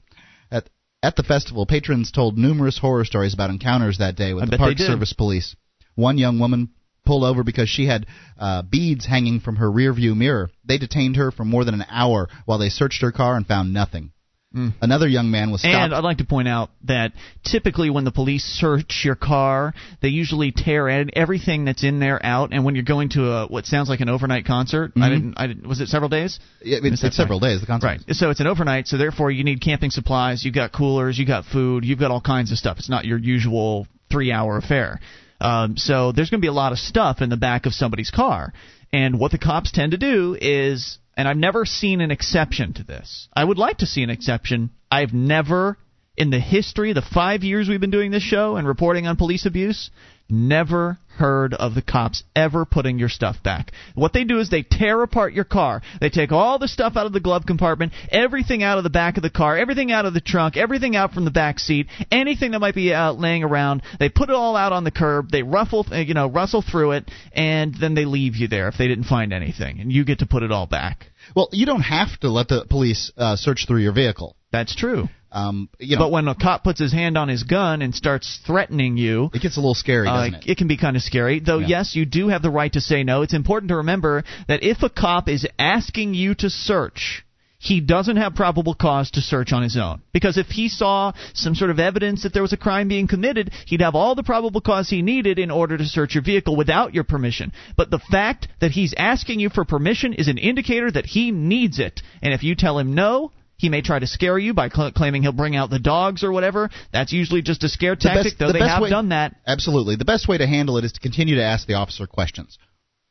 [1.02, 4.58] At the festival, patrons told numerous horror stories about encounters that day with I the
[4.58, 4.78] Park.
[4.78, 5.56] Service police.
[5.94, 6.70] One young woman
[7.06, 8.06] pulled over because she had
[8.38, 10.50] uh, beads hanging from her rearview mirror.
[10.64, 13.72] They detained her for more than an hour while they searched her car and found
[13.72, 14.12] nothing.
[14.54, 14.72] Mm.
[14.82, 15.74] Another young man was stopped.
[15.74, 17.12] And I'd like to point out that
[17.44, 22.52] typically when the police search your car, they usually tear everything that's in there out.
[22.52, 25.10] And when you're going to a what sounds like an overnight concert, I Mhm.
[25.10, 25.34] didn't.
[25.36, 25.66] I didn't.
[25.68, 26.40] Was it several days?
[26.64, 27.60] Yeah, it's, it's several days.
[27.60, 27.86] The concert.
[27.86, 28.00] Right.
[28.16, 28.88] So it's an overnight.
[28.88, 30.44] So therefore, you need camping supplies.
[30.44, 31.16] You've got coolers.
[31.16, 31.84] You've got food.
[31.84, 32.78] You've got all kinds of stuff.
[32.78, 34.98] It's not your usual three-hour affair.
[35.40, 38.10] Um, so there's going to be a lot of stuff in the back of somebody's
[38.10, 38.52] car.
[38.92, 42.84] And what the cops tend to do is, and I've never seen an exception to
[42.84, 43.28] this.
[43.34, 44.70] I would like to see an exception.
[44.90, 45.76] I've never,
[46.16, 49.46] in the history, the five years we've been doing this show and reporting on police
[49.46, 49.90] abuse,
[50.30, 53.72] never heard of the cops ever putting your stuff back.
[53.94, 55.82] What they do is they tear apart your car.
[56.00, 59.18] They take all the stuff out of the glove compartment, everything out of the back
[59.18, 62.52] of the car, everything out of the trunk, everything out from the back seat, anything
[62.52, 63.82] that might be out laying around.
[63.98, 65.30] They put it all out on the curb.
[65.30, 68.78] They ruffle, uh, you know, rustle through it, and then they leave you there if
[68.78, 71.06] they didn't find anything, and you get to put it all back.
[71.36, 74.36] Well, you don't have to let the police uh, search through your vehicle.
[74.52, 75.08] That's true.
[75.32, 78.40] Um, you know, but when a cop puts his hand on his gun and starts
[78.44, 80.58] threatening you, it gets a little scary, uh, doesn't it?
[80.58, 81.40] can be kind of scary.
[81.40, 81.78] Though, Yeah.
[81.78, 83.22] yes, you do have the right to say no.
[83.22, 87.24] It's important to remember that if a cop is asking you to search,
[87.62, 90.00] he doesn't have probable cause to search on his own.
[90.14, 93.52] Because if he saw some sort of evidence that there was a crime being committed,
[93.66, 96.94] he'd have all the probable cause he needed in order to search your vehicle without
[96.94, 97.52] your permission.
[97.76, 101.78] But the fact that he's asking you for permission is an indicator that he needs
[101.78, 102.00] it.
[102.22, 103.30] And if you tell him no,
[103.60, 106.32] he may try to scare you by cl- claiming he'll bring out the dogs or
[106.32, 106.70] whatever.
[106.92, 109.36] That's usually just a scare The tactic, best- though the they have way- done that.
[109.46, 109.96] Absolutely.
[109.96, 112.58] The best way to handle it is to continue to ask the officer questions.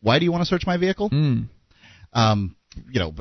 [0.02, 1.10] Why do you want to search my vehicle?
[1.10, 1.50] Mm.
[2.14, 2.56] Um,
[2.92, 3.14] you know,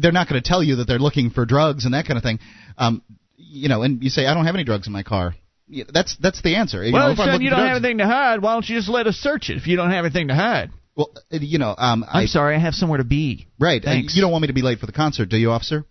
[0.00, 2.22] they're not going to tell you that they're looking for drugs and that kind of
[2.22, 2.38] thing.
[2.76, 3.02] Um,
[3.36, 5.34] you know, and you say, I don't have any drugs in my car.
[5.68, 6.84] Yeah, That's that's the answer.
[6.84, 8.42] You well, know, if son, you don't drugs- have anything to hide.
[8.42, 10.70] Why don't you just let us search it if you don't have anything to hide?
[10.94, 13.46] Well, uh, you know, um, I'm I, sorry, I have somewhere to be.
[13.58, 13.82] right.
[13.82, 14.14] Thanks.
[14.14, 15.86] you don't want me to be late for the concert, do you, officer?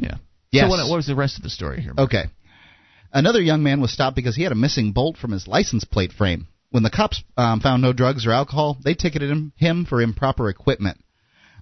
[0.00, 0.16] Yeah.
[0.50, 0.64] Yes.
[0.64, 1.92] So what, what was the rest of the story here?
[1.96, 2.24] Okay.
[3.12, 6.12] Another young man was stopped because he had a missing bolt from his license plate
[6.12, 6.46] frame.
[6.70, 10.48] When the cops um, found no drugs or alcohol, they ticketed him, him for improper
[10.48, 10.98] equipment.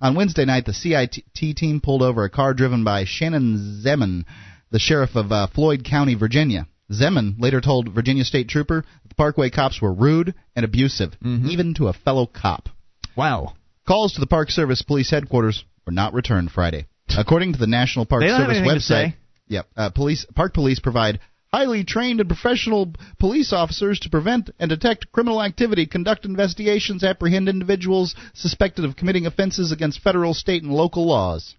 [0.01, 4.25] On Wednesday night, the CIT team pulled over a car driven by Shannon Zeman,
[4.71, 6.69] the sheriff of uh, Floyd County, Virginia.
[6.93, 11.49] Zeman later told Virginia State Trooper that the Parkway cops were rude and abusive, Mm-hmm.
[11.49, 12.69] even to a fellow cop.
[13.17, 13.55] Wow.
[13.87, 16.87] Calls to the Park Service Police headquarters were not returned Friday.
[17.19, 19.15] According to the National Park They don't have Service website.
[19.49, 21.21] Yep, uh, police Park Police provide
[21.53, 27.49] highly trained and professional police officers to prevent and detect criminal activity, conduct investigations, apprehend
[27.49, 31.55] individuals suspected of committing offenses against federal, state, and local laws.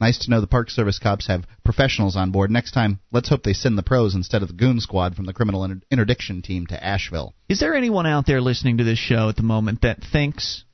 [0.00, 2.52] Nice to know the Park Service cops have professionals on board.
[2.52, 5.32] Next time, let's hope they send the pros instead of the goon squad from the
[5.32, 7.34] criminal interdiction team to Asheville.
[7.48, 10.64] Is there anyone out there listening to this show at the moment that thinks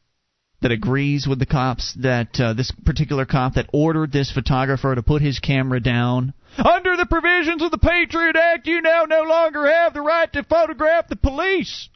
[0.65, 5.03] that agrees with the cops that uh, this particular cop that ordered this photographer to
[5.03, 6.33] put his camera down.
[6.57, 10.43] Under the provisions of the Patriot Act you now no longer have the right to
[10.43, 11.91] photograph the police.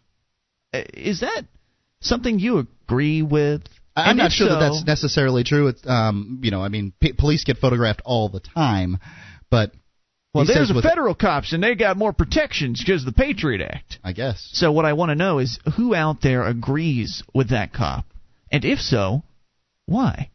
[0.74, 1.44] Uh, is that
[2.00, 3.62] something you agree with?
[3.96, 5.68] I'm And not if sure that that's necessarily true.
[5.68, 8.98] It's, um, you know, I mean, p- police get photographed all the time,
[9.50, 9.72] but
[10.34, 13.06] well he there's says the with, federal cops and they got more protections because of
[13.06, 13.98] the Patriot Act.
[14.04, 14.50] I guess.
[14.52, 18.04] So what I want to know is who out there agrees with that cop,
[18.50, 19.22] and if so,
[19.86, 20.30] why?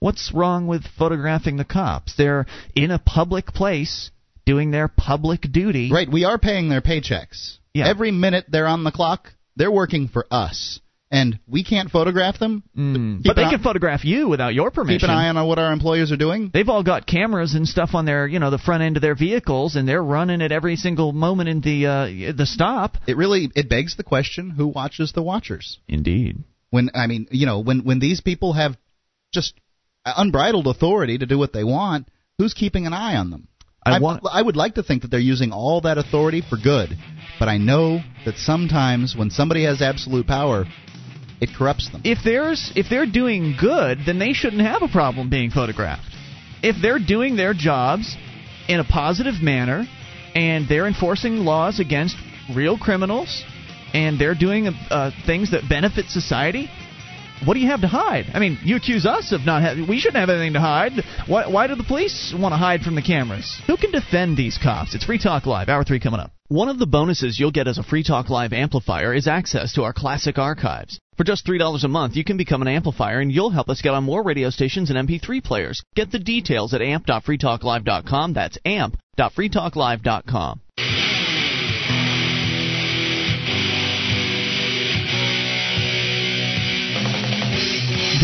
[0.00, 2.14] What's wrong with photographing the cops?
[2.16, 4.10] They're in a public place
[4.44, 5.90] doing their public duty.
[5.90, 7.56] Right, we are paying their paychecks.
[7.72, 7.88] Yeah.
[7.88, 10.80] Every minute they're on the clock, they're working for us.
[11.10, 12.62] and we can't photograph them.
[12.76, 13.22] Mm.
[13.22, 15.00] But they an can photograph you without your permission.
[15.00, 16.50] Keep an eye on what our employers are doing.
[16.52, 19.14] They've all got cameras and stuff on their, you know, the front end of their
[19.14, 22.96] vehicles, and they're running at every single moment in the uh, the stop.
[23.06, 25.78] It really it begs the question: Who watches the watchers?
[25.88, 26.42] Indeed.
[26.74, 28.76] When I mean, you know, when when these people have
[29.32, 29.54] just
[30.04, 33.46] unbridled authority to do what they want, who's keeping an eye on them?
[33.86, 34.24] I want.
[34.28, 36.98] I would like to think that they're using all that authority for good,
[37.38, 40.64] but I know that sometimes when somebody has absolute power,
[41.40, 42.00] it corrupts them.
[42.04, 46.10] If there's if they're doing good, then they shouldn't have a problem being photographed.
[46.60, 48.16] If they're doing their jobs
[48.66, 49.86] in a positive manner
[50.34, 52.16] and they're enforcing laws against
[52.52, 53.44] real criminals
[53.94, 56.68] and they're doing uh, things that benefit society,
[57.44, 58.26] what do you have to hide?
[58.34, 59.88] I mean, you accuse us of not having.
[59.88, 60.92] We shouldn't have anything to hide.
[61.26, 63.60] Why, why do the police want to hide from the cameras?
[63.66, 64.94] Who can defend these cops?
[64.94, 66.32] It's Free Talk Live, Hour 3 coming up.
[66.48, 69.82] One of the bonuses you'll get as a Free Talk Live amplifier is access to
[69.82, 70.98] our classic archives.
[71.16, 73.94] For just $3 a month, you can become an amplifier and you'll help us get
[73.94, 75.82] on more radio stations and MP3 players.
[75.94, 78.32] Get the details at amp.freetalklive.com.
[78.32, 80.60] That's amp.freetalklive.com.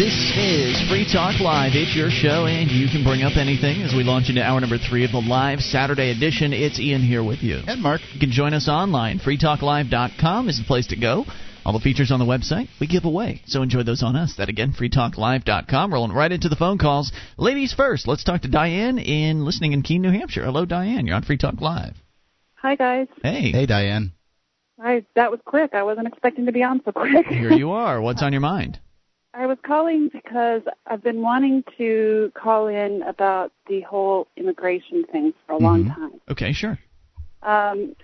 [0.01, 1.73] This is Free Talk Live.
[1.75, 4.79] It's your show, and you can bring up anything as we launch into hour number
[4.79, 6.55] three of the live Saturday edition.
[6.55, 7.61] It's Ian here with you.
[7.67, 8.01] And Mark.
[8.15, 9.19] You can join us online.
[9.19, 11.27] FreeTalkLive.com is the place to go.
[11.67, 14.37] All the features on the website we give away, so enjoy those on us.
[14.39, 15.93] That again, freetalklive.com.
[15.93, 17.13] Rolling right into the phone calls.
[17.37, 20.47] Ladies first, let's talk to Diane in listening in Keene, New Hampshire.
[20.47, 21.07] Hello, Diane.
[21.07, 21.95] You're on Free Talk Live.
[22.55, 23.09] Hi, guys.
[23.23, 23.53] Hey.
[23.53, 24.13] Hey, Diane.
[24.81, 25.75] Hi, that was quick.
[25.75, 27.27] I wasn't expecting to be on so quick.
[27.27, 28.01] Here you are.
[28.01, 28.81] What's on your mind?
[29.33, 35.33] I was calling because I've been wanting to call in about the whole immigration thing
[35.47, 35.65] for a mm-hmm.
[35.65, 36.21] long time.
[36.29, 36.79] Okay, sure.
[37.43, 37.95] Um,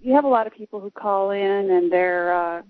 [0.00, 2.62] you have a lot of people who call in and they're, uh,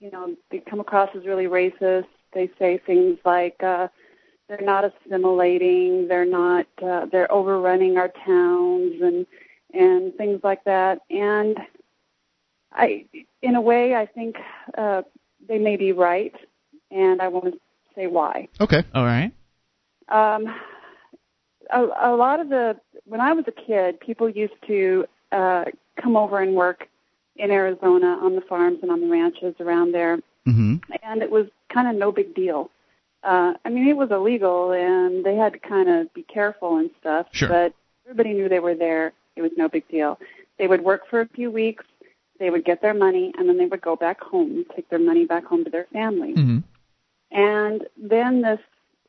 [0.00, 2.06] you know, they come across as really racist.
[2.32, 3.88] They say things like uh,
[4.48, 9.26] they're not assimilating, they're not, uh, they're overrunning our towns and
[9.72, 11.00] and things like that.
[11.10, 11.56] And
[12.72, 13.04] I,
[13.40, 14.36] in a way, I think
[14.76, 15.02] uh,
[15.46, 16.34] they may be right
[16.90, 17.60] and I want to
[17.94, 18.48] say why.
[18.60, 18.82] Okay.
[18.94, 19.32] All right.
[20.08, 20.46] Um,
[21.72, 25.64] a, a lot of the when I was a kid, people used to uh,
[26.00, 26.88] come over and work
[27.36, 30.76] in Arizona on the farms and on the ranches around there, mm-hmm.
[31.02, 32.70] and it was kind of no big deal.
[33.22, 36.90] Uh, I mean, it was illegal, and they had to kind of be careful and
[37.00, 37.26] stuff.
[37.32, 37.48] Sure.
[37.48, 37.74] But
[38.06, 39.12] everybody knew they were there.
[39.36, 40.18] It was no big deal.
[40.58, 41.84] They would work for a few weeks.
[42.38, 45.26] They would get their money, and then they would go back home, take their money
[45.26, 46.34] back home to their family.
[46.34, 46.58] Mm-hmm.
[47.30, 48.60] And then this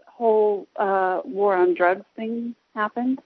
[0.06, 3.22] whole uh, war on drugs thing happened.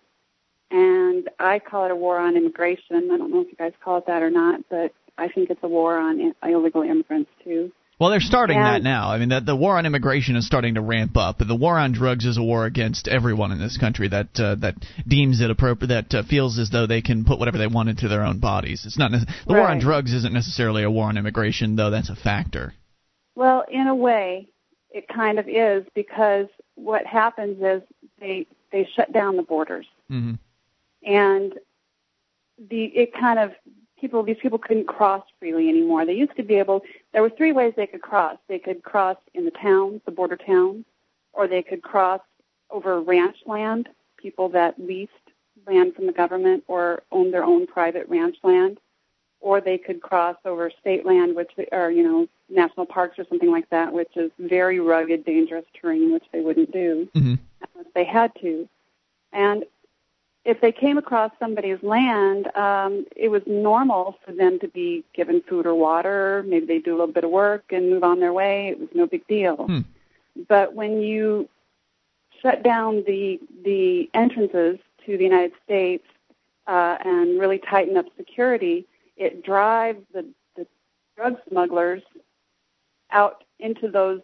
[0.72, 3.10] And I call it a war on immigration.
[3.12, 5.64] I don't know if you guys call it that or not, but I think it's
[5.64, 7.72] a war on illegal immigrants too.
[8.00, 9.10] Well, they're starting and, that now.
[9.10, 11.38] I mean, the, the war on immigration is starting to ramp up.
[11.38, 14.76] The war on drugs is a war against everyone in this country that uh, that
[15.08, 18.10] deems it appropriate, that uh, feels as though they can put whatever they want into
[18.10, 18.84] their own bodies.
[18.86, 19.60] It's not the right.
[19.60, 21.90] war on drugs isn't necessarily a war on immigration, though.
[21.90, 22.74] That's a factor.
[23.36, 24.50] Well, in a way,
[24.96, 27.82] it kind of is because what happens is
[28.20, 30.36] they they shut down the borders, mm-hmm.
[31.06, 31.54] and
[32.70, 33.52] the it kind of
[34.00, 36.06] people these people couldn't cross freely anymore.
[36.06, 36.82] They used to be able.
[37.12, 38.38] There were three ways they could cross.
[38.48, 40.86] They could cross in the towns, the border towns,
[41.34, 42.22] or they could cross
[42.70, 43.90] over ranch land.
[44.18, 45.12] People that leased
[45.68, 48.80] land from the government or owned their own private ranch land,
[49.46, 53.52] or they could cross over state land, which are you know national parks or something
[53.52, 57.36] like that, which is very rugged, dangerous terrain, which they wouldn't do mm-hmm.
[57.62, 58.68] unless they had to.
[59.32, 59.64] And
[60.46, 65.42] if they came across somebody's land, um, it was normal for them to be given
[65.48, 66.44] food or water.
[66.48, 68.70] Maybe they do a little bit of work and move on their way.
[68.70, 69.58] It was no big deal.
[69.58, 69.82] Hmm.
[70.48, 71.48] But when you
[72.42, 76.06] shut down the the entrances to the United States
[76.66, 80.26] uh, and really tighten up security, it drives the,
[80.56, 80.68] the
[81.16, 82.02] drug smugglers
[83.12, 84.22] out into those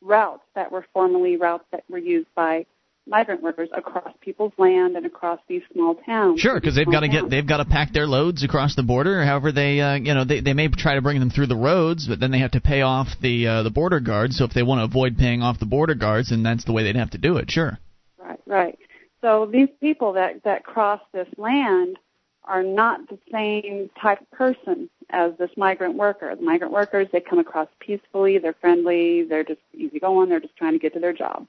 [0.00, 2.64] routes that were formerly routes that were used by
[3.06, 6.40] migrant workers across people's land and across these small towns.
[6.40, 9.24] Sure, because they've got to get they've got to pack their loads across the border.
[9.24, 12.06] However, they uh, you know they they may try to bring them through the roads,
[12.06, 14.36] but then they have to pay off the uh, the border guards.
[14.36, 16.84] So if they want to avoid paying off the border guards, then that's the way
[16.84, 17.50] they'd have to do it.
[17.50, 17.78] Sure.
[18.18, 18.78] Right, right.
[19.20, 21.98] So these people that that cross this land
[22.44, 26.34] are not the same type of person as this migrant worker.
[26.34, 30.72] The migrant workers, they come across peacefully, they're friendly, they're just easygoing, they're just trying
[30.72, 31.46] to get to their job.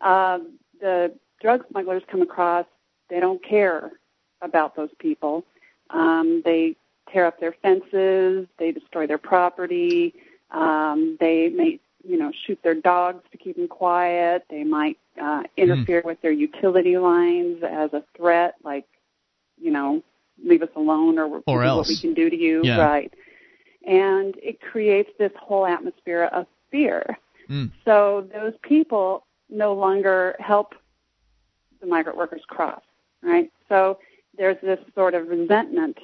[0.00, 0.38] Uh,
[0.80, 2.66] the drug smugglers come across,
[3.08, 3.92] they don't care
[4.40, 5.44] about those people.
[5.90, 6.76] Um, they
[7.12, 10.14] tear up their fences, they destroy their property,
[10.52, 14.44] Um, they may, you know, shoot their dogs to keep them quiet.
[14.50, 16.04] They might uh, interfere mm.
[16.04, 18.86] with their utility lines as a threat, like,
[19.60, 20.02] you know,
[20.44, 21.88] leave us alone or, or else.
[21.88, 22.62] what we can do to you.
[22.64, 22.78] Yeah.
[22.78, 23.12] Right.
[23.86, 27.18] And it creates this whole atmosphere of fear.
[27.48, 27.70] Mm.
[27.84, 30.74] So those people no longer help
[31.80, 32.82] the migrant workers cross,
[33.22, 33.50] right?
[33.68, 33.98] So
[34.38, 35.98] there's this sort of resentment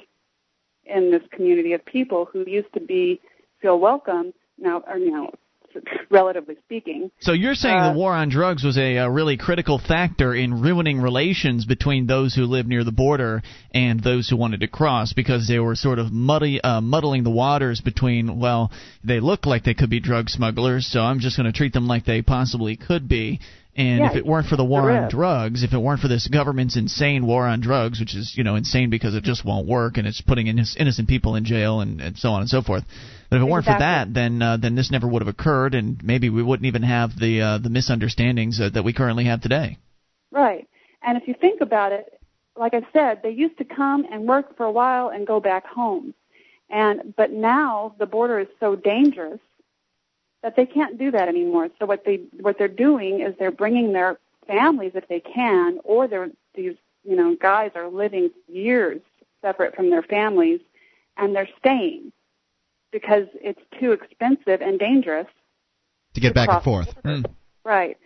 [0.85, 3.21] in this community of people who used to be
[3.61, 5.31] feel welcome now, are know,
[6.09, 7.11] relatively speaking.
[7.19, 10.61] So you're saying uh, the war on drugs was a, a, really critical factor in
[10.61, 13.41] ruining relations between those who live near the border
[13.73, 17.29] and those who wanted to cross because they were sort of muddy, uh, muddling the
[17.29, 18.71] waters between, well,
[19.03, 21.87] they look like they could be drug smugglers, so I'm just going to treat them
[21.87, 23.39] like they possibly could be.
[23.79, 26.27] And yeah, if it weren't for the war on drugs, if it weren't for this
[26.27, 29.95] government's insane war on drugs, which is you know insane because it just won't work
[29.95, 32.83] and it's putting innocent people in jail and, and so on and so forth.
[33.29, 36.03] But if it weren't for that, then uh, then this never would have occurred, and
[36.03, 39.77] maybe we wouldn't even have the uh, the misunderstandings uh, that we currently have today.
[40.29, 40.67] Right.
[41.01, 42.19] And if you think about it,
[42.57, 45.65] like I said, they used to come and work for a while and go back
[45.65, 46.13] home.
[46.69, 49.39] And but now the border is so dangerous
[50.41, 51.69] that they can't do that anymore.
[51.79, 54.17] So what they what they're doing is they're bringing their
[54.47, 59.01] families if they can, or they're these you know guys are living years
[59.41, 60.59] separate from their families,
[61.17, 62.11] and they're staying
[62.91, 65.27] because it's too expensive and dangerous
[66.13, 67.03] to get to back and forth.
[67.03, 67.17] border.
[67.19, 67.33] Hmm.
[67.63, 67.97] Right.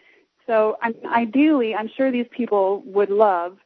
[0.46, 3.58] So I'm, ideally, I'm sure these people would love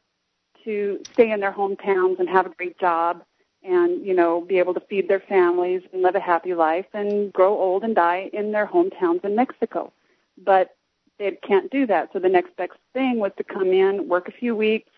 [0.64, 3.24] to stay in their hometowns and have a great job
[3.62, 7.32] and you know be able to feed their families and live a happy life and
[7.32, 9.92] grow old and die in their hometowns in Mexico.
[10.42, 10.76] But
[11.18, 12.10] they can't do that.
[12.12, 14.90] So the next best thing was to come in, work a few weeks,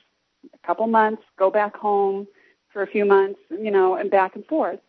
[0.53, 2.27] a couple months, go back home
[2.73, 4.81] for a few months, you know, and back and forth.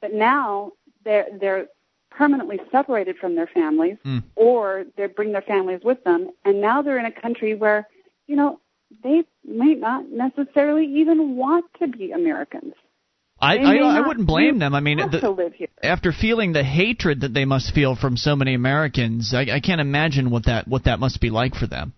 [0.00, 0.72] But now
[1.04, 1.68] they're they're
[2.10, 4.22] permanently separated from their families mm.
[4.36, 7.86] or they bring their families with them and now they're in a country where,
[8.26, 8.58] you know,
[9.02, 12.72] they may not necessarily even want to be Americans.
[13.38, 14.74] I, I, I wouldn't blame them.
[14.74, 19.34] I mean, the, after feeling the hatred that they must feel from so many Americans,
[19.34, 21.92] I, I can't imagine what that what that must be like for them.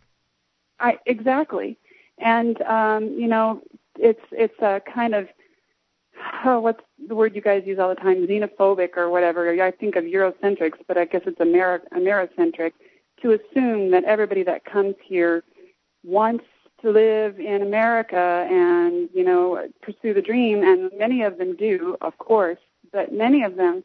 [0.80, 1.78] I exactly,
[2.18, 3.62] and um, you know,
[3.96, 5.28] it's it's a kind of
[6.44, 8.26] oh, what's the word you guys use all the time?
[8.26, 9.62] Xenophobic or whatever.
[9.62, 12.72] I think of Eurocentrics, but I guess it's Ameri- Americentric
[13.22, 15.44] to assume that everybody that comes here
[16.04, 16.44] wants
[16.82, 21.96] to live in America and, you know, pursue the dream and many of them do,
[22.00, 22.58] of course,
[22.92, 23.84] but many of them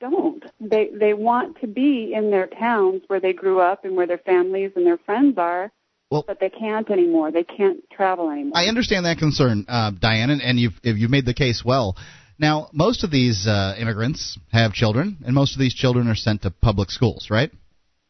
[0.00, 0.44] don't.
[0.60, 4.18] They they want to be in their towns where they grew up and where their
[4.18, 5.72] families and their friends are.
[6.10, 7.32] Well, but they can't anymore.
[7.32, 8.52] They can't travel anymore.
[8.54, 11.96] I understand that concern, uh, Diane, and, and you've you've made the case well.
[12.38, 16.42] Now, most of these uh, immigrants have children, and most of these children are sent
[16.42, 17.50] to public schools, right?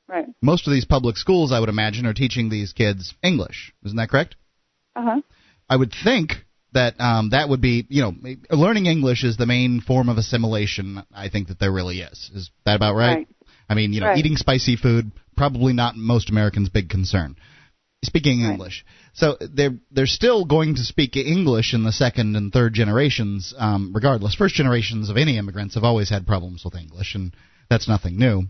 [0.08, 0.26] Right.
[0.40, 3.72] Most of these public schools, I would imagine, are teaching these kids English.
[3.84, 4.36] Isn't that correct?
[4.94, 5.20] Uh huh.
[5.68, 6.32] I would think
[6.72, 8.14] that um, that would be, you know,
[8.50, 11.02] learning English is the main form of assimilation.
[11.12, 12.30] I think that there really is.
[12.34, 13.16] Is that about right?
[13.16, 13.28] Right.
[13.68, 14.18] I mean, you know, Right.
[14.18, 17.36] eating spicy food probably not most Americans' big concern.
[18.04, 18.52] Speaking Right.
[18.52, 18.84] English,
[19.14, 23.92] so they're they're still going to speak English in the second and third generations, um,
[23.92, 24.34] regardless.
[24.34, 27.34] First generations of any immigrants have always had problems with English, and
[27.70, 28.46] that's nothing new.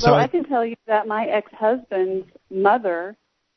[0.00, 3.16] So well, I- I can tell you that my ex-husband's mother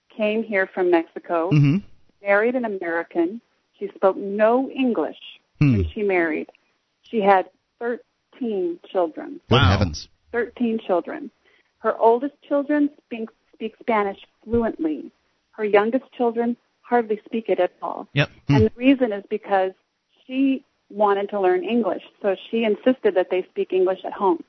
[0.10, 1.84] came here from Mexico, Mhm.
[2.22, 3.42] married an American.
[3.78, 5.20] She spoke no English
[5.60, 5.74] Hmm.
[5.74, 6.50] when she married.
[7.04, 9.40] She had 13 children.
[9.50, 10.10] Good heavens!
[10.32, 11.30] 13 children.
[11.80, 15.12] Her oldest children speak, speak Spanish fluently.
[15.52, 18.08] Her youngest children hardly speak it at all.
[18.14, 18.30] Yep.
[18.50, 19.74] And the reason is because
[20.26, 24.44] she wanted to learn English, so she insisted that they speak English at home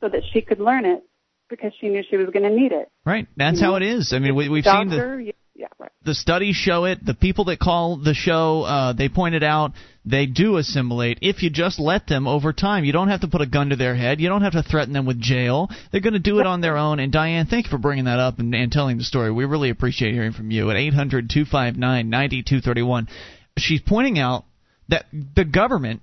[0.00, 1.04] so that she could learn it
[1.50, 2.90] because she knew she was going to need it.
[3.04, 3.26] Right.
[3.36, 4.12] That's You know, how it is.
[4.14, 5.20] I mean, we, we've seen the Doctor,
[5.54, 5.90] yeah, right.
[6.04, 7.04] the studies show it.
[7.04, 9.72] The people that call the show, uh, they pointed out
[10.06, 12.84] they do assimilate if you just let them over time.
[12.84, 14.20] You don't have to put a gun to their head.
[14.20, 15.68] You don't have to threaten them with jail.
[15.92, 16.98] They're going to do it on their own.
[16.98, 19.30] And Diane, thank you for bringing that up and, and telling the story.
[19.30, 22.82] We really appreciate hearing from you at eight hundred two five nine ninety two thirty
[22.82, 23.08] one.
[23.58, 24.44] She's pointing out
[24.88, 26.00] that the government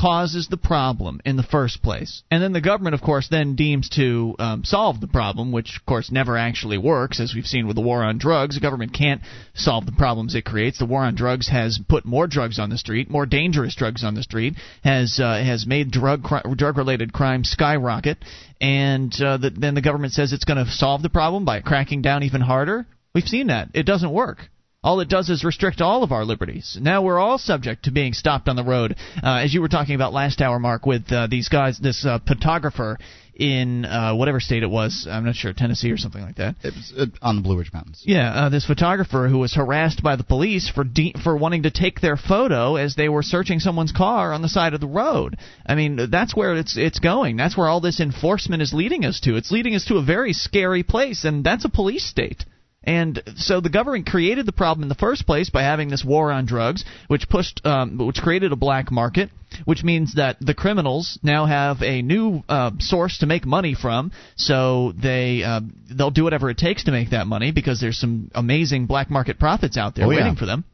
[0.00, 2.22] causes the problem in the first place.
[2.30, 5.84] And then the government, of course, then deems to um, solve the problem, which, of
[5.84, 8.54] course, never actually works, as we've seen with the war on drugs.
[8.54, 9.20] The government can't
[9.54, 10.78] solve the problems it creates.
[10.78, 14.14] The war on drugs has put more drugs on the street, more dangerous drugs on
[14.14, 18.18] the street, has uh, has made drug cri- drug related crime skyrocket,
[18.60, 22.00] and uh, the, then the government says it's going to solve the problem by cracking
[22.00, 22.86] down even harder.
[23.14, 24.48] We've seen that it doesn't work.
[24.82, 26.78] All it does is restrict all of our liberties.
[26.80, 29.94] Now we're all subject to being stopped on the road, uh, as you were talking
[29.94, 32.98] about last hour, Mark, with uh, these guys, this uh, photographer
[33.34, 35.06] in uh, whatever state it was.
[35.10, 36.56] I'm not sure, Tennessee or something like that.
[36.62, 38.02] It was uh, on the Blue Ridge Mountains.
[38.06, 41.70] Yeah, uh, this photographer who was harassed by the police for de- for wanting to
[41.70, 45.36] take their photo as they were searching someone's car on the side of the road.
[45.66, 47.36] I mean, that's where it's it's going.
[47.36, 49.36] That's where all this enforcement is leading us to.
[49.36, 52.44] It's leading us to a very scary place, and that's a police state.
[52.82, 56.32] And so the government created the problem in the first place by having this war
[56.32, 59.28] on drugs, which pushed, um, which created a black market,
[59.66, 64.12] which means that the criminals now have a new uh, source to make money from.
[64.36, 68.30] So they uh, they'll do whatever it takes to make that money because there's some
[68.34, 70.18] amazing black market profits out there Oh, yeah.
[70.20, 70.64] waiting for them.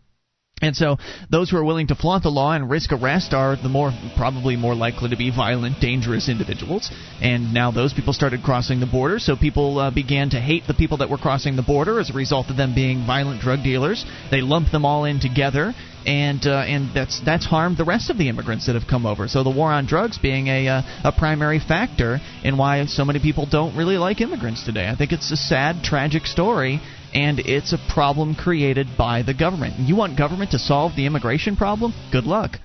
[0.63, 0.97] And so
[1.31, 4.57] those who are willing to flaunt the law and risk arrest are the more probably
[4.57, 6.91] more likely to be violent, dangerous individuals.
[7.21, 10.73] And now those people started crossing the border, so people uh, began to hate the
[10.73, 14.07] people that were crossing the border as a result of them being violent drug dealers.
[14.31, 15.75] They lumped them all in together.
[16.07, 19.27] And uh, and that's that's harmed the rest of the immigrants that have come over.
[19.27, 23.19] So the war on drugs being a uh, a primary factor in why so many
[23.19, 24.89] people don't really like immigrants today.
[24.89, 26.81] I think it's a sad, tragic story,
[27.15, 29.79] and it's a problem created by the government.
[29.79, 31.93] You want government to solve the immigration problem?
[32.13, 32.59] Good luck.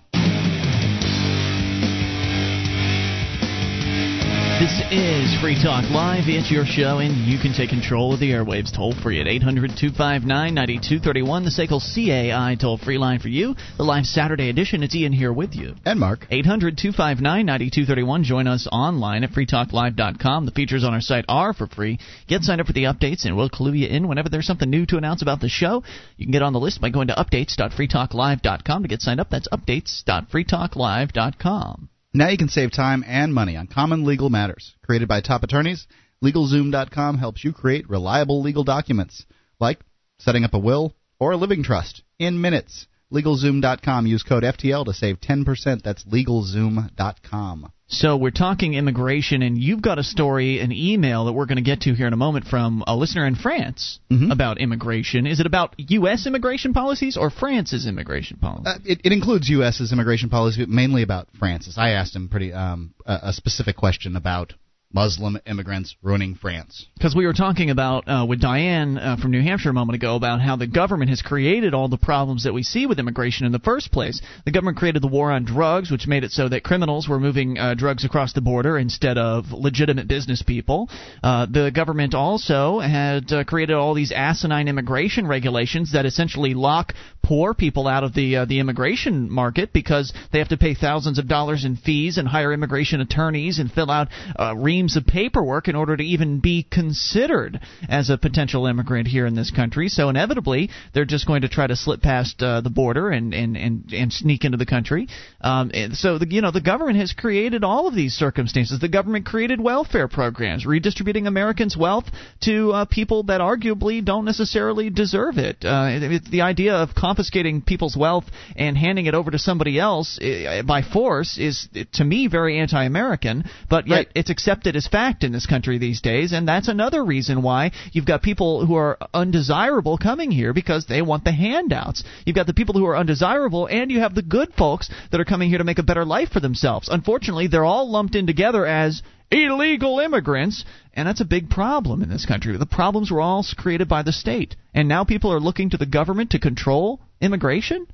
[4.62, 6.26] This is Free Talk Live.
[6.28, 9.76] It's your show, and you can take control of the airwaves toll free at 800
[9.76, 13.56] 259 9231, the SACL CAI toll free line for you.
[13.78, 14.84] The live Saturday edition.
[14.84, 15.74] It's Ian here with you.
[15.84, 16.28] And Mark.
[16.30, 18.24] 800 259 9231.
[18.24, 20.46] Join us online at freetalklive.com.
[20.46, 21.98] The features on our site are for free.
[22.28, 24.86] Get signed up for the updates, and we'll clue you in whenever there's something new
[24.86, 25.82] to announce about the show.
[26.18, 29.32] You can get on the list by going to updates.freetalklive.com to get signed up.
[29.32, 31.90] That's updates.freetalklive.com.
[32.14, 34.76] Now you can save time and money on common legal matters.
[34.86, 35.88] Created by top attorneys,
[36.22, 39.26] LegalZoom.com helps you create reliable legal documents,
[39.62, 39.80] like
[40.20, 42.88] setting up a will or a living trust, in minutes.
[43.14, 44.08] LegalZoom.com.
[44.08, 45.84] Use code FTL to save 10%.
[45.84, 47.72] That's LegalZoom.com.
[47.92, 51.62] So we're talking immigration, and you've got a story, an email that we're going to
[51.62, 54.00] get to here in a moment from a listener in France
[54.32, 55.28] about immigration.
[55.28, 56.26] Is it about U.S.
[56.26, 58.64] immigration policies or France's immigration policy?
[58.66, 61.78] Uh, it, it includes U.S.'s immigration policy, but mainly about France's.
[61.78, 64.54] I asked him pretty um, a, a specific question about
[64.94, 66.86] Muslim immigrants ruining France.
[66.96, 70.16] Because we were talking about uh, with Diane uh, from New Hampshire a moment ago
[70.16, 73.52] about how the government has created all the problems that we see with immigration in
[73.52, 74.22] the first place.
[74.46, 77.58] The government created the war on drugs, which made it so that criminals were moving
[77.58, 80.90] uh, drugs across the border instead of legitimate business people.
[81.24, 86.94] Uh, the government also had uh, created all these asinine immigration regulations that essentially lock
[87.24, 91.20] poor people out of the uh, the immigration market because they have to pay thousands
[91.20, 94.08] of dollars in fees and hire immigration attorneys and fill out
[94.38, 94.54] uh,
[94.96, 99.52] of paperwork in order to even be considered as a potential immigrant here in this
[99.52, 99.90] country.
[99.90, 103.56] So inevitably, they're just going to try to slip past uh, the border and and
[103.56, 105.08] and, and sneak into the country.
[105.42, 108.80] Um, so the, you know the government has created all of these circumstances.
[108.80, 112.06] The government created welfare programs, redistributing Americans' wealth
[112.42, 115.58] to uh, people that arguably don't necessarily deserve it.
[115.64, 116.00] Uh,
[116.30, 118.26] the idea of confiscating people's wealth
[118.56, 123.44] and handing it over to somebody else uh, by force is to me very anti-American.
[123.70, 127.42] But yet it's accepted as fact in this country these days, and that's another reason
[127.42, 132.04] why you've got people who are undesirable coming here because they want the handouts.
[132.26, 135.26] You've got the people who are undesirable, and you have the good folks that are
[135.26, 136.90] coming here to make a better life for themselves.
[136.90, 142.10] Unfortunately, they're all lumped in together as illegal immigrants, and that's a big problem in
[142.10, 142.56] this country.
[142.58, 145.86] The problems were all created by the state, and now people are looking to the
[145.86, 147.88] government to control immigration?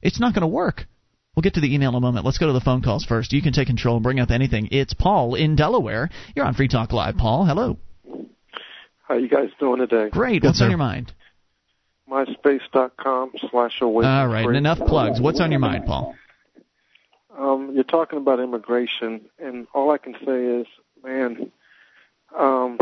[0.00, 0.86] It's not going to work.
[1.34, 2.26] We'll get to the email in a moment.
[2.26, 3.32] Let's go to the phone calls first.
[3.32, 4.68] You can take control and bring up anything.
[4.70, 6.10] It's Paul in Delaware.
[6.36, 7.46] You're on Free Talk Live, Paul.
[7.46, 7.78] Hello.
[9.08, 10.10] How you guys doing today?
[10.10, 10.44] Great.
[10.44, 11.12] What's on your mind?
[12.10, 14.04] MySpace.com slash away.
[14.04, 14.46] All right.
[14.46, 15.22] Enough plugs.
[15.22, 16.14] What's on your mind, Paul?
[17.34, 20.66] Um, you're talking about immigration, and all I can say is,
[21.02, 21.50] man,
[22.38, 22.76] um,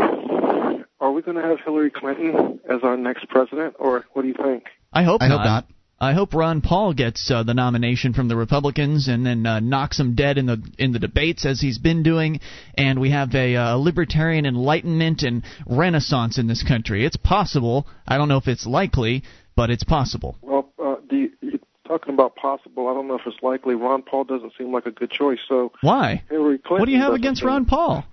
[0.99, 4.33] are we going to have Hillary Clinton as our next president, or what do you
[4.33, 4.65] think?
[4.91, 5.37] I hope I not.
[5.37, 5.67] hope not.
[6.01, 9.99] I hope Ron Paul gets uh, the nomination from the Republicans and then uh, knocks
[9.99, 12.39] him dead in the in the debates as he's been doing,
[12.75, 17.05] and we have a uh, libertarian enlightenment and renaissance in this country.
[17.05, 17.85] It's possible.
[18.07, 19.21] I don't know if it's likely,
[19.55, 20.37] but it's possible.
[20.41, 22.87] Well, uh, you're talking about possible.
[22.87, 23.75] I don't know if it's likely.
[23.75, 25.39] Ron Paul doesn't seem like a good choice.
[25.47, 26.23] So Why?
[26.31, 26.79] Hillary Clinton.
[26.79, 28.05] What do you have against seem- Ron Paul?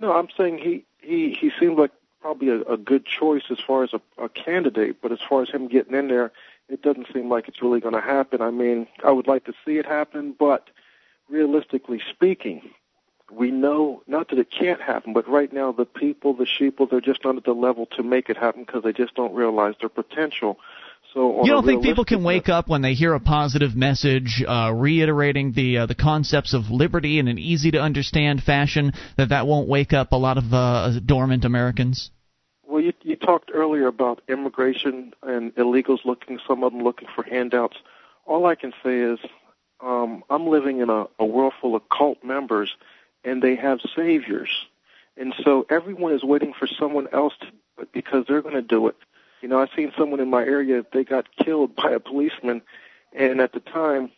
[0.00, 1.90] No, I'm saying he he he seems like
[2.22, 5.50] probably a, a good choice as far as a, a candidate, but as far as
[5.50, 6.32] him getting in there,
[6.68, 8.42] it doesn't seem like it's really going to happen.
[8.42, 10.68] I mean, I would like to see it happen, but
[11.28, 12.62] realistically speaking,
[13.30, 17.00] we know not that it can't happen, but right now the people, the sheeple, they're
[17.00, 19.88] just not at the level to make it happen because they just don't realize their
[19.88, 20.58] potential.
[21.14, 24.72] So You don't think people can wake up when they hear a positive message uh,
[24.74, 29.46] reiterating the uh, the concepts of liberty in an easy to understand fashion that that
[29.46, 32.10] won't wake up a lot of uh, dormant Americans?
[32.68, 37.24] Well, you, you talked earlier about immigration and illegals looking, some of them looking for
[37.24, 37.78] handouts.
[38.26, 39.18] All I can say is,
[39.80, 42.76] um, I'm living in a, a world full of cult members,
[43.24, 44.50] and they have saviors,
[45.16, 48.62] and so everyone is waiting for someone else to do it because they're going to
[48.62, 48.96] do it.
[49.40, 52.60] You know, I've seen someone in my area they got killed by a policeman,
[53.14, 54.10] and at the time,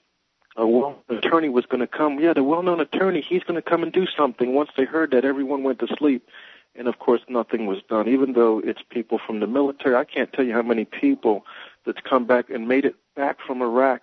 [0.56, 2.18] a well-known attorney was going to come.
[2.18, 4.55] Yeah, the well-known attorney, he's going to come and do something.
[4.55, 6.27] Once they heard that, everyone went to sleep
[6.74, 8.09] and of course nothing was done.
[8.09, 11.44] Even though it's people from the military i can't tell you how many people
[11.84, 14.02] that's come back and made it back from iraq.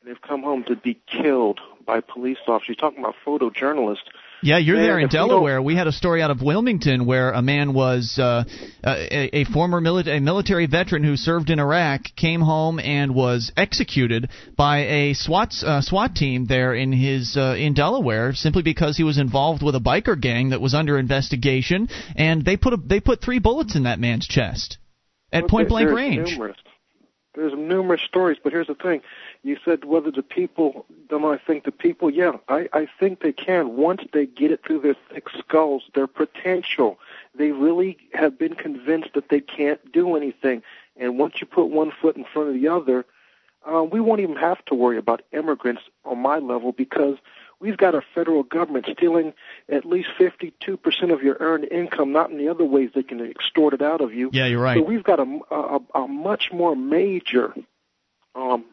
[0.00, 2.68] And they've come home to be killed by police officers.
[2.68, 4.08] You're talking about photojournalists
[4.42, 5.62] Yeah, you're there in we Delaware.
[5.62, 8.44] We had a story out of Wilmington where a man was uh,
[8.84, 13.50] a, a former mili- a military veteran who served in Iraq came home and was
[13.56, 18.96] executed by a SWAT uh, SWAT team there in his uh, in Delaware simply because
[18.96, 22.76] he was involved with a biker gang that was under investigation, and they put a,
[22.76, 24.78] they put three bullets in that man's chest
[25.32, 26.30] at point blank there's range.
[26.32, 26.56] Numerous.
[27.34, 29.02] There's numerous stories, but here's the thing:
[29.46, 30.86] you said whether the people.
[31.08, 32.10] Don't I think the people?
[32.10, 36.06] Yeah, I I think they can once they get it through their thick skulls, their
[36.06, 36.98] potential.
[37.34, 40.62] They really have been convinced that they can't do anything,
[40.96, 43.04] and once you put one foot in front of the other,
[43.70, 47.16] uh, we won't even have to worry about immigrants on my level because
[47.60, 49.32] we've got a federal government stealing
[49.68, 53.74] at least 52% of your earned income, not in the other ways they can extort
[53.74, 54.30] it out of you.
[54.32, 54.76] Yeah, you're right.
[54.76, 57.54] So we've got a, a, a much more major
[58.34, 58.64] um,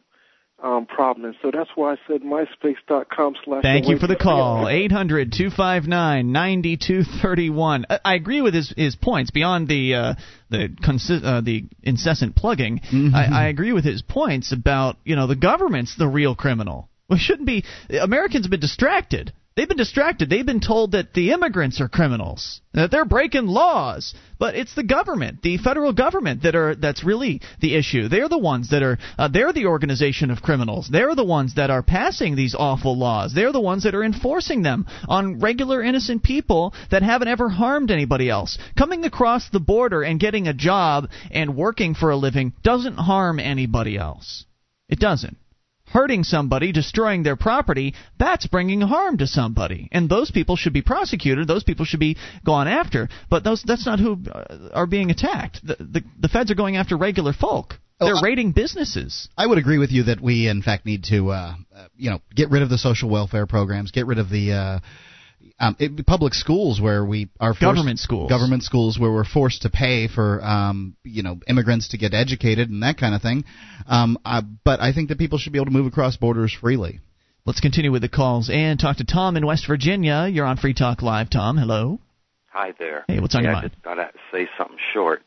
[0.62, 1.26] um, problem.
[1.26, 3.62] And so that's why I said myspace.com slash.
[3.62, 4.68] Thank you for the call.
[4.68, 7.86] 800 259 9231.
[7.90, 10.14] I I agree with his, his points beyond the uh,
[10.50, 12.80] the consi- uh, the incessant plugging.
[13.14, 16.88] I, I agree with his points about you know the government's the real criminal.
[17.08, 17.64] We shouldn't be.
[17.90, 19.32] Americans have been distracted.
[19.56, 20.28] They've been distracted.
[20.28, 24.12] They've been told that the immigrants are criminals, that they're breaking laws.
[24.36, 28.08] But it's the government, the federal government, that are that's really the issue.
[28.08, 28.98] They're the ones that are.
[29.16, 30.88] Uh, they're the organization of criminals.
[30.90, 33.32] They're the ones that are passing these awful laws.
[33.32, 37.92] They're the ones that are enforcing them on regular innocent people that haven't ever harmed
[37.92, 38.58] anybody else.
[38.76, 43.38] Coming across the border and getting a job and working for a living doesn't harm
[43.38, 44.46] anybody else.
[44.88, 45.36] It doesn't
[45.94, 49.88] hurting somebody, destroying their property, that's bringing harm to somebody.
[49.92, 51.46] And those people should be prosecuted.
[51.46, 53.08] Those people should be gone after.
[53.30, 55.64] But those that's not who uh, are being attacked.
[55.64, 57.74] The, the, the feds are going after regular folk.
[58.00, 59.28] They're raiding businesses.
[59.38, 62.20] I would agree with you that we, in fact, need to, uh, uh, you know,
[62.34, 64.80] get rid of the social welfare programs, get rid of the uh,
[65.60, 68.28] um, it, public schools where we are forced, Government schools.
[68.28, 72.70] government schools where we're forced to pay for, um, you know, immigrants to get educated
[72.70, 73.44] and that kind of thing.
[73.86, 77.00] Um, uh, but I think that people should be able to move across borders freely.
[77.46, 80.26] Let's continue with the calls and talk to Tom in West Virginia.
[80.30, 81.30] You're on Free Talk Live.
[81.30, 82.00] Tom, hello.
[82.48, 83.04] Hi there.
[83.06, 83.72] Hey, what's on yeah, your I mind?
[83.72, 85.22] just gotta say something short.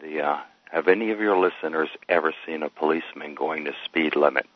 [0.00, 0.38] The uh,
[0.70, 4.46] have any of your listeners ever seen a policeman going the speed limit,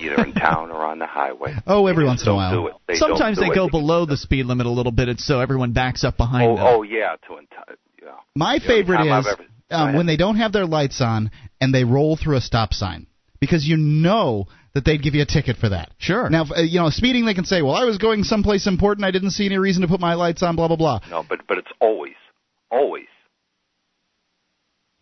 [0.00, 1.54] either in town or on the highway?
[1.66, 2.52] Oh, every once in a while.
[2.52, 2.74] do it.
[2.88, 3.70] They Sometimes they go it.
[3.70, 6.64] below the speed limit a little bit, it's so everyone backs up behind Oh, them.
[6.66, 8.08] oh yeah, to enti- yeah.
[8.34, 11.30] My The favorite is ever- um, when they don't have their lights on
[11.60, 13.06] and they roll through a stop sign
[13.40, 15.90] because you know that they'd give you a ticket for that.
[15.98, 16.28] Sure.
[16.30, 19.04] Now, uh, you know, speeding, they can say, "Well, I was going someplace important.
[19.04, 21.00] I didn't see any reason to put my lights on." Blah blah blah.
[21.10, 22.14] No, but but it's always,
[22.70, 23.06] always.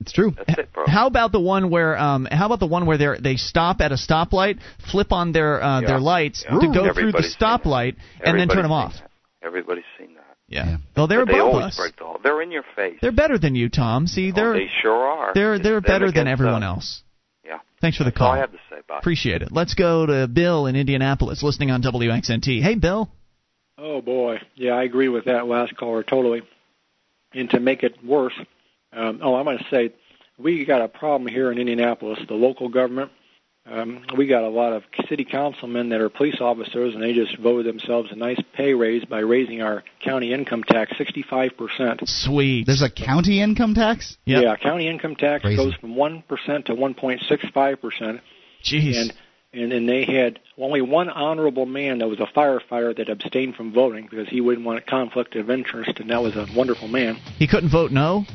[0.00, 0.32] It's true.
[0.36, 0.84] That's it, bro.
[0.86, 3.92] How about the one where um how about the one where they they stop at
[3.92, 4.58] a stoplight,
[4.90, 5.86] flip on their uh, Yeah.
[5.86, 6.58] their lights Yeah.
[6.58, 8.94] to go through the Everybody's seen stoplight and then turn them off?
[8.94, 9.04] Everybody's seen
[9.44, 9.46] that.
[9.46, 10.36] Everybody's seen that.
[10.48, 10.76] Yeah.
[10.96, 11.76] Well, they're but they above always us.
[11.76, 12.16] break the law.
[12.22, 12.98] They're in your face.
[13.00, 14.06] They're better than you, Tom.
[14.06, 15.32] See, Oh, they're they sure are.
[15.34, 16.68] they're they're them better than everyone us.
[16.76, 17.02] else.
[17.44, 17.58] Yeah.
[17.80, 18.28] Thanks for the That's call.
[18.28, 18.98] all I have to say, Bye.
[18.98, 19.52] Appreciate it.
[19.52, 22.60] Let's go to Bill in Indianapolis, listening on WXNT.
[22.62, 23.10] Hey, Bill.
[23.78, 26.42] Oh boy, yeah, I agree with that last caller totally.
[27.32, 28.34] And to make it worse,
[28.92, 29.92] um, oh, I'm going to say
[30.38, 32.18] we got a problem here in Indianapolis.
[32.26, 33.10] The local government,
[33.66, 37.38] um, we got a lot of city councilmen that are police officers, and they just
[37.38, 42.00] voted themselves a nice pay raise by raising our county income tax 65 percent.
[42.06, 42.66] Sweet.
[42.66, 44.16] There's a county income tax.
[44.24, 45.56] Yeah, county income tax Crazy.
[45.56, 48.20] goes from one percent to 1.65 percent.
[48.64, 49.00] Jeez.
[49.00, 49.12] And
[49.52, 53.72] and then they had only one honorable man that was a firefighter that abstained from
[53.72, 57.16] voting because he wouldn't want a conflict of interest, and that was a wonderful man.
[57.36, 58.26] He couldn't vote no.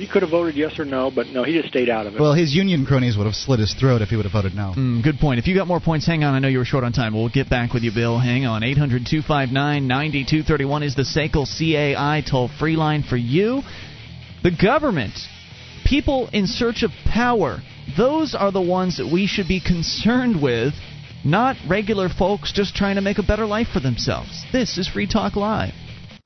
[0.00, 2.20] He could have voted yes or no, but no, he just stayed out of it.
[2.20, 4.72] Well, his union cronies would have slit his throat if he would have voted no.
[4.74, 5.38] Mm, good point.
[5.38, 6.32] If you got more points, hang on.
[6.32, 7.12] I know you were short on time.
[7.12, 8.18] We'll get back with you, Bill.
[8.18, 8.62] Hang on.
[8.62, 13.60] 800 259 9231 is the SACL CAI toll free line for you.
[14.42, 15.12] The government,
[15.84, 17.58] people in search of power,
[17.94, 20.72] those are the ones that we should be concerned with,
[21.26, 24.46] not regular folks just trying to make a better life for themselves.
[24.50, 25.74] This is Free Talk Live.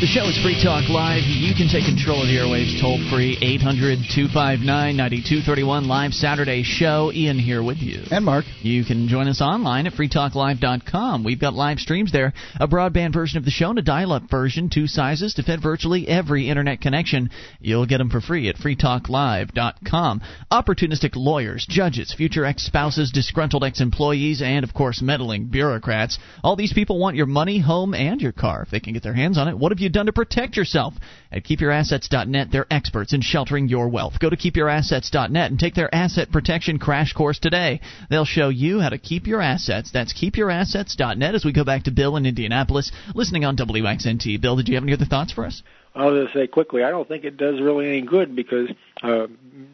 [0.00, 1.22] The show is Free Talk Live.
[1.22, 7.12] You can take control of the airwaves toll free 800 259 9231 live Saturday show.
[7.14, 8.02] Ian here with you.
[8.10, 8.44] And Mark.
[8.60, 11.22] You can join us online at freetalklive.com.
[11.22, 14.24] We've got live streams there, a broadband version of the show and a dial up
[14.28, 17.30] version, two sizes to fit virtually every internet connection.
[17.60, 20.22] You'll get them for free at freetalklive.com.
[20.50, 26.18] Opportunistic lawyers, judges, future ex spouses, disgruntled ex employees, and of course meddling bureaucrats.
[26.42, 28.62] All these people want your money, home, and your car.
[28.62, 30.94] If they can get their hands on it, what have you done to protect yourself?
[31.30, 34.18] At keepyourassets.net, they're experts in sheltering your wealth.
[34.20, 37.80] Go to keepyourassets.net and take their asset protection crash course today.
[38.10, 39.90] They'll show you how to keep your assets.
[39.92, 44.40] That's keepyourassets.net as we go back to Bill in Indianapolis, listening on WXNT.
[44.40, 45.62] Bill, did you have any other thoughts for us?
[45.94, 48.68] I was going to say quickly, I don't think it does really any good because
[49.02, 49.28] uh,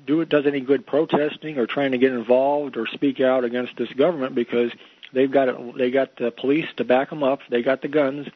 [0.07, 3.77] do it does any good protesting or trying to get involved or speak out against
[3.79, 4.71] this government because
[5.15, 8.29] they've got it, they got the police to back them up, they got the guns,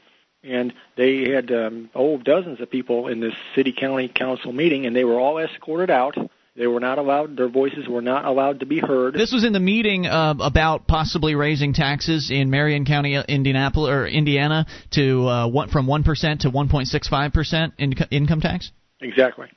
[0.45, 4.95] and they had um, oh dozens of people in this city county council meeting, and
[4.95, 6.17] they were all escorted out.
[6.57, 9.15] They were not allowed; their voices were not allowed to be heard.
[9.15, 13.91] This was in the meeting uh, about possibly raising taxes in Marion County, uh, Indianapolis
[13.91, 18.41] or Indiana, to uh, what from one percent to one point six five percent income
[18.41, 18.71] tax.
[19.01, 19.49] Exactly.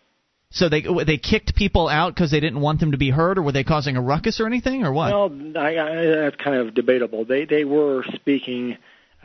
[0.49, 3.43] So they they kicked people out because they didn't want them to be heard, or
[3.43, 5.11] were they causing a ruckus or anything, or what?
[5.11, 7.25] Well, I, I, that's kind of debatable.
[7.25, 8.77] They they were speaking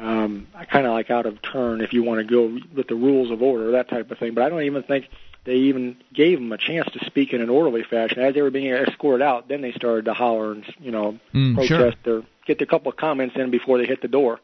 [0.03, 2.95] um, I kind of like out of turn if you want to go with the
[2.97, 4.35] rules of order, that type of thing.
[4.35, 5.09] But I don't even think
[5.45, 8.19] they even gave them a chance to speak in an orderly fashion.
[8.19, 11.55] As they were being escorted out, then they started to holler and you know mm,
[11.55, 12.19] protest sure.
[12.19, 14.41] or get a couple of comments in before they hit the door.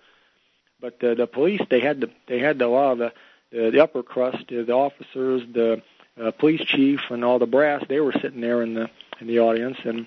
[0.80, 3.12] But uh, the police, they had the they had a lot of the
[3.50, 5.82] the, the upper crust, uh, the officers, the
[6.22, 7.84] uh, police chief, and all the brass.
[7.88, 8.88] They were sitting there in the
[9.20, 10.06] in the audience, and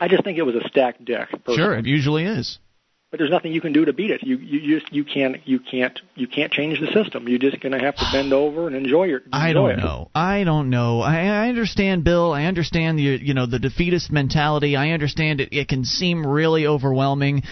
[0.00, 1.28] I just think it was a stacked deck.
[1.30, 1.56] Personally.
[1.56, 2.58] Sure, it usually is
[3.10, 4.22] but there's nothing you can do to beat it.
[4.22, 7.26] You you just you can't you can't you can't change the system.
[7.26, 9.18] You're just going to have to bend over and enjoy your.
[9.20, 9.78] Enjoy I don't it.
[9.78, 10.10] know.
[10.14, 11.00] I don't know.
[11.00, 12.32] I, I understand, Bill.
[12.32, 14.76] I understand the you know the defeatist mentality.
[14.76, 15.52] I understand it.
[15.52, 17.44] It can seem really overwhelming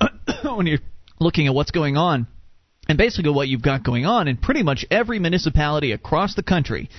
[0.42, 0.80] when you're
[1.20, 2.26] looking at what's going on,
[2.88, 6.90] and basically what you've got going on in pretty much every municipality across the country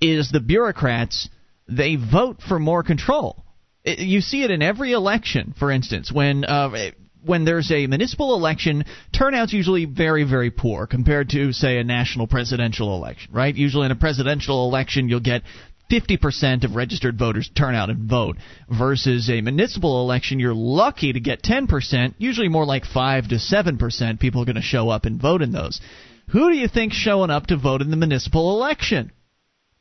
[0.00, 1.28] is the bureaucrats.
[1.68, 3.44] They vote for more control.
[3.84, 6.90] You see it in every election, for instance, when uh,
[7.24, 12.26] when there's a municipal election, turnout's usually very, very poor compared to, say, a national
[12.26, 13.54] presidential election, right?
[13.54, 15.42] Usually in a presidential election, you'll get
[15.90, 18.36] 50% of registered voters turn out and vote
[18.70, 24.18] versus a municipal election you're lucky to get 10% usually more like 5 to 7%
[24.18, 25.82] people are going to show up and vote in those
[26.28, 29.12] who do you think showing up to vote in the municipal election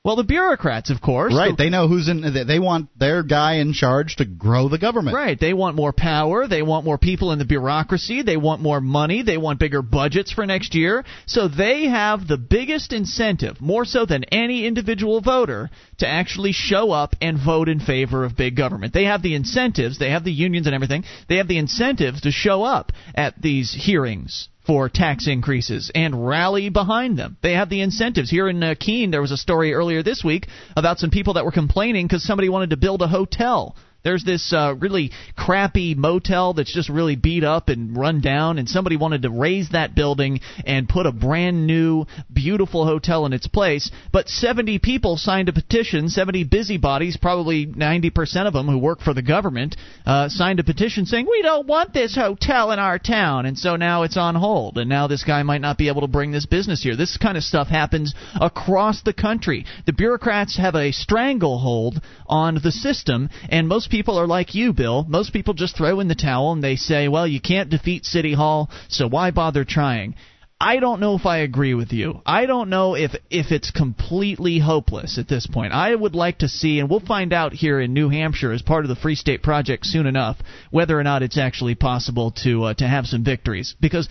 [0.04, 1.32] well, the bureaucrats, of course.
[1.36, 1.56] Right.
[1.56, 2.22] They know who's in.
[2.48, 5.16] They want their guy in charge to grow the government.
[5.16, 5.40] Right.
[5.40, 6.48] They want more power.
[6.48, 8.24] They want more people in the bureaucracy.
[8.24, 9.22] They want more money.
[9.22, 11.06] They want bigger budgets for next year.
[11.28, 15.70] So they have the biggest incentive, more so than any individual voter,
[16.00, 18.96] to actually show up and vote in favor of big government.
[18.96, 20.00] They have the incentives.
[20.00, 21.04] They have the unions and everything.
[21.30, 26.70] They have the incentives to show up at these hearings for tax increases and rally
[26.70, 27.38] behind them.
[27.42, 28.30] They have the incentives.
[28.30, 31.46] Here in uh, Keene, there was a story earlier this week about some people that
[31.46, 36.54] were complaining because somebody wanted to build a hotel there's this uh, really crappy motel
[36.54, 40.40] that's just really beat up and run down, and somebody wanted to raze that building
[40.66, 43.92] and put a brand new, beautiful hotel in its place.
[44.12, 49.14] But 70 people signed a petition, 70 busybodies, probably 90% of them who work for
[49.14, 49.76] the government,
[50.06, 53.46] uh, signed a petition saying, We don't want this hotel in our town.
[53.46, 56.08] And so now it's on hold, and now this guy might not be able to
[56.08, 56.96] bring this business here.
[56.96, 59.66] This kind of stuff happens across the country.
[59.86, 62.02] The bureaucrats have a stranglehold
[62.32, 65.06] on the system, and most people are like you, Bill.
[65.08, 68.34] Most people just throw in the towel and they say, well, you can't defeat City
[68.34, 70.16] Hall, so why bother trying?
[70.62, 72.22] I don't know if I agree with you.
[72.24, 75.74] I don't know if if it's completely hopeless at this point.
[75.74, 78.86] I would like to see, and we'll find out here in New Hampshire as part
[78.86, 80.38] of the Free State Project soon enough,
[80.70, 84.08] whether or not it's actually possible to uh, to have some victories because.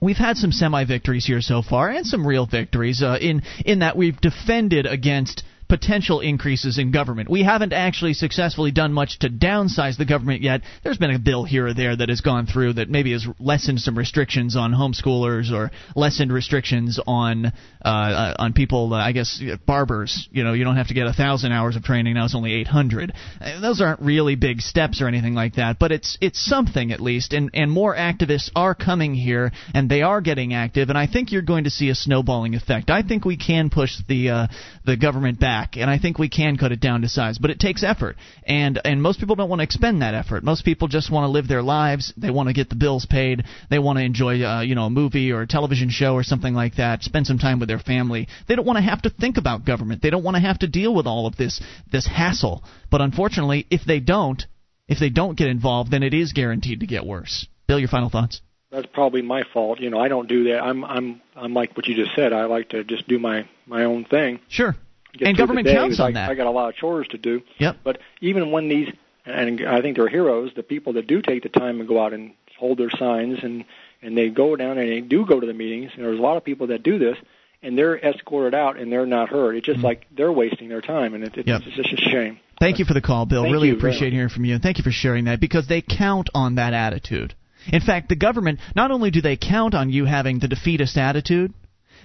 [0.00, 3.80] We've had some semi victories here so far, and some real victories uh, in in
[3.80, 7.28] that we've defended against potential increases in government.
[7.28, 10.62] We haven't actually successfully done much to downsize the government yet.
[10.82, 13.80] There's been a bill here or there that has gone through that maybe has lessened
[13.80, 17.46] some restrictions on homeschoolers or lessened restrictions on
[17.82, 18.94] uh, on people.
[18.94, 20.28] Uh, I guess barbers.
[20.32, 22.54] You know, you don't have to get a thousand hours of training now; it's only
[22.54, 23.12] 800.
[23.40, 27.00] Uh, those aren't really big steps or anything like that, but it's it's something at
[27.00, 27.32] least.
[27.32, 30.88] And and more activists are coming here, and they are getting active.
[30.88, 32.90] And I think you're going to see a snowballing effect.
[32.90, 34.46] I think we can push the uh,
[34.84, 37.38] the government back, and I think we can cut it down to size.
[37.38, 40.44] But it takes effort, and and most people don't want to expend that effort.
[40.44, 42.12] Most people just want to live their lives.
[42.16, 43.44] They want to get the bills paid.
[43.70, 46.54] They want to enjoy uh, you know a movie or a television show or something
[46.54, 47.02] like that.
[47.02, 48.28] Spend some time with their family.
[48.46, 50.02] They don't want to have to think about government.
[50.02, 51.60] They don't want to have to deal with all of this
[51.90, 52.62] this hassle.
[52.90, 54.42] But unfortunately, if they don't,
[54.86, 57.46] if they don't get involved, then it is guaranteed to get worse.
[57.66, 58.40] Bill, your final thoughts?
[58.70, 59.80] That's probably my fault.
[59.80, 60.62] You know, I don't do that.
[60.62, 62.32] I'm I'm I'm like what you just said.
[62.32, 64.40] I like to just do my my own thing.
[64.48, 64.76] Sure.
[65.18, 65.78] Get and government the day.
[65.78, 66.30] counts on I, that.
[66.30, 67.42] I got a lot of chores to do.
[67.58, 67.78] Yep.
[67.84, 68.88] But even when these,
[69.24, 72.12] and I think they're heroes, the people that do take the time and go out
[72.12, 73.64] and hold their signs and
[74.00, 75.90] and they go down and they do go to the meetings.
[75.94, 77.16] And there's a lot of people that do this,
[77.62, 79.56] and they're escorted out and they're not heard.
[79.56, 79.86] It's just mm-hmm.
[79.86, 81.62] like they're wasting their time, and it, it, Yep.
[81.66, 82.38] it's just a shame.
[82.60, 83.42] Thank you for the call, Bill.
[83.42, 84.54] Thank really you appreciate hearing from you.
[84.54, 87.34] And thank you for sharing that because they count on that attitude.
[87.72, 91.52] In fact, the government, not only do they count on you having the defeatist attitude,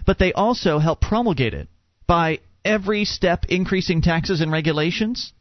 [0.05, 1.69] but they also help promulgate it
[2.07, 5.33] by every step increasing taxes and regulations.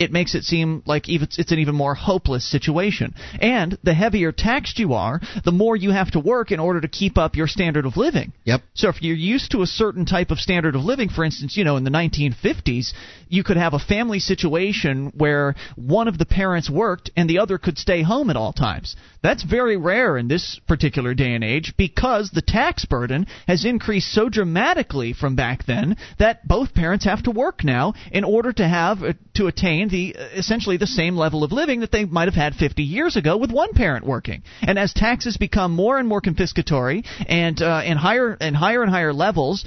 [0.00, 3.14] It makes it seem like it's an even more hopeless situation.
[3.40, 6.88] And the heavier taxed you are, the more you have to work in order to
[6.88, 8.32] keep up your standard of living.
[8.44, 8.62] Yep.
[8.74, 11.64] So if you're used to a certain type of standard of living, for instance, you
[11.64, 12.94] know, in the 1950s,
[13.28, 17.58] you could have a family situation where one of the parents worked and the other
[17.58, 18.96] could stay home at all times.
[19.22, 24.12] That's very rare in this particular day and age because the tax burden has increased
[24.12, 28.66] so dramatically from back then that both parents have to work now in order to
[28.66, 32.34] have uh, to attain the essentially the same level of living that they might have
[32.34, 34.42] had 50 years ago with one parent working.
[34.62, 38.90] And as taxes become more and more confiscatory and uh, and higher and higher and
[38.90, 39.64] higher levels,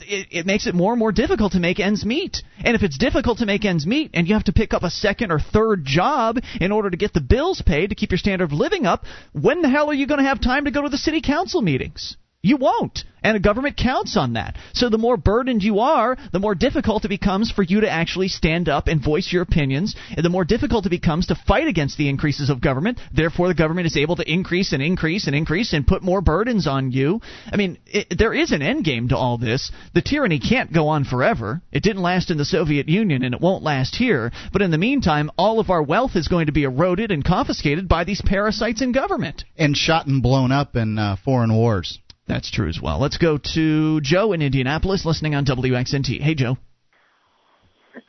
[0.00, 2.42] it, it makes it more and more difficult to make ends meet.
[2.58, 4.90] And if it's difficult to make ends meet and you have to pick up a
[4.90, 8.44] second or third job in order to get the bills paid to keep your standard
[8.44, 10.88] of living up, when the hell are you going to have time to go to
[10.88, 12.16] the city council meetings?
[12.40, 13.02] You won't.
[13.20, 14.56] And the government counts on that.
[14.72, 18.28] So the more burdened you are, the more difficult it becomes for you to actually
[18.28, 21.98] stand up and voice your opinions, and the more difficult it becomes to fight against
[21.98, 23.00] the increases of government.
[23.12, 26.68] Therefore, the government is able to increase and increase and increase and put more burdens
[26.68, 27.20] on you.
[27.50, 29.72] I mean, it, there is an end game to all this.
[29.94, 31.60] The tyranny can't go on forever.
[31.72, 34.30] It didn't last in the Soviet Union, and it won't last here.
[34.52, 37.88] But in the meantime, all of our wealth is going to be eroded and confiscated
[37.88, 39.44] by these parasites in government.
[39.56, 41.98] And shot and blown up in uh, foreign wars.
[42.28, 43.00] That's true as well.
[43.00, 46.20] Let's go to Joe in Indianapolis, listening on WXNT.
[46.20, 46.58] Hey, Joe.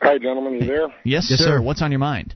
[0.01, 0.55] Hi, gentlemen.
[0.55, 0.87] You there?
[1.03, 1.45] Yes, Yes, sir.
[1.45, 1.61] sir.
[1.61, 2.35] What's on your mind?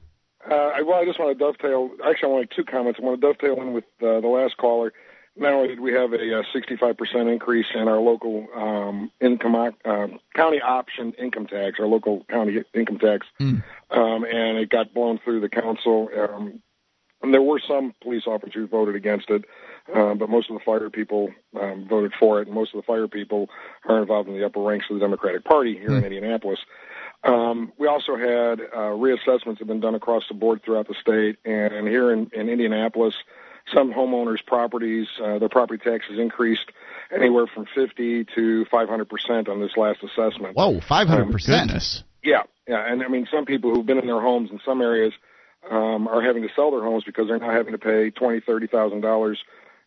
[0.49, 1.91] Uh, I- well, I just want to dovetail.
[2.05, 2.99] Actually, I want to make two comments.
[3.01, 4.91] I want to dovetail in with uh, the last caller.
[5.35, 10.07] Not only did we have a uh, 65% increase in our local um, income, uh,
[10.35, 15.39] county option income tax, our local county income tax, um, and it got blown through
[15.41, 16.09] the council.
[16.15, 16.61] Um,
[17.23, 19.45] and there were some police officers who voted against it,
[19.93, 21.29] uh, but most of the fire people
[21.59, 23.49] um, voted for it, and most of the fire people
[23.85, 26.59] are involved in the upper ranks of the Democratic Party here in Indianapolis.
[27.23, 31.37] Um, we also had uh, reassessments have been done across the board throughout the state,
[31.45, 33.15] and here in, in Indianapolis,
[33.73, 36.71] some homeowners' properties, uh, their property taxes increased
[37.15, 40.55] anywhere from 50 to 500 percent on this last assessment.
[40.55, 41.09] Whoa, 500%.
[41.09, 42.03] Um, Goodness.
[42.23, 45.13] Yeah, yeah, and I mean, some people who've been in their homes in some areas
[45.69, 48.67] um, are having to sell their homes because they're now having to pay twenty, thirty
[48.67, 49.41] thousand dollars,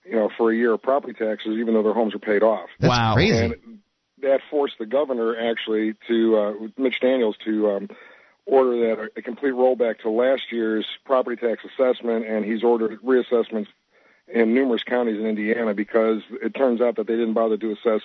[0.08, 2.68] you know, for a year of property taxes, even though their homes are paid off.
[2.78, 3.14] That's Wow.
[3.14, 3.44] crazy.
[3.44, 3.78] And
[4.22, 7.88] that forced the governor actually to uh, Mitch Daniels to um,
[8.46, 13.00] order that a, a complete rollback to last year's property tax assessment, and he's ordered
[13.02, 13.68] reassessments
[14.28, 18.00] in numerous counties in Indiana because it turns out that they didn't bother to assess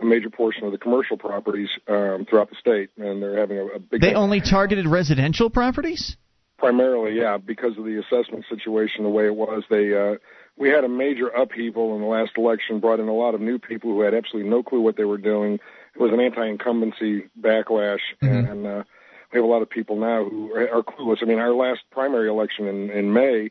[0.00, 3.66] a major portion of the commercial properties um, throughout the state, and they're having a,
[3.66, 4.00] a big.
[4.00, 6.16] They only targeted residential properties?
[6.58, 9.64] Primarily, yeah, because of the assessment situation the way it was.
[9.68, 10.16] They uh,
[10.62, 13.58] we had a major upheaval in the last election, brought in a lot of new
[13.58, 15.54] people who had absolutely no clue what they were doing.
[15.54, 18.84] It was an anti-incumbency backlash, and uh,
[19.32, 21.18] we have a lot of people now who are are clueless.
[21.20, 23.50] I mean, our last primary election in in May,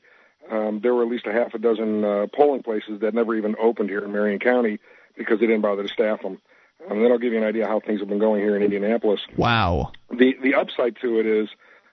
[0.50, 3.56] um, there were at least a half a dozen uh, polling places that never even
[3.62, 4.80] opened here in Marion County
[5.18, 6.40] because they didn't bother to staff them.
[6.84, 9.20] And Um, that'll give you an idea how things have been going here in Indianapolis
[9.36, 9.92] Wow.
[10.10, 11.50] the the upside to it is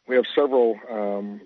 [0.06, 1.40] we have several um,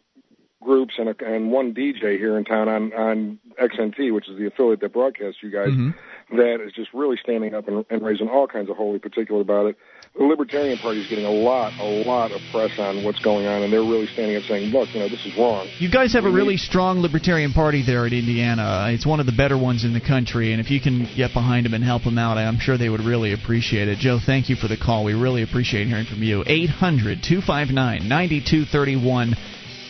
[0.65, 4.47] groups and a, and one DJ here in town on on XNT, which is the
[4.47, 6.37] affiliate that broadcasts you guys, Mm-hmm.
[6.37, 9.67] that is just really standing up and, and raising all kinds of holy particular about
[9.67, 9.77] it.
[10.17, 13.63] The Libertarian Party is getting a lot, a lot of press on what's going on,
[13.63, 16.27] and they're really standing up saying, "Look, you know, this is wrong." You guys have
[16.27, 18.89] a really strong Libertarian Party there at Indiana.
[18.91, 21.65] It's one of the better ones in the country, and if you can get behind
[21.65, 23.99] them and help them out, I'm sure they would really appreciate it.
[23.99, 25.05] Joe, thank you for the call.
[25.05, 26.45] We really appreciate hearing from you.
[26.47, 29.35] 800 259 9231.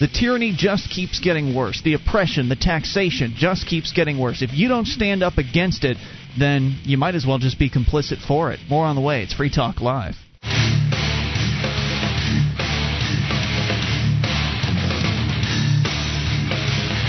[0.00, 1.80] The tyranny just keeps getting worse.
[1.82, 4.42] The oppression, the taxation just keeps getting worse.
[4.42, 5.96] If you don't stand up against it,
[6.38, 8.60] then you might as well just be complicit for it.
[8.68, 9.22] More on the way.
[9.22, 10.16] It's Free Talk Live.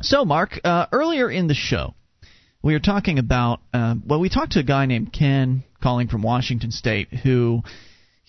[0.01, 1.95] So, Mark, uh, earlier in the show,
[2.63, 6.23] we were talking about uh, well we talked to a guy named ken calling from
[6.23, 7.63] washington state who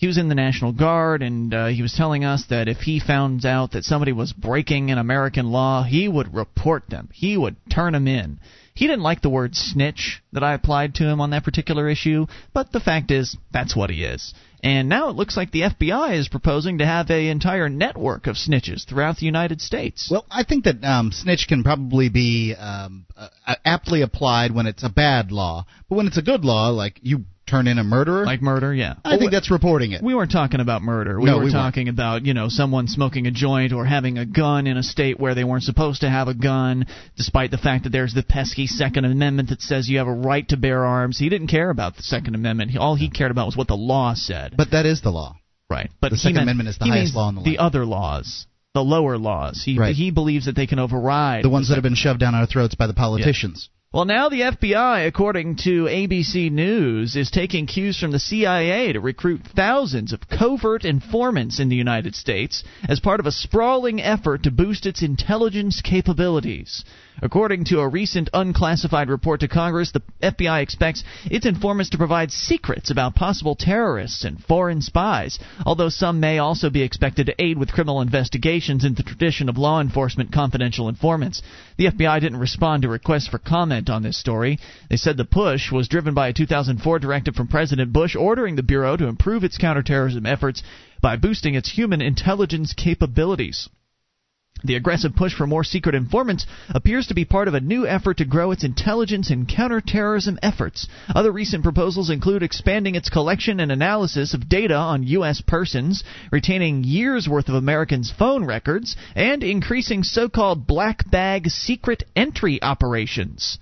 [0.04, 3.00] he was in the national guard and uh, he was telling us that if he
[3.00, 7.08] found out that somebody was breaking an american law he would report them.
[7.10, 8.38] He would turn them in.
[8.74, 12.26] He didn't like the word snitch that i applied to him on that particular issue
[12.52, 14.34] but the fact is that's what he is.
[14.62, 18.36] And now it looks like the FBI is proposing to have an entire network of
[18.36, 20.08] snitches throughout the United States.
[20.10, 23.28] Well, I think that um, snitch can probably be um, uh,
[23.64, 27.24] aptly applied when it's a bad law, but when it's a good law, like you
[27.46, 28.94] turn in a murderer, like murder, yeah.
[29.04, 30.02] I think that's reporting it.
[30.02, 31.18] We weren't talking about murder.
[31.20, 31.52] We No, were we weren't.
[31.54, 35.20] talking about, you know, someone smoking a joint or having a gun in a state
[35.20, 38.66] where they weren't supposed to have a gun, despite the fact that there's the pesky
[38.66, 41.18] Second Amendment that says you have a right to bear arms.
[41.18, 42.76] He didn't care about the Second Amendment.
[42.78, 44.54] All he cared about was what the law said.
[44.56, 45.36] But that is the law.
[45.70, 45.90] Right.
[46.00, 47.52] But The Second meant- Amendment is the highest law in the land.
[47.56, 49.62] The other laws, the lower laws.
[49.62, 49.94] He Right.
[49.94, 52.74] he believes that they can override The ones that have been shoved down our throats
[52.74, 53.68] by the politicians.
[53.94, 58.98] Well, now the FBI, according to ABC News, is taking cues from the CIA to
[58.98, 64.42] recruit thousands of covert informants in the United States as part of a sprawling effort
[64.42, 66.82] to boost its intelligence capabilities.
[67.22, 72.32] According to a recent unclassified report to Congress, the FBI expects its informants to provide
[72.32, 77.56] secrets about possible terrorists and foreign spies, although some may also be expected to aid
[77.56, 81.40] with criminal investigations in the tradition of law enforcement confidential informants.
[81.76, 84.58] The FBI didn't respond to requests for comment on this story.
[84.90, 88.62] They said the push was driven by a 2004 directive from President Bush ordering the
[88.64, 90.64] Bureau to improve its counterterrorism efforts
[91.00, 93.68] by boosting its human intelligence capabilities.
[94.64, 98.16] The aggressive push for more secret informants appears to be part of a new effort
[98.16, 100.88] to grow its intelligence and counterterrorism efforts.
[101.14, 105.42] Other recent proposals include expanding its collection and analysis of data on U.S.
[105.42, 112.04] persons, retaining years' worth of Americans' phone records, and increasing so called black bag secret
[112.16, 113.58] entry operations.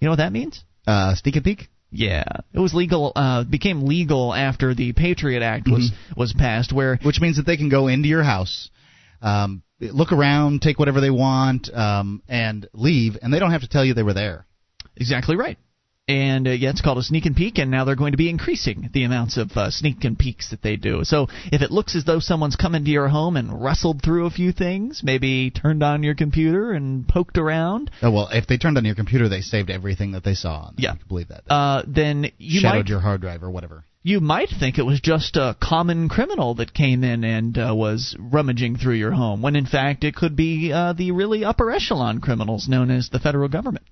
[0.00, 0.64] You know what that means?
[0.86, 1.68] Uh, sneak and peek?
[1.90, 3.12] Yeah, it was legal.
[3.14, 7.56] Uh, became legal after the Patriot Act was was passed, where Which means that they
[7.56, 8.70] can go into your house,
[9.22, 13.68] um, look around, take whatever they want, um, and leave, and they don't have to
[13.68, 14.46] tell you they were there.
[14.96, 15.58] Exactly right.
[16.08, 18.30] And uh, yeah, it's called a sneak and peek, and now they're going to be
[18.30, 21.02] increasing the amounts of uh, sneak and peeks that they do.
[21.02, 24.30] So if it looks as though someone's come into your home and rustled through a
[24.30, 28.78] few things, maybe turned on your computer and poked around, Oh well, if they turned
[28.78, 30.70] on your computer, they saved everything that they saw.
[30.76, 30.92] Yeah.
[30.92, 31.42] you can believe that.
[31.52, 33.82] uh, then you Shadowed might your hard drive or whatever.
[34.06, 38.14] You might think it was just a common criminal that came in and uh, was
[38.20, 42.20] rummaging through your home, when in fact it could be uh, the really upper echelon
[42.20, 43.84] criminals known as the federal government.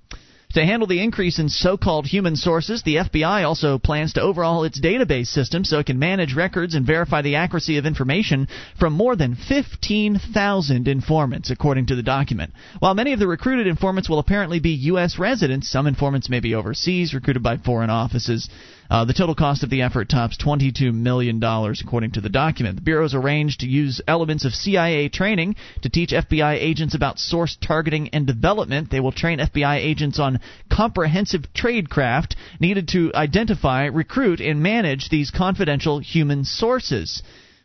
[0.52, 4.62] To handle the increase in so called human sources, the FBI also plans to overhaul
[4.62, 8.46] its database system so it can manage records and verify the accuracy of information
[8.78, 12.52] from more than 15,000 informants, according to the document.
[12.78, 15.18] While many of the recruited informants will apparently be U.S.
[15.18, 18.48] residents, some informants may be overseas, recruited by foreign offices.
[18.90, 22.76] Uh, the total cost of the effort tops $22 million, according to the document.
[22.76, 27.18] The Bureau has arranged to use elements of CIA training to teach FBI agents about
[27.18, 28.90] source targeting and development.
[28.90, 30.40] They will train FBI agents on
[30.70, 37.22] comprehensive tradecraft needed to identify, recruit, and manage these confidential human sources.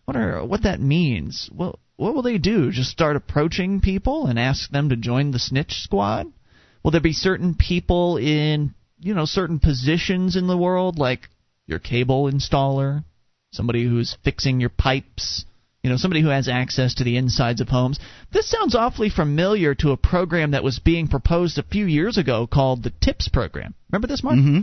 [0.08, 1.50] Are what that means?
[1.54, 2.72] Well, what will they do?
[2.72, 6.28] Just start approaching people and ask them to join the snitch squad?
[6.82, 11.30] Will there be certain people in you know certain positions in the world, like
[11.66, 13.04] your cable installer,
[13.52, 15.46] somebody who's fixing your pipes,
[15.84, 18.00] you know, somebody who has access to the insides of homes.
[18.34, 22.48] This sounds awfully familiar to a program that was being proposed a few years ago
[22.48, 23.74] called the TIPS program.
[23.92, 24.38] Remember this, Mark?
[24.38, 24.62] Mm-hmm.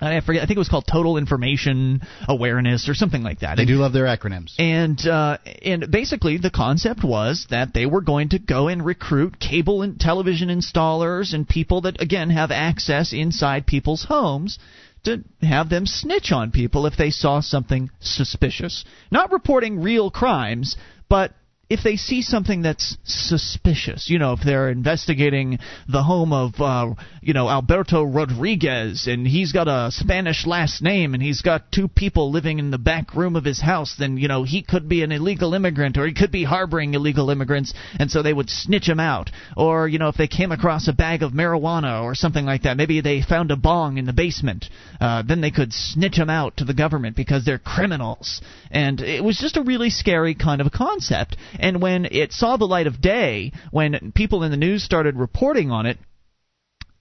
[0.00, 0.42] I forget.
[0.42, 3.56] I think it was called Total Information Awareness or something like that.
[3.56, 4.52] They And- do love their acronyms.
[4.58, 9.38] and uh, and basically the concept was that they were going to go and recruit
[9.40, 14.58] cable and television installers and people that again have access inside people's homes
[15.04, 18.84] to have them snitch on people if they saw something suspicious.
[19.10, 20.76] Not reporting real crimes,
[21.08, 21.32] but
[21.68, 26.94] if they see something that's suspicious, you know, if they're investigating the home of, uh,
[27.20, 31.88] you know, Alberto Rodriguez and he's got a Spanish last name and he's got two
[31.88, 35.02] people living in the back room of his house, then, you know, he could be
[35.02, 38.88] an illegal immigrant or he could be harboring illegal immigrants and so they would snitch
[38.88, 39.30] him out.
[39.56, 42.76] Or, you know, if they came across a bag of marijuana or something like that,
[42.76, 44.66] maybe they found a bong in the basement,
[45.00, 48.40] uh, then they could snitch him out to the government because they're criminals.
[48.70, 51.36] And it was just a really scary kind of a concept.
[51.60, 55.70] And when it saw the light of day, when people in the news started reporting
[55.70, 55.98] on it,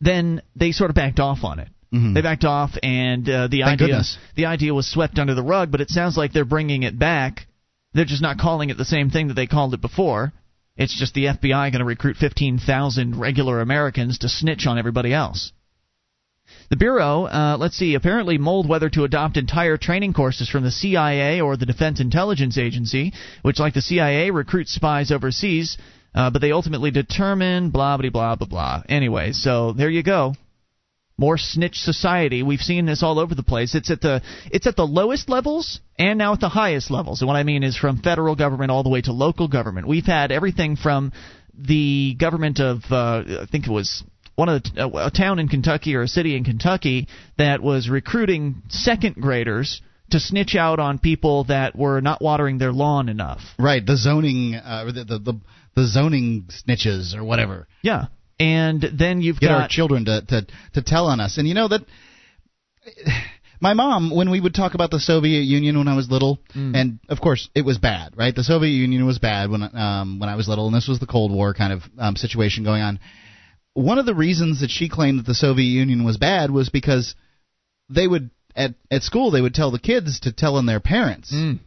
[0.02, 1.68] then they sort of backed off on it.
[2.14, 3.66] They backed off, and uh, the Mm-hmm.
[3.68, 4.18] Thank idea goodness.
[4.36, 5.72] the idea was swept under the rug.
[5.72, 7.48] But it sounds like they're bringing it back.
[7.94, 10.34] They're just not calling it the same thing that they called it before.
[10.76, 15.54] It's just the FBI going to recruit 15,000 regular Americans to snitch on everybody else.
[16.70, 20.72] The Bureau, uh, let's see, apparently mulled whether to adopt entire training courses from the
[20.72, 23.14] CIA or the Defense Intelligence Agency,
[23.44, 25.78] which, like the CIA, recruits spies overseas,
[26.16, 28.84] uh, but they ultimately determined blah, blah, blah, blah, blah.
[28.90, 30.34] Anyway, so there you go.
[31.18, 32.42] More snitch society.
[32.42, 33.74] We've seen this all over the place.
[33.76, 34.22] It's at the
[34.52, 37.22] it's at the lowest levels and now at the highest levels.
[37.22, 39.88] And what I mean is from federal government all the way to local government.
[39.88, 41.14] We've had everything from
[41.58, 44.04] the government of uh, I think it was
[44.36, 47.08] one of the, a town in Kentucky or a city in Kentucky
[47.38, 49.82] that was recruiting second graders
[50.12, 53.42] to snitch out on people that were not watering their lawn enough.
[53.58, 55.40] Right, the zoning, uh, the, the the
[55.76, 57.68] the zoning snitches or whatever.
[57.82, 58.06] Yeah,
[58.40, 61.54] and then you've Get got our children to, to to tell on us, and you
[61.54, 61.82] know that.
[63.62, 66.76] My mom, when we would talk about the Soviet Union when I was little, Mm.
[66.76, 68.36] and of course it was bad, right?
[68.36, 71.06] The Soviet Union was bad when um, when I was little, and this was the
[71.08, 73.00] Cold War kind of um, situation going on.
[73.76, 77.14] One of the reasons that she claimed that the Soviet Union was bad was because
[77.90, 81.32] they would at at school they would tell the kids to tell on their parents,
[81.32, 81.60] Mm.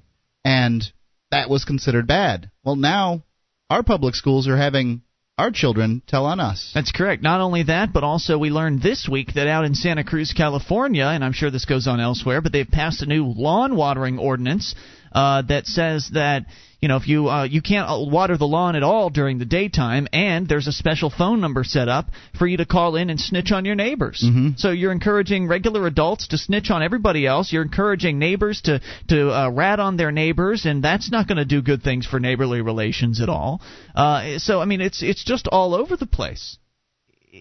[0.45, 0.93] and
[1.31, 2.51] that was considered bad.
[2.65, 3.23] Well, now
[3.71, 5.03] our public schools are having
[5.37, 6.73] our children tell on us.
[6.75, 7.23] That's correct.
[7.23, 11.05] Not only that, but also we learned this week that out in Santa Cruz, California,
[11.05, 14.75] and I'm sure this goes on elsewhere, but they've passed a new lawn watering ordinance
[15.13, 16.47] uh, that says that
[16.81, 19.45] you know if you uh, you can't uh, water the lawn at all during the
[19.45, 23.21] daytime, and there's a special phone number set up for you to call in and
[23.21, 24.23] snitch on your neighbors.
[24.25, 24.59] Mhm.
[24.59, 27.53] So you're encouraging regular adults to snitch on everybody else.
[27.53, 31.45] You're encouraging neighbors to to uh, rat on their neighbors, and that's not going to
[31.45, 33.61] do good things for neighborly relations at all.
[33.95, 36.59] Uh, so I mean, it's it's just all over the place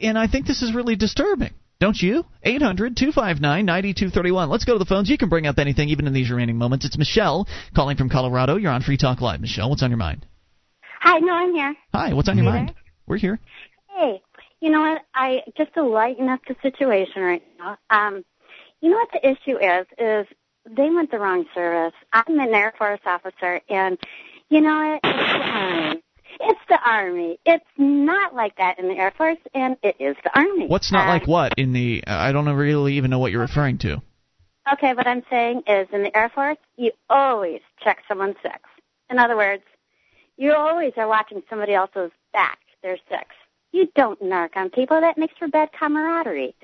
[0.01, 1.53] and I think this is really disturbing.
[1.79, 2.25] Don't you?
[2.43, 4.49] 800 259 9231.
[4.49, 5.09] Let's go to the phones.
[5.09, 6.85] You can bring up anything, even in these remaining moments.
[6.85, 8.55] It's Michelle calling from Colorado.
[8.55, 9.41] You're on Free Talk Live.
[9.41, 10.25] Michelle, what's on your mind?
[11.01, 11.75] Hi, no, I'm here.
[11.93, 12.73] Hi, what's on your Hey mind?
[13.05, 13.39] We're here.
[13.95, 14.21] Hey,
[14.59, 15.01] you know what?
[15.13, 17.77] I just to lighten up the situation right now.
[17.89, 18.25] Um,
[18.81, 19.85] you know what the issue is?
[19.99, 20.27] Is
[20.65, 21.93] they went the wrong service.
[22.11, 23.97] I'm an Air Force officer, and
[24.49, 26.01] you know what?
[26.39, 26.87] It's the Army.
[26.87, 27.39] It's the Army.
[27.45, 30.67] It's not like that in the Air Force, and it is the Army.
[30.67, 32.03] What's not like what in the.
[32.05, 34.01] Uh, I don't really even know what you're referring to.
[34.73, 38.61] Okay, what I'm saying is in the Air Force, you always check someone's sex.
[39.09, 39.63] In other words,
[40.35, 43.29] you always are watching somebody else's back, their sex.
[43.71, 44.99] You don't narc on people.
[44.99, 46.55] That makes for bad camaraderie.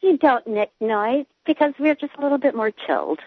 [0.00, 3.20] You don't nick noise because we're just a little bit more chilled.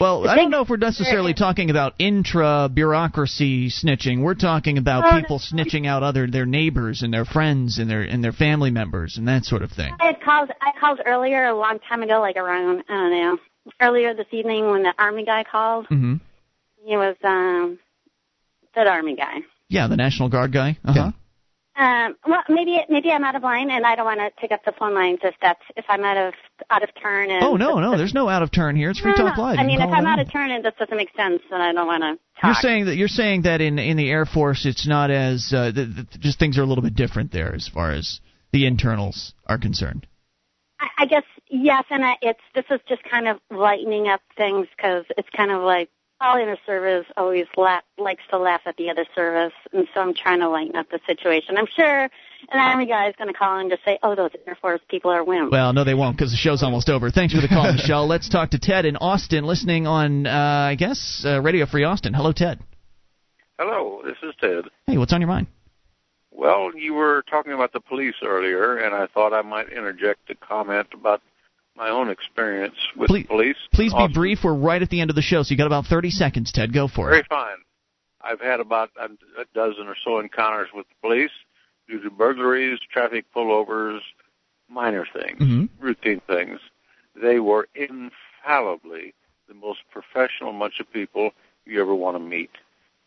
[0.00, 4.22] Well, I don't know if we're necessarily talking about intra bureaucracy snitching.
[4.22, 8.24] We're talking about people snitching out other their neighbors and their friends and their and
[8.24, 9.94] their family members and that sort of thing.
[10.00, 10.50] I had called.
[10.62, 13.38] I called earlier a long time ago, like around I don't know,
[13.82, 15.84] earlier this evening when the Army guy called.
[15.86, 16.14] Mm-hmm.
[16.82, 17.78] He was um
[18.74, 19.40] that Army guy.
[19.68, 20.78] Yeah, the National Guard guy.
[20.82, 21.12] Uh-huh.
[21.80, 24.62] Um, well, maybe maybe I'm out of line, and I don't want to pick up
[24.66, 26.34] the phone lines if that's if I'm out of
[26.68, 27.30] out of turn.
[27.30, 28.90] And Oh no, no, there's no out of turn here.
[28.90, 29.38] It's Free No, Talk.
[29.38, 29.58] Live.
[29.58, 31.86] I mean, if I'm out of turn and this doesn't make sense, then I don't
[31.86, 32.44] want to Talk.
[32.44, 35.72] You're saying that you're saying that in in the Air Force it's not as uh,
[35.72, 38.20] th- th- just things are a little bit different there as far as
[38.52, 40.06] the internals are concerned.
[40.80, 44.66] I, I guess yes, and I, it's this is just kind of lightening up things
[44.76, 45.88] because it's kind of like
[46.20, 50.14] all inner service always la- likes to laugh at the other service, and so I'm
[50.14, 51.56] trying to lighten up the situation.
[51.56, 52.08] I'm sure
[52.50, 55.10] And Army guy is going to call and just say, "Oh, those Air Force people
[55.10, 57.10] are wimps." Well, no, they won't because the show's almost over.
[57.10, 58.06] Thanks for the call, Michelle.
[58.06, 60.30] Let's talk to Ted in Austin, listening on, uh,
[60.70, 62.14] I guess, uh, Radio Free Austin.
[62.14, 62.60] Hello, Ted.
[63.58, 64.64] Hello, this is Ted.
[64.86, 65.46] Hey, what's on your mind?
[66.30, 70.34] Well, you were talking about the police earlier, and I thought I might interject a
[70.34, 71.20] comment about
[71.76, 73.56] my own experience with please, the police.
[73.72, 74.40] Please be brief.
[74.44, 76.72] We're right at the end of the show, so you got about 30 seconds, Ted.
[76.72, 77.26] Go for Very it.
[77.28, 77.58] Very fine.
[78.22, 79.06] I've had about a,
[79.40, 81.30] a dozen or so encounters with the police
[81.88, 84.00] due to burglaries, traffic pullovers,
[84.68, 85.84] minor things, mm-hmm.
[85.84, 86.60] routine things.
[87.20, 89.14] They were infallibly
[89.48, 91.32] the most professional bunch of people
[91.66, 92.50] you ever want to meet.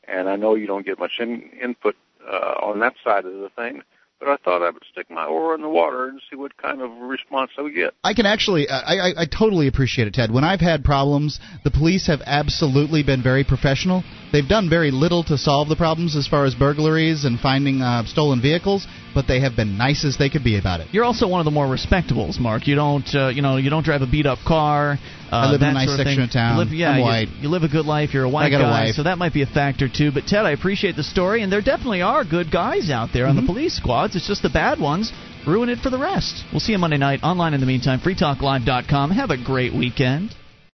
[0.07, 1.95] And I know you don't get much in, input
[2.27, 3.81] uh, on that side of the thing,
[4.24, 6.82] but I thought I would stick my oar in the water and see what kind
[6.82, 7.94] of response I would get.
[8.04, 10.32] I can actually, uh, I, I, I totally appreciate it, Ted.
[10.32, 14.04] When I've had problems, the police have absolutely been very professional.
[14.32, 18.06] They've done very little to solve the problems as far as burglaries and finding uh,
[18.06, 20.88] stolen vehicles, but they have been nice as they could be about it.
[20.91, 22.68] You're also one of the more respectables, Mark.
[22.68, 24.98] You don't, uh, you know, you don't drive a beat up car.
[25.34, 26.30] Uh, I live that in a nice sort of section thing.
[26.30, 26.53] of town.
[26.57, 27.27] You live, yeah, I'm you- white.
[27.41, 28.14] You, live a good life.
[28.14, 28.95] You're a white I got a guy, wife.
[28.95, 30.11] so that might be a factor too.
[30.14, 33.35] But Ted, I appreciate the story, and there definitely are good guys out there on
[33.35, 33.47] Mm-hmm.
[33.47, 34.15] the police squads.
[34.15, 35.11] It's just the bad ones
[35.47, 36.43] ruin it for the rest.
[36.51, 37.53] We'll see you Monday night online.
[37.53, 39.11] In the meantime, freetalklive.com.
[39.11, 40.35] Have a great weekend.